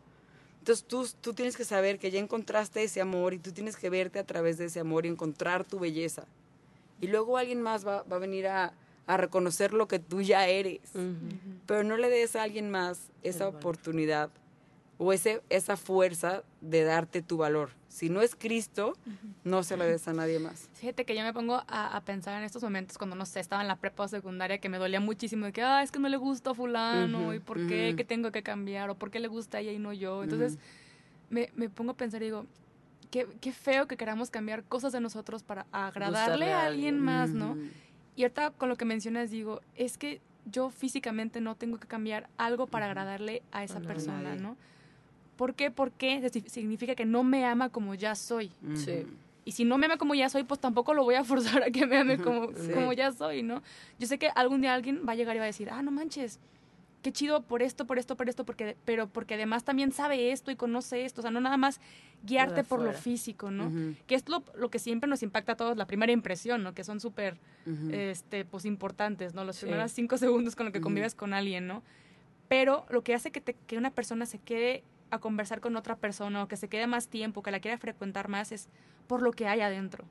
Entonces 0.68 0.86
tú, 0.86 1.08
tú 1.22 1.34
tienes 1.34 1.56
que 1.56 1.64
saber 1.64 1.98
que 1.98 2.12
ya 2.12 2.20
encontraste 2.20 2.84
ese 2.84 3.00
amor 3.00 3.34
y 3.34 3.40
tú 3.40 3.54
tienes 3.54 3.78
que 3.78 3.90
verte 3.90 4.20
a 4.20 4.26
través 4.26 4.58
de 4.58 4.66
ese 4.66 4.82
amor 4.82 5.06
y 5.06 5.08
encontrar 5.08 5.64
tu 5.64 5.80
belleza. 5.80 6.26
Y 7.00 7.08
luego 7.08 7.38
alguien 7.38 7.62
más 7.62 7.88
va, 7.88 8.04
va 8.04 8.18
a 8.18 8.20
venir 8.20 8.48
a, 8.48 8.74
a 9.06 9.16
reconocer 9.16 9.72
lo 9.72 9.88
que 9.88 10.00
tú 10.00 10.22
ya 10.22 10.46
eres. 10.46 10.82
Pero 11.66 11.86
no 11.86 11.96
le 11.96 12.10
des 12.10 12.36
a 12.36 12.44
alguien 12.44 12.70
más 12.70 13.00
esa 13.24 13.48
oportunidad 13.48 14.30
o 14.98 15.14
ese, 15.14 15.42
esa 15.50 15.78
fuerza 15.78 16.44
de 16.60 16.84
darte 16.84 17.22
tu 17.22 17.38
valor. 17.38 17.70
Si 17.98 18.10
no 18.10 18.22
es 18.22 18.36
Cristo, 18.36 18.94
no 19.44 19.64
se 19.64 19.76
lo 19.76 19.84
des 19.84 20.08
a 20.08 20.14
nadie 20.14 20.38
más. 20.38 20.70
Fíjate 20.76 21.04
que 21.04 21.16
yo 21.16 21.24
me 21.24 21.34
pongo 21.34 21.64
a, 21.68 22.00
pensar 22.06 22.38
en 22.38 22.44
estos 22.44 22.62
momentos 22.62 22.96
cuando, 23.00 23.16
no 23.16 23.26
sé, 23.26 23.40
estaba 23.40 23.64
en 23.64 23.68
la 23.68 23.76
prepa 23.76 24.08
secundaria 24.08 24.60
que 24.60 24.70
me 24.70 24.78
dolía 24.78 25.00
muchísimo 25.00 25.48
de 25.48 25.52
que, 25.52 25.64
ah, 25.64 25.82
es 25.82 25.92
que 25.92 25.98
no 25.98 26.08
le 26.08 26.18
gusta 26.18 26.52
a 26.52 26.54
fulano, 26.54 27.34
y 27.34 27.40
por 27.40 27.66
qué, 27.66 27.96
que 27.98 28.04
tengo 28.04 28.32
que 28.32 28.44
cambiar, 28.44 28.92
o 28.92 28.96
por 28.96 29.10
qué 29.10 29.20
le 29.20 29.28
gusta 29.28 29.58
a 29.58 29.62
ella 29.62 29.72
y 29.72 29.80
no 29.80 29.94
yo. 29.94 30.22
Entonces, 30.22 30.60
me, 31.32 31.50
me, 31.56 31.70
pongo 31.70 31.94
a 31.94 31.98
pensar 31.98 32.22
y 32.22 32.26
digo, 32.26 32.46
qué, 33.10 33.26
qué, 33.42 33.52
feo 33.52 33.88
que 33.88 33.98
queramos 33.98 34.30
cambiar 34.30 34.64
cosas 34.64 34.94
de 34.94 35.00
nosotros 35.00 35.42
para 35.42 35.66
agradarle 35.72 36.54
a 36.54 36.68
alguien 36.68 37.00
más, 37.00 37.32
¿no? 37.32 37.58
Y 38.16 38.22
ahorita 38.22 38.52
con 38.52 38.70
lo 38.70 38.76
que 38.76 38.86
mencionas 38.86 39.32
digo, 39.32 39.62
es 39.74 39.98
que 39.98 40.22
yo 40.46 40.70
físicamente 40.70 41.42
no 41.42 41.56
tengo 41.56 41.80
que 41.80 41.88
cambiar 41.88 42.30
algo 42.38 42.68
para 42.68 42.86
agradarle 42.86 43.42
a 43.52 43.64
esa 43.64 43.80
persona, 43.80 44.36
¿no? 44.36 44.56
¿Por 45.38 45.54
qué? 45.54 45.72
Porque 45.72 46.30
significa 46.48 46.96
que 46.96 47.06
no 47.06 47.24
me 47.24 47.46
ama 47.46 47.70
como 47.70 47.96
ya 47.96 48.16
soy. 48.16 48.52
Sí. 48.76 49.06
Y 49.46 49.54
si 49.54 49.64
no 49.64 49.78
me 49.78 49.86
ama 49.86 49.98
como 49.98 50.14
ya 50.14 50.28
soy, 50.28 50.44
pues 50.44 50.60
tampoco 50.60 50.94
lo 50.94 51.06
voy 51.06 51.16
a 51.16 51.24
forzar 51.24 51.64
a 51.64 51.72
que 51.72 51.86
me 51.86 51.98
ame 51.98 52.18
como, 52.18 52.50
como 52.74 52.92
ya 52.92 53.14
soy, 53.14 53.44
¿no? 53.44 53.62
Yo 53.98 54.08
sé 54.08 54.18
que 54.18 54.28
algún 54.36 54.62
día 54.62 54.74
alguien 54.74 55.04
va 55.08 55.14
a 55.14 55.16
llegar 55.16 55.36
y 55.36 55.40
va 55.40 55.46
a 55.46 55.48
decir, 55.48 55.70
ah, 55.72 55.82
no 55.82 55.92
manches, 55.92 56.40
qué 57.02 57.14
chido 57.14 57.42
por 57.44 57.62
esto, 57.62 57.86
por 57.86 58.00
esto, 58.00 58.18
por 58.18 58.28
esto, 58.28 58.46
porque, 58.46 58.76
pero 58.84 59.08
porque 59.08 59.36
además 59.36 59.64
también 59.64 59.94
sabe 59.94 60.34
esto 60.34 60.52
y 60.52 60.58
conoce 60.58 61.06
esto, 61.06 61.22
o 61.22 61.24
sea, 61.24 61.32
no 61.32 61.40
nada 61.40 61.56
más 61.56 61.80
guiarte 62.24 62.66
por 62.66 62.82
lo 62.82 62.92
físico, 62.92 63.52
¿no? 63.52 63.72
Que 64.08 64.16
es 64.16 64.28
lo, 64.28 64.44
lo, 64.56 64.70
que 64.70 64.80
siempre 64.80 65.10
nos 65.10 65.24
impacta 65.24 65.54
a 65.54 65.56
todos, 65.56 65.78
la 65.78 65.88
primera 65.88 66.12
impresión, 66.12 66.64
¿no? 66.64 66.74
Que 66.74 66.84
son 66.84 67.00
súper, 67.00 67.38
este, 67.92 68.44
pues, 68.44 68.66
importantes, 68.66 69.34
¿no? 69.34 69.46
Los 69.46 69.60
primeros 69.60 69.92
cinco 69.92 70.18
segundos 70.18 70.56
con 70.56 70.66
lo 70.66 70.72
que 70.72 70.82
convives 70.82 71.16
con 71.16 71.34
alguien, 71.34 71.68
¿no? 71.68 71.84
Pero 72.50 72.86
lo 72.90 73.04
que 73.04 73.14
hace 73.14 73.32
que, 73.32 73.40
te, 73.40 73.54
que 73.54 73.78
una 73.78 73.92
persona 73.92 74.26
se 74.26 74.40
quede 74.40 74.84
a 75.10 75.20
conversar 75.20 75.62
con 75.62 75.76
otra 75.76 75.96
persona 75.96 76.44
o 76.44 76.48
que 76.48 76.58
se 76.58 76.68
quede 76.68 76.88
más 76.88 77.08
tiempo, 77.08 77.42
que 77.42 77.52
la 77.52 77.60
quiera 77.60 77.78
frecuentar 77.78 78.28
más, 78.28 78.52
es 78.52 78.70
por 79.08 79.22
lo 79.22 79.32
que 79.32 79.48
hay 79.48 79.62
adentro. 79.62 80.06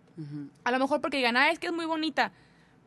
A 0.65 0.71
lo 0.71 0.79
mejor 0.79 1.01
porque 1.01 1.19
digan, 1.19 1.37
ah, 1.37 1.51
es 1.51 1.59
que 1.59 1.67
es 1.67 1.73
muy 1.73 1.87
bonita, 1.87 2.33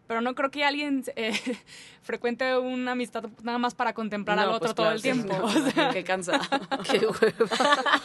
pero 0.09 0.21
no 0.21 0.33
creo 0.33 0.49
que 0.49 0.65
alguien 0.65 1.03
eh, 1.15 1.39
frecuente 2.01 2.57
una 2.57 2.93
amistad 2.93 3.25
nada 3.43 3.59
más 3.59 3.75
para 3.75 3.93
contemplar 3.93 4.39
al 4.39 4.49
otro 4.49 4.61
pues 4.61 4.73
todo 4.73 4.91
el 4.91 5.03
tiempo. 5.03 5.39
o 5.39 5.51
sea, 5.51 5.91
qué 5.91 6.03
cansado. 6.03 6.39
qué 6.91 7.05
hueva. 7.05 7.45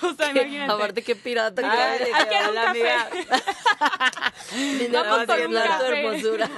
o 0.03 0.13
sea, 0.13 0.31
imagínate. 0.31 0.71
Aparte, 0.71 1.01
qué 1.01 1.17
pirata. 1.17 1.63
Ay, 1.65 2.01
que 2.05 2.15
hay 2.37 2.73
que. 4.69 4.89
Vamos 4.93 5.25
por 5.25 5.41
un 5.47 5.57
hermosura. 5.57 6.51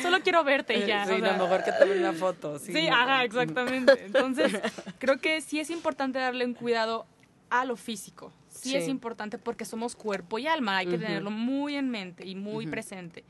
Solo 0.00 0.20
quiero 0.22 0.42
verte 0.44 0.78
y 0.78 0.86
ya. 0.86 1.04
Sí, 1.04 1.18
lo 1.18 1.32
mejor 1.34 1.62
que 1.62 1.72
tomar 1.72 1.94
una 1.98 2.14
foto. 2.14 2.58
Sí, 2.58 2.72
sí 2.72 2.88
ajá, 2.88 3.24
exactamente. 3.24 4.02
Entonces, 4.06 4.50
creo 4.98 5.18
que 5.18 5.42
sí 5.42 5.60
es 5.60 5.68
importante 5.68 6.18
darle 6.18 6.46
un 6.46 6.54
cuidado 6.54 7.04
a 7.50 7.66
lo 7.66 7.76
físico. 7.76 8.32
Sí, 8.48 8.74
es 8.76 8.88
importante 8.88 9.36
porque 9.36 9.66
somos 9.66 9.94
cuerpo 9.94 10.38
y 10.38 10.46
alma. 10.46 10.78
Hay 10.78 10.86
que 10.86 10.96
tenerlo 10.96 11.30
muy 11.30 11.76
en 11.76 11.90
mente 11.90 12.26
y 12.26 12.34
muy 12.34 12.66
presente. 12.66 13.24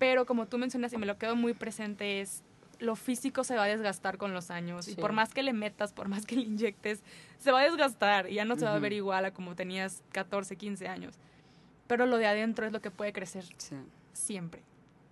Pero 0.00 0.24
como 0.24 0.46
tú 0.46 0.56
mencionas 0.56 0.92
y 0.94 0.96
me 0.96 1.04
lo 1.04 1.18
quedo 1.18 1.36
muy 1.36 1.52
presente 1.52 2.22
es 2.22 2.42
lo 2.78 2.96
físico 2.96 3.44
se 3.44 3.54
va 3.54 3.64
a 3.64 3.66
desgastar 3.66 4.16
con 4.16 4.32
los 4.32 4.50
años 4.50 4.88
y 4.88 4.94
por 4.94 5.12
más 5.12 5.34
que 5.34 5.42
le 5.42 5.52
metas, 5.52 5.92
por 5.92 6.08
más 6.08 6.24
que 6.24 6.36
le 6.36 6.42
inyectes, 6.42 7.02
se 7.38 7.52
va 7.52 7.60
a 7.60 7.64
desgastar 7.64 8.30
y 8.30 8.36
ya 8.36 8.46
no 8.46 8.56
se 8.56 8.64
va 8.64 8.74
a 8.74 8.78
ver 8.78 8.94
igual 8.94 9.26
a 9.26 9.34
como 9.34 9.54
tenías 9.54 10.02
14, 10.12 10.56
15 10.56 10.88
años. 10.88 11.16
Pero 11.86 12.06
lo 12.06 12.16
de 12.16 12.26
adentro 12.26 12.64
es 12.64 12.72
lo 12.72 12.80
que 12.80 12.90
puede 12.90 13.12
crecer 13.12 13.44
siempre. 14.14 14.62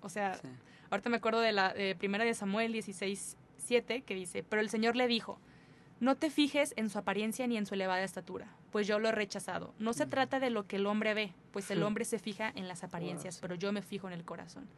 O 0.00 0.08
sea, 0.08 0.40
ahorita 0.88 1.10
me 1.10 1.18
acuerdo 1.18 1.40
de 1.40 1.52
la 1.52 1.74
primera 1.98 2.24
de 2.24 2.32
Samuel 2.32 2.72
16, 2.72 3.36
7 3.58 4.00
que 4.00 4.14
dice, 4.14 4.42
pero 4.42 4.62
el 4.62 4.70
Señor 4.70 4.96
le 4.96 5.06
dijo, 5.06 5.38
no 6.00 6.14
te 6.14 6.30
fijes 6.30 6.72
en 6.78 6.88
su 6.88 6.98
apariencia 6.98 7.46
ni 7.46 7.58
en 7.58 7.66
su 7.66 7.74
elevada 7.74 8.02
estatura, 8.02 8.48
pues 8.70 8.86
yo 8.86 8.98
lo 8.98 9.08
he 9.08 9.12
rechazado. 9.12 9.74
No 9.78 9.92
se 9.92 10.06
trata 10.06 10.40
de 10.40 10.50
lo 10.50 10.66
que 10.66 10.76
el 10.76 10.86
hombre 10.86 11.14
ve, 11.14 11.32
pues 11.52 11.70
el 11.70 11.82
hombre 11.82 12.04
se 12.04 12.18
fija 12.18 12.52
en 12.54 12.68
las 12.68 12.84
apariencias, 12.84 13.38
pero 13.38 13.54
yo 13.54 13.72
me 13.72 13.82
fijo 13.82 14.06
en 14.06 14.14
el 14.14 14.24
corazón. 14.24 14.68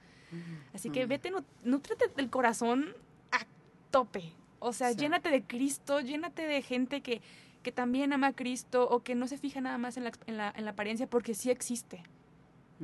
Así 0.72 0.90
que 0.90 1.06
vete, 1.06 1.30
no, 1.30 1.80
trate 1.80 2.08
del 2.08 2.30
corazón 2.30 2.94
a 3.32 3.46
tope. 3.90 4.32
O 4.58 4.72
sea, 4.72 4.92
llénate 4.92 5.30
de 5.30 5.42
Cristo, 5.42 6.00
llénate 6.00 6.46
de 6.46 6.62
gente 6.62 7.00
que, 7.00 7.20
que 7.62 7.72
también 7.72 8.12
ama 8.12 8.28
a 8.28 8.32
Cristo 8.32 8.88
o 8.88 9.02
que 9.02 9.14
no 9.14 9.26
se 9.26 9.38
fija 9.38 9.60
nada 9.60 9.78
más 9.78 9.96
en 9.96 10.04
la, 10.04 10.12
en 10.26 10.36
la, 10.36 10.52
en 10.56 10.64
la 10.64 10.72
apariencia 10.72 11.08
porque 11.08 11.34
sí 11.34 11.50
existe. 11.50 12.02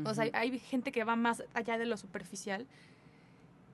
O 0.05 0.13
sea, 0.13 0.29
hay 0.35 0.59
gente 0.59 0.93
que 0.93 1.05
va 1.05 1.17
más 1.17 1.43
allá 1.55 1.79
de 1.79 1.87
lo 1.87 1.97
superficial 1.97 2.67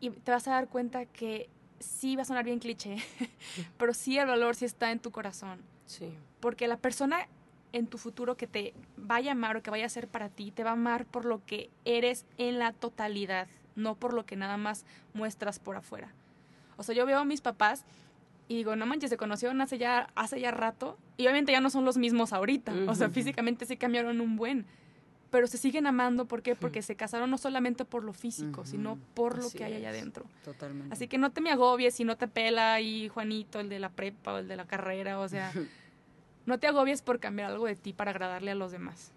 y 0.01 0.11
te 0.11 0.31
vas 0.31 0.47
a 0.47 0.53
dar 0.53 0.69
cuenta 0.69 1.07
que 1.07 1.49
sí 1.81 2.15
va 2.17 2.23
a 2.23 2.25
sonar 2.25 2.45
bien 2.45 2.59
cliché, 2.59 2.97
pero 3.79 3.93
sí 3.93 4.19
el 4.19 4.27
valor 4.27 4.55
sí 4.55 4.65
está 4.65 4.93
en 4.93 5.01
tu 5.01 5.11
corazón. 5.11 5.61
Sí. 5.87 6.15
Porque 6.43 6.67
la 6.67 6.77
persona 6.77 7.29
en 7.73 7.87
tu 7.87 7.99
futuro 7.99 8.37
que 8.37 8.49
te 8.49 8.75
vaya 8.97 9.31
a 9.31 9.33
amar 9.33 9.57
o 9.57 9.63
que 9.63 9.71
vaya 9.71 9.87
a 9.87 9.89
ser 9.89 10.09
para 10.09 10.29
ti, 10.29 10.51
te 10.51 10.65
va 10.65 10.71
a 10.71 10.73
amar 10.73 11.07
por 11.07 11.25
lo 11.25 11.41
que 11.47 11.71
eres 11.85 12.27
en 12.37 12.59
la 12.59 12.73
totalidad, 12.73 13.47
no 13.77 13.95
por 13.95 14.13
lo 14.13 14.27
que 14.27 14.35
nada 14.35 14.57
más 14.57 14.85
muestras 15.15 15.61
por 15.61 15.77
afuera. 15.77 16.13
O 16.77 16.83
sea, 16.83 16.97
yo 16.97 17.07
veo 17.07 17.21
a 17.21 17.25
mis 17.25 17.41
papás 17.41 17.87
y 18.49 18.57
digo, 18.57 18.75
no 18.75 18.87
manches, 18.87 19.09
se 19.09 19.17
conocieron 19.17 19.61
hace 19.61 19.79
ya, 19.79 20.11
hace 20.17 20.41
ya 20.41 20.51
rato 20.51 20.99
y 21.17 21.23
obviamente 21.27 21.53
ya 21.53 21.61
no 21.61 21.71
son 21.71 21.85
los 21.85 21.97
mismos 21.97 22.33
ahorita. 22.33 22.75
O 22.89 22.97
sea, 22.97 23.09
físicamente 23.09 23.65
sí 23.65 23.77
cambiaron 23.77 24.21
un 24.21 24.37
buen 24.37 24.67
pero 25.33 25.47
se 25.47 25.57
siguen 25.57 25.87
amando. 25.87 26.27
¿Por 26.27 26.43
qué? 26.43 26.55
Porque 26.55 26.83
se 26.83 26.95
casaron 26.95 27.31
no 27.31 27.39
solamente 27.39 27.87
por 27.87 28.05
lo 28.05 28.13
físico, 28.13 28.67
sino 28.67 28.99
por 29.15 29.43
lo 29.43 29.51
que 29.51 29.65
hay 29.65 29.73
allá 29.73 29.89
adentro. 29.89 30.27
Totalmente. 30.45 30.93
Así 30.93 31.09
que 31.09 31.17
no 31.17 31.31
te 31.31 31.41
me 31.41 31.51
agobies 31.51 31.95
si 31.95 32.05
no 32.05 32.19
te 32.19 32.29
pela 32.29 32.75
ahí 32.75 33.09
Juanito, 33.09 33.59
el 33.59 33.71
de 33.71 33.79
la 33.79 33.89
prepa 33.89 34.35
o 34.35 34.39
el 34.39 34.47
de 34.47 34.57
la 34.57 34.67
carrera, 34.67 35.19
o 35.19 35.29
sea, 35.29 35.51
no 36.47 36.59
te 36.59 36.67
agobies 36.67 37.03
por 37.03 37.21
cambiar 37.21 37.51
algo 37.51 37.67
de 37.67 37.77
ti 37.77 37.93
para 37.93 38.11
agradarle 38.11 38.51
a 38.51 38.55
los 38.55 38.73
demás. 38.73 39.13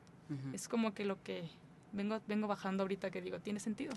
Es 0.54 0.68
como 0.68 0.94
que 0.96 1.06
lo 1.06 1.22
que 1.22 1.44
vengo, 1.92 2.20
vengo 2.28 2.48
bajando 2.48 2.84
ahorita 2.84 3.12
que 3.12 3.22
digo, 3.22 3.40
tiene 3.40 3.60
sentido. 3.60 3.94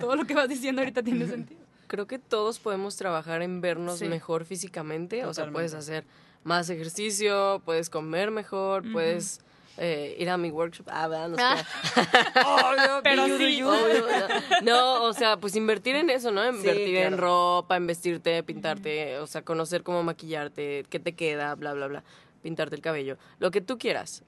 todo 0.00 0.16
lo 0.16 0.24
que 0.24 0.34
vas 0.34 0.48
diciendo 0.48 0.80
ahorita 0.80 1.02
tiene 1.02 1.26
sentido. 1.26 1.60
Creo 1.86 2.06
que 2.06 2.18
todos 2.18 2.58
podemos 2.58 2.96
trabajar 2.96 3.42
en 3.42 3.60
vernos 3.60 4.00
mejor 4.02 4.44
físicamente, 4.44 5.24
o 5.24 5.34
sea, 5.34 5.50
puedes 5.50 5.74
hacer 5.74 6.04
más 6.44 6.70
ejercicio, 6.70 7.60
puedes 7.64 7.90
comer 7.90 8.30
mejor, 8.30 8.90
puedes 8.90 9.40
eh, 9.78 10.16
ir 10.18 10.30
a 10.30 10.36
mi 10.36 10.50
workshop. 10.50 10.86
Ah, 10.90 11.08
No, 11.28 11.36
ah. 11.38 13.00
pero 13.04 13.26
sí. 13.36 13.60
no, 14.62 15.02
o 15.04 15.12
sea, 15.12 15.36
pues 15.36 15.54
invertir 15.56 15.96
en 15.96 16.08
eso, 16.10 16.30
¿no? 16.30 16.48
Invertir 16.48 16.96
en 16.96 17.18
ropa, 17.18 17.76
en 17.76 17.86
vestirte, 17.86 18.42
pintarte, 18.42 19.18
o 19.18 19.26
sea, 19.26 19.42
conocer 19.42 19.82
cómo 19.82 20.02
maquillarte, 20.02 20.86
qué 20.88 20.98
te 20.98 21.14
queda, 21.14 21.54
bla, 21.54 21.74
bla, 21.74 21.88
bla. 21.88 22.04
Pintarte 22.42 22.76
el 22.76 22.82
cabello. 22.82 23.16
Lo 23.38 23.50
que 23.50 23.60
tú 23.60 23.78
quieras. 23.78 24.22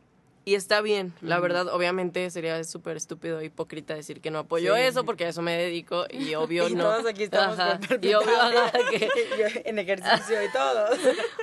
Y 0.44 0.55
está 0.55 0.81
bien, 0.81 1.12
la 1.21 1.40
verdad, 1.40 1.68
obviamente 1.68 2.31
sería 2.31 2.64
súper 2.64 2.97
estúpido, 2.97 3.42
hipócrita 3.42 3.94
decir 3.94 4.23
que 4.23 4.31
no 4.31 4.38
apoyo 4.38 4.77
eso, 4.77 5.05
porque 5.05 5.27
a 5.27 5.29
eso 5.29 5.42
me 5.42 5.55
dedico 5.55 6.07
y 6.09 6.35
obvio 6.37 6.66
y 6.68 6.75
no. 6.75 6.85
todos 6.85 7.05
aquí 7.05 7.25
estamos 7.25 7.59
y 8.01 8.14
obvio 8.14 8.31
que... 8.90 9.62
en 9.66 9.79
ejercicio 9.79 10.42
y 10.42 10.51
todo. 10.51 10.87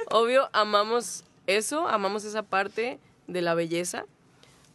Obvio, 0.09 0.49
amamos 0.53 1.23
eso, 1.45 1.87
amamos 1.87 2.25
esa 2.25 2.41
parte, 2.41 2.99
de 3.27 3.41
la 3.41 3.53
belleza, 3.53 4.05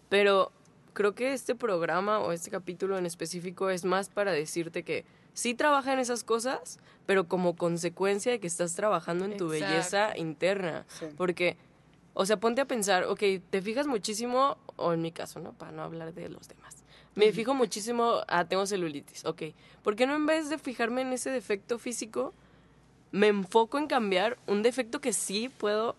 pero 0.09 0.53
creo 0.93 1.15
que 1.15 1.33
este 1.33 1.55
programa 1.55 2.19
o 2.21 2.33
este 2.33 2.51
capítulo 2.51 2.99
en 2.99 3.07
específico 3.07 3.71
es 3.71 3.85
más 3.85 4.09
para 4.09 4.33
decirte 4.33 4.83
que 4.83 5.05
sí 5.33 5.55
trabaja 5.55 5.93
en 5.93 5.99
esas 5.99 6.25
cosas, 6.25 6.79
pero 7.07 7.29
como 7.29 7.57
consecuencia 7.57 8.33
de 8.33 8.41
que 8.41 8.47
estás 8.47 8.75
trabajando 8.75 9.25
en 9.25 9.37
tu 9.37 9.49
belleza 9.49 10.17
interna. 10.17 10.85
Porque, 11.17 11.57
o 12.21 12.27
sea, 12.27 12.39
ponte 12.39 12.61
a 12.61 12.67
pensar, 12.67 13.05
ok, 13.05 13.23
te 13.49 13.63
fijas 13.63 13.87
muchísimo, 13.87 14.59
o 14.77 14.93
en 14.93 15.01
mi 15.01 15.11
caso, 15.11 15.41
¿no? 15.41 15.55
Para 15.55 15.73
no 15.73 15.83
hablar 15.83 16.13
de 16.13 16.29
los 16.29 16.49
demás. 16.49 16.85
Me 17.15 17.33
fijo 17.33 17.55
muchísimo, 17.55 18.17
ah, 18.29 18.45
tengo 18.45 18.67
celulitis, 18.67 19.25
ok. 19.25 19.43
¿Por 19.83 19.97
qué 19.97 20.07
no 20.07 20.15
en 20.17 20.27
vez 20.27 20.51
de 20.51 20.59
fijarme 20.59 21.01
en 21.01 21.15
ese 21.15 21.31
defecto 21.31 21.79
físico, 21.79 22.35
me 23.11 23.29
enfoco 23.29 23.79
en 23.79 23.87
cambiar 23.87 24.37
un 24.47 24.61
defecto 24.61 25.01
que 25.01 25.15
sí 25.15 25.49
puedo 25.49 25.97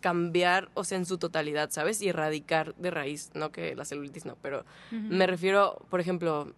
cambiar, 0.00 0.70
o 0.74 0.84
sea, 0.84 0.98
en 0.98 1.04
su 1.04 1.18
totalidad, 1.18 1.72
¿sabes? 1.72 2.00
Y 2.00 2.10
erradicar 2.10 2.76
de 2.76 2.92
raíz, 2.92 3.32
no 3.34 3.50
que 3.50 3.74
la 3.74 3.84
celulitis 3.84 4.24
no, 4.24 4.36
pero 4.40 4.64
me 4.92 5.26
refiero, 5.26 5.84
por 5.90 5.98
ejemplo, 5.98 6.52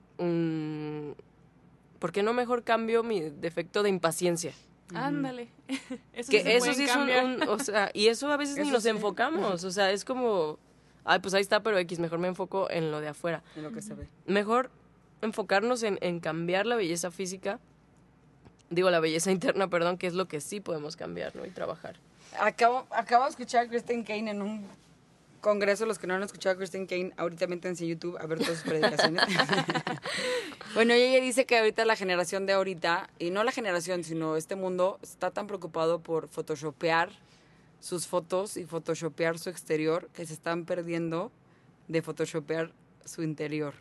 ¿por 1.99 2.13
qué 2.13 2.23
no 2.23 2.35
mejor 2.35 2.63
cambio 2.63 3.03
mi 3.03 3.23
defecto 3.23 3.83
de 3.83 3.89
impaciencia? 3.89 4.53
Ándale. 4.95 5.49
eso 6.13 6.31
que 6.31 6.57
eso 6.57 6.73
sí 6.73 6.85
es 6.85 6.97
un, 6.97 7.43
o 7.49 7.59
sea, 7.59 7.91
y 7.93 8.09
eso 8.09 8.31
a 8.33 8.37
veces 8.37 8.57
ni 8.65 8.71
nos 8.71 8.87
enfocamos, 8.87 9.65
o 9.65 9.71
sea, 9.71 9.91
es 9.91 10.05
como, 10.05 10.59
ay, 11.05 11.19
pues 11.21 11.35
ahí 11.35 11.43
está, 11.43 11.63
pero 11.63 11.79
X, 11.79 11.99
mejor 11.99 12.19
me 12.19 12.29
enfoco 12.29 12.71
en 12.71 12.91
lo 12.91 13.01
de 13.01 13.09
afuera. 13.09 13.43
En 13.57 13.63
lo 13.63 13.73
que 13.73 13.83
se 13.83 13.95
ve. 13.95 14.09
Mejor 14.27 14.71
enfocarnos 15.23 15.83
en, 15.83 15.99
en 16.01 16.21
cambiar 16.21 16.67
la 16.67 16.77
belleza 16.77 17.11
física, 17.11 17.59
digo, 18.71 18.91
la 18.91 19.01
belleza 19.01 19.31
interna, 19.31 19.69
perdón, 19.69 19.99
que 19.99 20.07
es 20.07 20.15
lo 20.15 20.29
que 20.29 20.41
sí 20.41 20.61
podemos 20.61 20.97
cambiar, 20.97 21.35
¿no? 21.37 21.45
Y 21.45 21.51
trabajar. 21.51 21.97
Acabo, 22.39 22.87
acabo 22.91 23.25
de 23.25 23.31
escuchar 23.31 23.67
a 23.67 23.69
Kristen 23.69 24.05
Kane 24.05 24.31
en 24.31 24.43
un 24.43 24.67
congreso. 25.41 25.87
Los 25.87 25.99
que 25.99 26.07
no 26.07 26.15
han 26.15 26.23
escuchado 26.23 26.55
a 26.55 26.59
Kristen 26.59 26.87
Kane, 26.87 27.13
ahorita 27.17 27.47
métanse 27.47 27.85
en 27.85 27.91
YouTube 27.91 28.17
a 28.19 28.27
ver 28.27 28.39
todas 28.39 28.59
sus 28.59 28.69
predicaciones. 28.69 29.23
bueno, 30.75 30.95
ella 30.95 31.21
dice 31.21 31.47
que 31.47 31.59
ahorita 31.59 31.85
la 31.85 31.97
generación 31.97 32.47
de 32.47 32.53
ahorita, 32.53 33.11
y 33.19 33.31
no 33.31 33.45
la 33.45 33.53
generación, 33.53 34.05
sino 34.05 34.37
este 34.37 34.57
mundo, 34.57 34.99
está 35.03 35.31
tan 35.31 35.47
preocupado 35.47 36.01
por 36.01 36.29
photoshopear 36.29 37.11
sus 37.81 38.07
fotos 38.07 38.57
y 38.57 38.67
photoshopear 38.67 39.39
su 39.39 39.51
exterior 39.51 40.09
que 40.13 40.27
se 40.27 40.35
están 40.35 40.65
perdiendo 40.65 41.31
de 41.87 42.03
photoshopear 42.03 42.73
su 43.09 43.23
interior. 43.23 43.75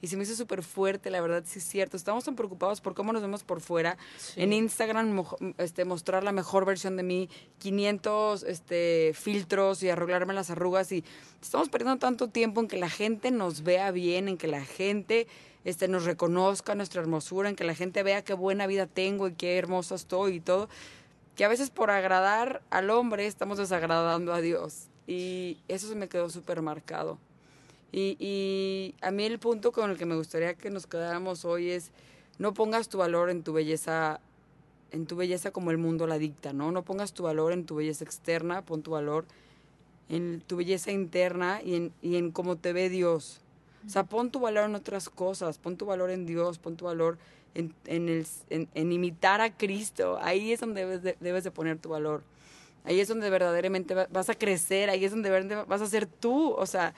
Y 0.00 0.06
se 0.06 0.16
me 0.16 0.22
hizo 0.22 0.36
súper 0.36 0.62
fuerte, 0.62 1.10
la 1.10 1.20
verdad, 1.20 1.42
sí 1.46 1.58
es 1.58 1.64
cierto. 1.64 1.96
Estamos 1.96 2.24
tan 2.24 2.36
preocupados 2.36 2.80
por 2.80 2.94
cómo 2.94 3.12
nos 3.12 3.22
vemos 3.22 3.42
por 3.42 3.60
fuera. 3.60 3.96
En 4.36 4.52
Instagram, 4.52 5.24
este, 5.58 5.84
mostrar 5.84 6.22
la 6.22 6.32
mejor 6.32 6.64
versión 6.64 6.96
de 6.96 7.02
mí, 7.02 7.28
500 7.58 8.42
este, 8.44 9.12
filtros 9.14 9.82
y 9.82 9.88
arreglarme 9.88 10.34
las 10.34 10.50
arrugas. 10.50 10.92
Y 10.92 11.04
estamos 11.40 11.68
perdiendo 11.70 11.98
tanto 11.98 12.28
tiempo 12.28 12.60
en 12.60 12.68
que 12.68 12.76
la 12.76 12.90
gente 12.90 13.30
nos 13.30 13.62
vea 13.62 13.90
bien, 13.90 14.28
en 14.28 14.36
que 14.36 14.46
la 14.46 14.64
gente 14.64 15.26
este, 15.64 15.88
nos 15.88 16.04
reconozca 16.04 16.74
nuestra 16.74 17.00
hermosura, 17.00 17.48
en 17.48 17.56
que 17.56 17.64
la 17.64 17.74
gente 17.74 18.02
vea 18.02 18.22
qué 18.22 18.34
buena 18.34 18.66
vida 18.66 18.86
tengo 18.86 19.28
y 19.28 19.32
qué 19.32 19.56
hermosa 19.58 19.94
estoy 19.94 20.34
y 20.34 20.40
todo. 20.40 20.68
Que 21.34 21.44
a 21.44 21.48
veces 21.48 21.70
por 21.70 21.90
agradar 21.90 22.62
al 22.70 22.90
hombre 22.90 23.26
estamos 23.26 23.58
desagradando 23.58 24.32
a 24.32 24.40
Dios. 24.40 24.88
Y 25.06 25.58
eso 25.68 25.88
se 25.88 25.94
me 25.94 26.08
quedó 26.08 26.30
súper 26.30 26.62
marcado. 26.62 27.18
Y, 27.96 28.94
a 29.02 29.12
mí 29.12 29.24
el 29.24 29.38
punto 29.38 29.70
con 29.70 29.90
el 29.90 29.96
que 29.96 30.04
me 30.04 30.16
gustaría 30.16 30.54
que 30.54 30.68
nos 30.68 30.86
quedáramos 30.88 31.44
hoy 31.44 31.70
es, 31.70 31.92
no 32.38 32.52
pongas 32.52 32.88
tu 32.88 32.98
valor 32.98 33.30
en 33.30 33.42
tu 33.42 33.52
belleza 33.52 34.20
en 34.90 35.06
tu 35.06 35.16
belleza 35.16 35.50
como 35.50 35.72
el 35.72 35.78
mundo 35.78 36.06
la 36.06 36.18
dicta, 36.18 36.52
¿no? 36.52 36.70
No 36.70 36.84
pongas 36.84 37.12
tu 37.12 37.24
valor 37.24 37.52
en 37.52 37.66
tu 37.66 37.74
belleza 37.74 38.04
externa, 38.04 38.62
pon 38.62 38.82
tu 38.82 38.92
valor 38.92 39.24
en 40.08 40.40
tu 40.40 40.56
belleza 40.56 40.92
interna 40.92 41.60
y 41.64 41.74
en, 41.74 41.92
y 42.00 42.30
cómo 42.30 42.56
te 42.56 42.72
ve 42.72 42.88
Dios. 42.88 43.40
O 43.84 43.90
sea, 43.90 44.04
pon 44.04 44.30
tu 44.30 44.38
valor 44.38 44.68
en 44.68 44.76
otras 44.76 45.08
cosas, 45.08 45.58
pon 45.58 45.76
tu 45.76 45.86
valor 45.86 46.10
en 46.10 46.26
Dios, 46.26 46.58
pon 46.58 46.76
tu 46.76 46.84
valor 46.84 47.18
en, 47.54 47.72
imitar 48.92 49.40
a 49.40 49.56
Cristo. 49.56 50.18
Ahí 50.20 50.52
es 50.52 50.60
donde 50.60 50.82
debes 50.82 51.02
de, 51.02 51.16
debes 51.18 51.42
de 51.42 51.50
poner 51.50 51.78
tu 51.78 51.88
valor. 51.88 52.22
Ahí 52.84 53.00
es 53.00 53.08
donde 53.08 53.30
verdaderamente 53.30 53.94
vas 53.94 54.30
a 54.30 54.34
crecer, 54.34 54.90
ahí 54.90 55.04
es 55.04 55.10
donde 55.10 55.64
vas 55.66 55.80
a 55.80 55.86
ser 55.86 56.06
tú. 56.06 56.52
O 56.52 56.66
sea, 56.66 56.94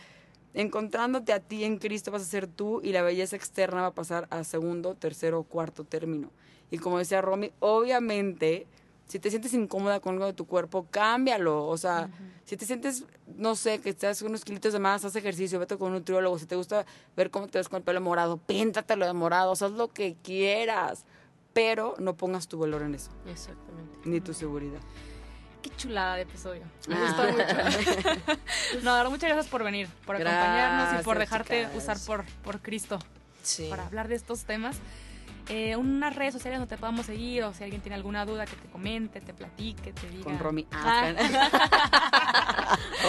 encontrándote 0.57 1.35
a 1.35 1.41
ti 1.41 1.65
en 1.65 1.77
Cristo 1.77 2.11
vas 2.11 2.23
a 2.23 2.25
ser 2.25 2.47
tú 2.47 2.81
y 2.83 2.93
la 2.93 3.03
belleza 3.03 3.37
externa 3.37 3.83
va 3.83 3.89
a 3.89 3.95
pasar 3.95 4.27
a 4.31 4.43
segundo, 4.43 4.95
tercero 4.95 5.41
o 5.41 5.45
cuarto 5.45 5.85
término. 5.85 6.31
Y 6.71 6.79
como 6.79 6.99
decía 6.99 7.21
Romy, 7.21 7.53
obviamente, 7.61 8.67
si 9.07 9.19
te 9.19 9.29
sientes 9.29 9.53
incómoda 9.53 10.01
con 10.01 10.15
algo 10.15 10.25
de 10.25 10.33
tu 10.33 10.47
cuerpo, 10.47 10.87
cámbialo. 10.91 11.67
O 11.67 11.77
sea, 11.77 12.11
si 12.45 12.57
te 12.57 12.65
sientes, 12.65 13.05
no 13.37 13.55
sé, 13.55 13.81
que 13.81 13.91
estás 13.91 14.21
con 14.21 14.31
unos 14.31 14.45
kilitos 14.45 14.73
de 14.73 14.79
más, 14.79 15.05
haz 15.05 15.15
ejercicio, 15.15 15.59
vete 15.59 15.77
con 15.77 15.89
un 15.89 15.99
nutriólogo. 15.99 16.39
Si 16.39 16.47
te 16.47 16.57
gusta 16.57 16.87
ver 17.15 17.31
cómo 17.31 17.49
te 17.49 17.59
ves 17.59 17.69
con 17.69 17.77
el 17.77 17.83
pelo 17.85 18.01
morado, 18.01 18.39
píntatelo 18.39 19.07
de 19.07 19.13
morado, 19.13 19.53
haz 19.53 19.61
lo 19.61 19.89
que 19.89 20.17
quieras. 20.23 21.05
Pero 21.53 21.95
no 21.99 22.17
pongas 22.17 22.49
tu 22.49 22.59
valor 22.59 22.83
en 22.83 22.95
eso. 22.95 23.11
Exactamente. 23.27 23.99
Ni 24.07 24.21
tu 24.21 24.33
seguridad. 24.33 24.81
Qué 25.67 25.77
chulada 25.77 26.15
de 26.15 26.23
episodio. 26.23 26.63
Me 26.87 26.95
gustó 26.95 27.23
ah. 27.23 27.31
mucho. 27.33 28.37
no, 28.85 29.11
muchas 29.11 29.31
gracias 29.31 29.49
por 29.49 29.65
venir, 29.65 29.89
por 30.05 30.15
acompañarnos 30.15 31.01
y 31.01 31.05
por 31.05 31.19
dejarte 31.19 31.69
usar 31.75 31.99
por, 32.07 32.25
por 32.45 32.61
Cristo 32.61 33.01
sí. 33.43 33.67
para 33.69 33.85
hablar 33.85 34.07
de 34.07 34.15
estos 34.15 34.45
temas 34.45 34.77
eh, 35.49 35.75
unas 35.75 36.15
redes 36.15 36.35
sociales 36.35 36.61
donde 36.61 36.73
te 36.73 36.79
podamos 36.79 37.07
seguir 37.07 37.43
o 37.43 37.53
si 37.53 37.65
alguien 37.65 37.83
tiene 37.83 37.97
alguna 37.97 38.25
duda 38.25 38.47
que 38.47 38.55
te 38.55 38.69
comente, 38.69 39.21
te 39.21 39.35
platique, 39.35 39.93
te 39.93 40.09
diga. 40.09 40.23
Con 40.23 40.39
Romy. 40.39 40.69
Ah. 40.71 41.13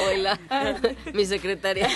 Hola, 0.07 0.39
mi 1.13 1.27
secretaria. 1.27 1.87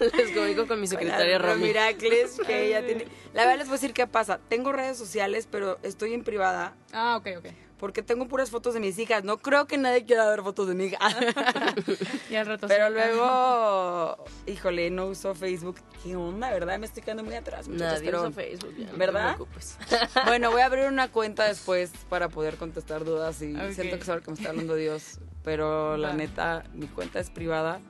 les 0.00 0.30
comunico 0.32 0.66
con 0.66 0.80
mi 0.80 0.86
secretaria 0.86 1.38
Romy. 1.38 1.64
Miracles, 1.64 2.40
que 2.46 2.68
ella 2.68 2.86
tiene. 2.86 3.06
La 3.34 3.42
verdad 3.42 3.58
les 3.58 3.68
voy 3.68 3.74
a 3.74 3.80
decir 3.80 3.92
qué 3.92 4.06
pasa. 4.06 4.40
Tengo 4.48 4.72
redes 4.72 4.96
sociales, 4.96 5.46
pero 5.50 5.78
estoy 5.82 6.14
en 6.14 6.24
privada. 6.24 6.74
Ah, 6.92 7.16
ok, 7.18 7.28
ok 7.38 7.69
porque 7.80 8.02
tengo 8.02 8.28
puras 8.28 8.50
fotos 8.50 8.74
de 8.74 8.80
mis 8.80 8.98
hijas. 8.98 9.24
No 9.24 9.38
creo 9.38 9.66
que 9.66 9.78
nadie 9.78 10.04
quiera 10.04 10.28
ver 10.28 10.42
fotos 10.42 10.68
de 10.68 10.74
mi 10.74 10.84
hija. 10.84 10.98
y 12.30 12.34
al 12.34 12.46
rato 12.46 12.68
Pero 12.68 12.90
luego, 12.90 14.22
híjole, 14.46 14.90
no 14.90 15.06
uso 15.06 15.34
Facebook. 15.34 15.76
¿Qué 16.02 16.14
onda, 16.14 16.50
verdad? 16.50 16.78
Me 16.78 16.84
estoy 16.84 17.02
quedando 17.02 17.24
muy 17.24 17.34
atrás. 17.34 17.68
Nadie 17.68 18.04
pero, 18.04 18.30
Facebook, 18.30 18.74
¿verdad? 18.98 19.38
bueno, 20.26 20.50
voy 20.50 20.60
a 20.60 20.66
abrir 20.66 20.88
una 20.88 21.08
cuenta 21.10 21.44
después 21.44 21.90
para 22.10 22.28
poder 22.28 22.56
contestar 22.56 23.04
dudas 23.04 23.40
y 23.40 23.56
siento 23.72 23.98
que 23.98 24.12
es 24.12 24.22
que 24.22 24.30
me 24.30 24.36
está 24.36 24.50
hablando 24.50 24.74
Dios. 24.74 25.18
Pero 25.42 25.96
la 25.96 26.12
neta, 26.12 26.64
mi 26.74 26.86
cuenta 26.86 27.18
es 27.18 27.30
privada. 27.30 27.80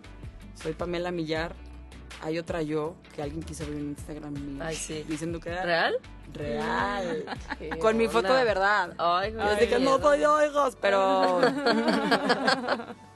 Soy 0.55 0.73
Pamela 0.73 1.11
Millar 1.11 1.53
hay 2.23 2.39
otra 2.39 2.63
yo 2.63 2.97
que 3.15 3.23
alguien 3.23 3.43
quiso 3.43 3.65
ver 3.67 3.75
en 3.75 3.91
Instagram 3.91 4.33
mío. 4.33 4.63
Ay, 4.65 4.77
sí. 4.77 5.05
Diciendo 5.09 5.41
que 5.41 5.51
era. 5.51 5.63
¿Real? 5.63 5.95
Real. 6.33 7.25
Con 7.81 7.97
mi 7.97 8.09
foto 8.09 8.35
de 8.35 8.45
verdad. 8.45 8.95
Ay, 8.99 9.33
Yo 9.33 9.69
que 9.69 9.79
no 9.79 9.99
soy 9.99 10.21
yo, 10.21 10.45
hijos, 10.45 10.77
pero. 10.81 11.41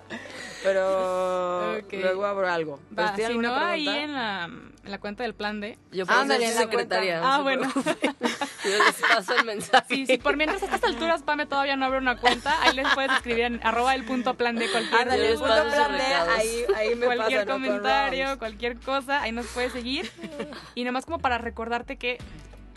pero. 0.65 1.81
Luego 1.93 2.25
abro 2.27 2.51
algo. 2.51 2.81
Va, 2.99 3.15
si 3.15 3.39
no, 3.39 3.55
ahí 3.55 3.87
en 3.87 4.13
la 4.13 4.51
en 4.85 4.91
la 4.91 4.99
cuenta 4.99 5.23
del 5.23 5.35
plan 5.35 5.61
de. 5.61 5.79
Yo 5.93 6.07
puedo 6.07 6.27
ser 6.27 6.43
secretaria. 6.53 7.21
Ah, 7.23 7.41
bueno. 7.41 7.71
Yo 7.75 8.85
les 8.85 8.95
paso 9.01 9.35
el 9.37 9.45
mensaje. 9.45 9.87
Sí, 9.89 10.07
sí, 10.07 10.19
por 10.19 10.37
mientras 10.37 10.63
a 10.63 10.67
estas 10.67 10.85
alturas 10.85 11.23
Pame 11.23 11.47
todavía 11.47 11.77
no 11.77 11.87
abre 11.87 11.99
una 11.99 12.17
cuenta, 12.17 12.63
ahí 12.63 12.75
les 12.77 12.89
puedes 12.95 13.13
escribir 13.13 13.45
en 13.45 13.61
arroba 13.63 13.95
el 13.95 14.05
punto 14.05 14.35
plan 14.35 14.57
de 14.57 14.71
cualquier. 14.71 15.03
Ándale, 15.03 15.33
el 15.33 15.39
punto 15.39 15.55
plan 15.55 15.93
de, 15.93 16.03
ahí, 16.03 16.65
ahí 16.77 16.95
me 16.95 17.07
Cualquier 17.07 17.47
comentario, 17.47 18.39
cualquier 18.39 18.79
cosa, 18.79 19.23
ahí 19.23 19.33
nos 19.33 19.47
puedes 19.47 19.73
seguir. 19.73 20.11
Y 20.75 20.85
nomás 20.85 21.05
como 21.05 21.19
para 21.19 21.39
recordarte 21.39 21.97
que, 21.97 22.19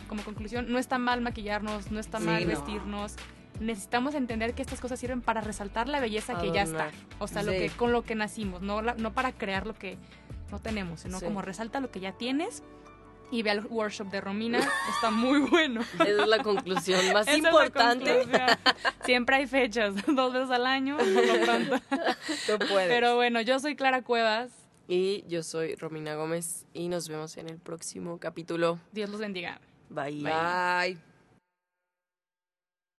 como 0.07 0.23
conclusión, 0.23 0.71
no 0.71 0.79
está 0.79 0.97
mal 0.97 1.21
maquillarnos, 1.21 1.91
no 1.91 1.99
está 1.99 2.19
mal 2.19 2.45
vestirnos 2.45 3.15
necesitamos 3.59 4.15
entender 4.15 4.53
que 4.53 4.61
estas 4.61 4.79
cosas 4.79 4.99
sirven 4.99 5.21
para 5.21 5.41
resaltar 5.41 5.87
la 5.87 5.99
belleza 5.99 6.39
que 6.39 6.51
ya 6.51 6.63
está. 6.63 6.91
O 7.19 7.27
sea, 7.27 7.43
lo 7.43 7.51
que 7.51 7.69
con 7.69 7.91
lo 7.91 8.03
que 8.03 8.15
nacimos, 8.15 8.61
no, 8.61 8.81
no 8.81 9.13
para 9.13 9.31
crear 9.31 9.65
lo 9.65 9.73
que 9.73 9.97
no 10.51 10.59
tenemos, 10.59 11.01
sino 11.01 11.19
como 11.19 11.41
resalta 11.41 11.79
lo 11.79 11.91
que 11.91 11.99
ya 11.99 12.13
tienes 12.13 12.63
y 13.29 13.43
ve 13.43 13.51
al 13.51 13.65
workshop 13.65 14.07
de 14.09 14.21
Romina, 14.21 14.59
está 14.95 15.11
muy 15.11 15.39
bueno. 15.39 15.81
Esa 15.81 16.05
es 16.05 16.27
la 16.27 16.43
conclusión 16.43 16.99
más 17.13 17.27
importante. 17.35 18.25
Siempre 19.03 19.37
hay 19.37 19.47
fechas, 19.47 19.93
dos 20.07 20.33
veces 20.33 20.49
al 20.49 20.65
año, 20.65 20.97
por 20.97 21.07
lo 21.07 21.41
pronto. 21.41 21.79
Tú 22.45 22.57
puedes. 22.69 22.87
Pero 22.87 23.15
bueno, 23.15 23.41
yo 23.41 23.59
soy 23.59 23.75
Clara 23.75 24.01
Cuevas. 24.01 24.51
Y 24.89 25.25
yo 25.27 25.43
soy 25.43 25.75
Romina 25.75 26.15
Gómez 26.15 26.65
y 26.73 26.87
nos 26.87 27.09
vemos 27.09 27.35
en 27.35 27.49
el 27.49 27.59
próximo 27.59 28.19
capítulo. 28.19 28.79
Dios 28.93 29.09
los 29.09 29.19
bendiga. 29.19 29.59
Bye. 29.89 30.23
Bye. 30.23 31.16